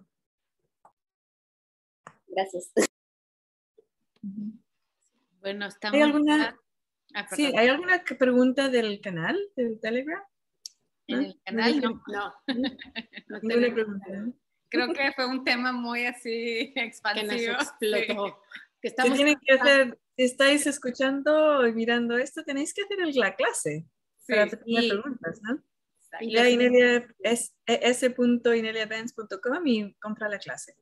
Gracias. 2.35 2.71
Bueno, 5.41 5.67
estamos... 5.67 5.95
¿Hay 5.95 6.01
alguna, 6.01 6.57
Ah, 7.15 7.27
sí. 7.35 7.53
¿Hay 7.55 7.67
alguna 7.67 8.03
pregunta 8.17 8.69
del 8.69 8.99
canal, 8.99 9.37
del 9.55 9.79
Telegram? 9.79 10.23
En 11.07 11.19
¿no? 11.19 11.25
el 11.27 11.39
canal, 11.45 11.81
No, 11.81 11.89
no. 12.07 12.33
No, 12.47 13.39
tenemos 13.41 13.73
pregunta. 13.73 14.07
Creo 14.69 14.93
que 14.93 15.11
fue 15.11 15.27
un 15.27 15.43
tema 15.43 15.71
muy 15.71 16.05
así 16.05 16.71
que 16.73 16.79
nos 16.81 16.87
expansivo. 16.87 18.41
Que 18.81 18.87
estamos 18.87 19.15
tienen 19.15 19.37
que 19.45 19.53
hacer, 19.53 19.99
si 20.17 20.23
estáis 20.23 20.65
escuchando 20.65 21.67
y 21.67 21.73
mirando 21.73 22.17
esto, 22.17 22.43
tenéis 22.43 22.73
que 22.73 22.81
hacer 22.81 22.99
el- 23.01 23.13
la 23.15 23.35
clase 23.35 23.85
Sí, 24.17 24.33
para 24.33 24.49
sí, 24.49 24.57
tener 24.57 24.83
y- 24.85 24.89
preguntas, 24.89 25.39
¿no? 25.43 25.63
exacto. 26.01 26.27
Ya 26.29 26.49
Inelia 26.49 27.07
es 27.19 27.53
y 29.67 29.93
compra 29.99 30.29
la 30.29 30.39
clase. 30.39 30.75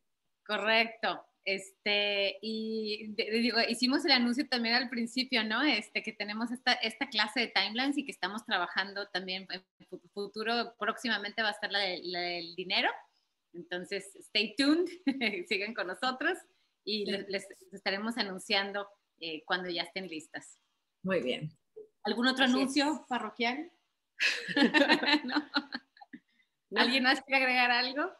Correcto. 0.45 1.25
Este, 1.43 2.37
y 2.41 3.07
de- 3.15 3.31
digo, 3.31 3.57
hicimos 3.67 4.05
el 4.05 4.11
anuncio 4.11 4.47
también 4.47 4.75
al 4.75 4.89
principio, 4.89 5.43
¿no? 5.43 5.63
Este, 5.63 6.03
que 6.03 6.13
tenemos 6.13 6.51
esta, 6.51 6.73
esta 6.73 7.09
clase 7.09 7.39
de 7.39 7.47
timelines 7.47 7.97
y 7.97 8.05
que 8.05 8.11
estamos 8.11 8.45
trabajando 8.45 9.07
también 9.09 9.47
en 9.49 9.63
fu- 9.89 9.99
futuro, 10.13 10.75
próximamente 10.77 11.41
va 11.41 11.49
a 11.49 11.53
estar 11.53 11.71
la, 11.71 11.79
de- 11.79 12.01
la 12.03 12.19
del 12.19 12.55
dinero. 12.55 12.89
Entonces, 13.53 14.15
stay 14.17 14.55
tuned, 14.55 14.87
sigan 15.49 15.73
con 15.73 15.87
nosotros 15.87 16.37
y 16.85 17.05
les, 17.09 17.27
les 17.27 17.45
estaremos 17.71 18.17
anunciando 18.17 18.87
eh, 19.19 19.43
cuando 19.45 19.69
ya 19.69 19.83
estén 19.83 20.07
listas. 20.07 20.59
Muy 21.03 21.21
bien. 21.21 21.51
¿Algún 22.03 22.27
otro 22.27 22.45
Así 22.45 22.53
es. 22.53 22.57
anuncio 22.59 23.05
parroquial? 23.09 23.71
¿No? 25.25 25.49
¿Alguien 26.81 27.03
más 27.03 27.21
quiere 27.23 27.43
agregar 27.43 27.71
algo? 27.71 28.11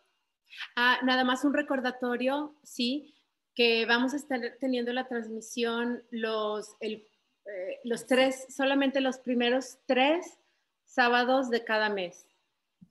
Ah, 0.76 0.99
nada 1.03 1.23
más 1.23 1.44
un 1.44 1.53
recordatorio, 1.53 2.56
sí, 2.64 3.14
que 3.56 3.86
vamos 3.86 4.14
a 4.14 4.18
estar 4.18 4.40
teniendo 4.60 4.94
la 4.94 5.07
transmisión 5.07 6.03
los, 6.10 6.76
el, 6.80 7.06
eh, 7.45 7.80
los 7.84 8.06
tres, 8.07 8.48
solamente 8.49 9.02
los 9.02 9.18
primeros 9.18 9.78
tres 9.86 10.38
sábados 10.86 11.49
de 11.49 11.64
cada 11.64 11.90
mes. 11.90 12.28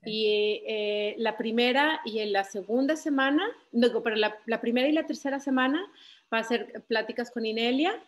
Y 0.05 0.63
eh, 0.67 1.15
la 1.19 1.37
primera 1.37 2.01
y 2.07 2.21
en 2.21 2.33
la 2.33 2.45
segunda 2.45 2.97
semana, 2.97 3.45
no, 3.73 4.03
pero 4.03 4.17
la, 4.17 4.39
la 4.47 4.61
primera 4.61 4.89
y 4.89 4.93
la 4.93 5.07
tercera 5.07 5.41
semana 5.41 5.85
va 6.33 6.39
a 6.39 6.45
ser 6.45 6.85
pláticas 6.89 7.31
con 7.31 7.45
Inelia. 7.45 8.03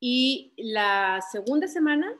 Y 0.00 0.52
la 0.56 1.20
segunda 1.32 1.66
semana 1.68 2.12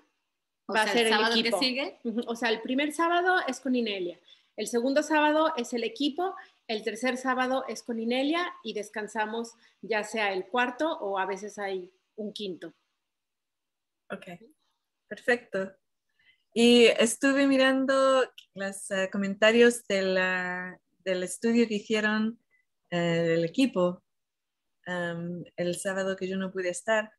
O 0.67 0.73
va 0.75 0.85
sea, 0.85 0.93
a 0.93 0.95
ser 0.95 1.07
el 1.07 1.13
el, 1.13 1.13
sábado 1.13 1.35
que 1.35 1.41
equipo. 1.41 1.59
sigue. 1.59 1.99
O 2.27 2.35
sea, 2.37 2.49
el 2.49 2.61
primer 2.63 2.93
sábado 2.93 3.37
es 3.47 3.61
con 3.61 3.75
Inelia, 3.77 4.19
el 4.59 4.67
segundo 4.67 5.03
sábado 5.03 5.55
es 5.57 5.73
el 5.73 5.85
equipo, 5.85 6.35
el 6.67 6.83
tercer 6.83 7.17
sábado 7.17 7.65
es 7.69 7.83
con 7.83 7.99
Inelia 8.01 8.53
y 8.63 8.75
descansamos 8.75 9.55
ya 9.81 10.03
sea 10.05 10.33
el 10.33 10.47
cuarto 10.49 10.99
o 10.99 11.19
a 11.19 11.27
veces 11.27 11.59
hay 11.59 11.91
un 12.17 12.33
quinto. 12.33 12.75
Ok, 14.11 14.27
perfecto. 15.09 15.77
Y 16.53 16.87
estuve 16.87 17.47
mirando 17.47 18.25
los 18.55 18.91
eh, 18.91 19.09
comentarios 19.13 19.87
de 19.87 20.03
la- 20.03 20.81
del 21.05 21.23
estudio 21.23 21.69
que 21.69 21.75
hicieron 21.75 22.39
eh, 22.91 23.35
el 23.37 23.45
equipo 23.45 24.03
um, 24.87 25.45
el 25.57 25.77
sábado 25.77 26.17
que 26.17 26.27
yo 26.29 26.37
no 26.37 26.51
pude 26.51 26.71
estar. 26.71 27.13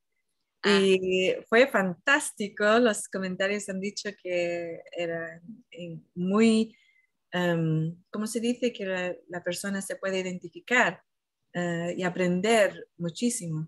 Y 0.66 1.36
fue 1.48 1.68
fantástico. 1.68 2.66
Los 2.80 3.08
comentarios 3.08 3.70
han 3.70 3.80
dicho 3.80 4.10
que 4.22 4.82
era 4.92 5.42
eh, 5.72 5.98
muy, 6.16 6.76
um, 7.34 8.02
¿cómo 8.10 8.28
se 8.28 8.40
dice? 8.40 8.74
Que 8.74 8.86
la, 8.86 9.16
la 9.28 9.44
persona 9.44 9.82
se 9.82 9.96
puede 9.96 10.20
identificar 10.20 11.02
eh, 11.54 11.96
y 11.98 12.04
aprender 12.04 12.88
muchísimo. 12.98 13.68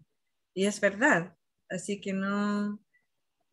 Y 0.53 0.65
es 0.65 0.79
verdad. 0.79 1.35
Así 1.69 1.99
que 1.99 2.13
no, 2.13 2.79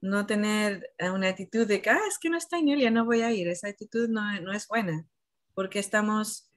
no 0.00 0.26
tener 0.26 0.92
eh, 0.98 1.10
una 1.10 1.28
actitud 1.28 1.66
de 1.66 1.80
que, 1.80 1.90
ah, 1.90 2.00
es 2.08 2.18
que 2.18 2.28
no 2.30 2.36
está 2.36 2.58
Inelia, 2.58 2.90
no 2.90 3.04
voy 3.04 3.22
a 3.22 3.32
ir. 3.32 3.48
Esa 3.48 3.68
actitud 3.68 4.08
no, 4.08 4.40
no 4.40 4.52
es 4.52 4.68
buena, 4.68 5.06
porque 5.54 5.78
estamos 5.78 6.50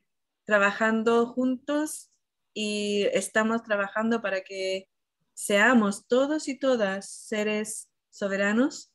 trabajando 0.45 1.27
juntos 1.27 2.11
y 2.53 3.03
estamos 3.13 3.63
trabajando 3.63 4.21
para 4.21 4.41
que 4.41 4.89
seamos 5.33 6.07
todos 6.07 6.47
y 6.49 6.59
todas 6.59 7.09
seres 7.09 7.89
soberanos 8.09 8.91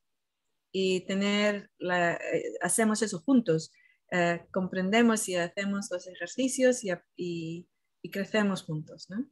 y 0.71 1.07
tener 1.07 1.71
la, 1.79 2.15
eh, 2.15 2.53
hacemos 2.61 3.01
eso 3.03 3.21
juntos. 3.21 3.73
Eh, 4.11 4.47
comprendemos 4.53 5.29
y 5.29 5.35
hacemos 5.37 5.89
los 5.91 6.07
ejercicios 6.07 6.85
y, 6.85 6.91
y- 7.17 7.69
y 8.03 8.11
crecemos 8.11 8.63
juntos, 8.63 9.09
¿no? 9.11 9.29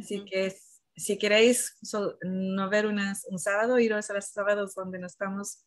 Así 0.00 0.24
que 0.24 0.46
es- 0.46 0.82
si 0.96 1.18
queréis 1.18 1.76
sol- 1.82 2.16
no 2.22 2.68
ver 2.70 2.86
unas- 2.86 3.26
un 3.30 3.38
sábado, 3.38 3.78
iros 3.78 4.08
a 4.10 4.14
los 4.14 4.26
sábados 4.26 4.74
donde 4.74 4.98
no 4.98 5.06
estamos 5.06 5.64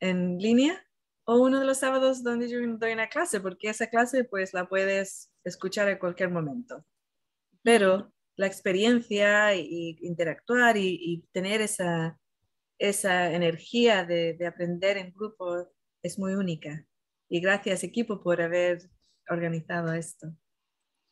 en 0.00 0.38
línea 0.38 0.82
o 1.24 1.40
uno 1.40 1.60
de 1.60 1.66
los 1.66 1.78
sábados 1.78 2.22
donde 2.22 2.48
yo 2.48 2.58
doy 2.78 2.92
una 2.92 3.08
clase, 3.08 3.40
porque 3.40 3.68
esa 3.70 3.88
clase 3.88 4.24
pues 4.24 4.54
la 4.54 4.68
puedes 4.68 5.30
escuchar 5.44 5.88
en 5.88 5.98
cualquier 5.98 6.30
momento. 6.30 6.84
Pero 7.62 8.12
la 8.36 8.46
experiencia 8.46 9.54
y, 9.54 9.96
y 10.00 10.06
interactuar 10.06 10.76
y, 10.76 10.98
y 11.00 11.22
tener 11.32 11.60
esa, 11.60 12.18
esa 12.78 13.32
energía 13.32 14.04
de, 14.04 14.34
de 14.34 14.46
aprender 14.46 14.96
en 14.96 15.12
grupo 15.12 15.70
es 16.02 16.18
muy 16.18 16.34
única. 16.34 16.86
Y 17.32 17.40
gracias 17.40 17.82
equipo 17.82 18.20
por 18.20 18.42
haber 18.42 18.90
organizado 19.30 19.94
esto. 19.94 20.26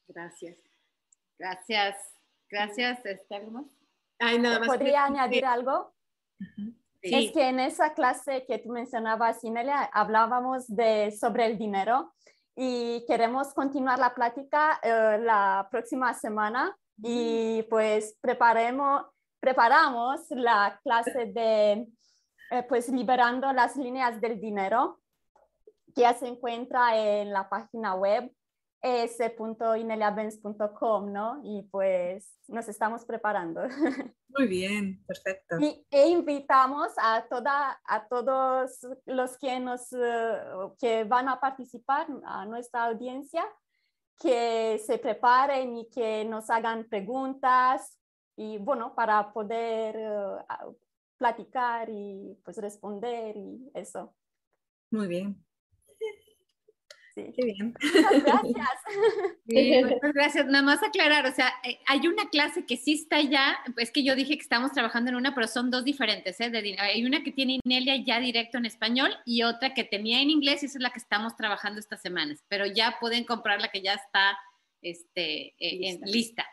Gracias. 0.07 0.59
Gracias. 1.39 1.97
Gracias, 2.51 3.07
este, 3.07 3.35
¿algo 3.35 3.53
más? 3.53 3.67
Ay, 4.19 4.39
nada 4.39 4.59
más. 4.59 4.69
¿Podría 4.69 5.07
añadir 5.07 5.47
algo? 5.47 5.95
Sí. 7.03 7.15
Es 7.15 7.33
que 7.33 7.49
en 7.49 7.59
esa 7.59 7.95
clase 7.95 8.45
que 8.47 8.59
tú 8.59 8.69
mencionabas, 8.69 9.43
Inelia, 9.45 9.85
hablábamos 9.85 10.67
de, 10.69 11.11
sobre 11.11 11.47
el 11.47 11.57
dinero 11.57 12.13
y 12.55 13.03
queremos 13.07 13.55
continuar 13.55 13.99
la 13.99 14.15
plática 14.15 14.79
eh, 14.83 15.17
la 15.23 15.69
próxima 15.71 16.13
semana 16.13 16.77
y 16.99 17.63
pues 17.71 18.19
preparemos, 18.21 19.07
preparamos 19.41 20.21
la 20.33 20.79
clase 20.85 21.33
de 21.33 21.87
eh, 22.51 22.63
pues 22.69 22.91
liberando 22.91 23.51
las 23.55 23.75
líneas 23.77 24.21
del 24.21 24.39
dinero 24.39 25.00
que 25.95 26.03
ya 26.03 26.15
se 26.15 26.29
encuentra 26.29 26.97
en 26.97 27.33
la 27.33 27.49
página 27.49 27.95
web 27.95 28.31
es.ineliabenz.com, 28.83 31.13
¿no? 31.13 31.41
Y 31.45 31.63
pues 31.71 32.35
nos 32.49 32.67
estamos 32.69 33.05
preparando. 33.05 33.61
Muy 34.29 34.47
bien, 34.47 35.05
perfecto. 35.07 35.59
Y, 35.61 35.87
e 35.91 36.09
invitamos 36.09 36.89
a, 36.97 37.27
toda, 37.29 37.79
a 37.85 38.09
todos 38.09 38.81
los 39.07 39.37
que, 39.39 39.61
nos, 39.61 39.93
eh, 39.93 40.41
que 40.79 41.05
van 41.05 41.29
a 41.29 41.39
participar, 41.41 42.07
a 42.25 42.47
nuestra 42.47 42.85
audiencia, 42.85 43.45
que 44.19 44.81
se 44.85 44.99
preparen 44.99 45.77
y 45.77 45.91
que 45.91 46.25
nos 46.25 46.49
hagan 46.51 46.89
preguntas 46.89 47.99
y 48.37 48.59
bueno, 48.59 48.95
para 48.95 49.33
poder 49.33 49.97
eh, 49.99 50.37
platicar 51.19 51.91
y 51.91 52.39
pues 52.45 52.57
responder 52.57 53.37
y 53.37 53.71
eso. 53.75 54.15
Muy 54.91 55.07
bien. 55.07 55.45
Sí. 57.15 57.25
Qué 57.37 57.45
bien. 57.45 57.75
Muchas 57.83 58.13
gracias. 58.25 58.69
Sí, 59.49 59.73
muchas 59.83 60.13
gracias. 60.15 60.47
Nada 60.47 60.63
más 60.63 60.83
aclarar, 60.83 61.27
o 61.27 61.33
sea, 61.33 61.53
eh, 61.65 61.79
hay 61.87 62.07
una 62.07 62.29
clase 62.31 62.65
que 62.67 62.77
sí 62.77 62.93
está 62.95 63.21
ya, 63.21 63.59
es 63.79 63.91
que 63.91 64.03
yo 64.05 64.15
dije 64.15 64.37
que 64.37 64.43
estamos 64.43 64.73
trabajando 64.73 65.11
en 65.11 65.17
una, 65.17 65.35
pero 65.35 65.47
son 65.49 65.71
dos 65.71 65.85
diferentes, 65.85 66.41
¿eh? 66.41 66.51
De 66.51 66.77
hay 66.79 67.05
una 67.05 67.23
que 67.23 67.33
tiene 67.33 67.59
Inelia 67.65 67.97
ya 68.05 68.21
directo 68.21 68.59
en 68.59 68.67
español 68.67 69.11
y 69.25 69.43
otra 69.43 69.75
que 69.75 69.85
tenía 69.85 70.21
en 70.23 70.31
inglés 70.31 70.63
y 70.63 70.67
esa 70.67 70.79
es 70.79 70.83
la 70.83 70.91
que 70.91 71.01
estamos 71.01 71.37
trabajando 71.37 71.81
estas 71.81 72.01
semanas, 72.01 72.45
pero 72.49 72.65
ya 72.67 72.97
pueden 73.01 73.25
comprar 73.25 73.61
la 73.61 73.69
que 73.69 73.83
ya 73.83 73.95
está 73.95 74.39
este, 74.83 75.49
eh, 75.49 75.55
en- 75.59 76.01
Lista. 76.01 76.07
lista. 76.07 76.47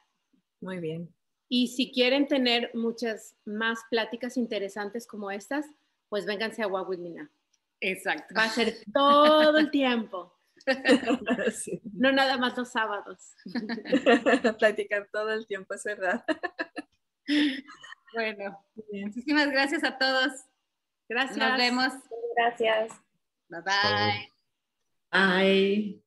Muy 0.61 0.79
bien. 0.79 1.13
Y 1.49 1.67
si 1.67 1.91
quieren 1.91 2.27
tener 2.27 2.71
muchas 2.73 3.35
más 3.45 3.79
pláticas 3.89 4.35
interesantes 4.37 5.07
como 5.07 5.31
estas, 5.31 5.65
pues 6.09 6.25
vénganse 6.25 6.61
a 6.63 6.67
Walk 6.67 6.89
With 6.89 6.99
Me 6.99 7.09
Now. 7.11 7.27
Exacto. 7.79 8.33
Va 8.35 8.45
a 8.45 8.49
ser 8.49 8.75
todo 8.91 9.57
el 9.57 9.69
tiempo. 9.71 10.33
Sí. 11.51 11.81
No 11.93 12.11
nada 12.11 12.37
más 12.37 12.57
los 12.57 12.71
sábados. 12.71 13.35
Platicar 14.59 15.07
todo 15.11 15.31
el 15.31 15.47
tiempo, 15.47 15.73
es 15.73 15.83
verdad. 15.83 16.23
Bueno, 18.13 18.63
Bien. 18.91 19.07
muchísimas 19.07 19.49
gracias 19.49 19.83
a 19.83 19.97
todos. 19.97 20.31
Gracias. 21.09 21.37
Nos 21.37 21.57
vemos. 21.57 21.93
Gracias. 22.35 22.91
Bye 23.49 23.61
bye. 23.61 24.33
Bye. 25.11 26.06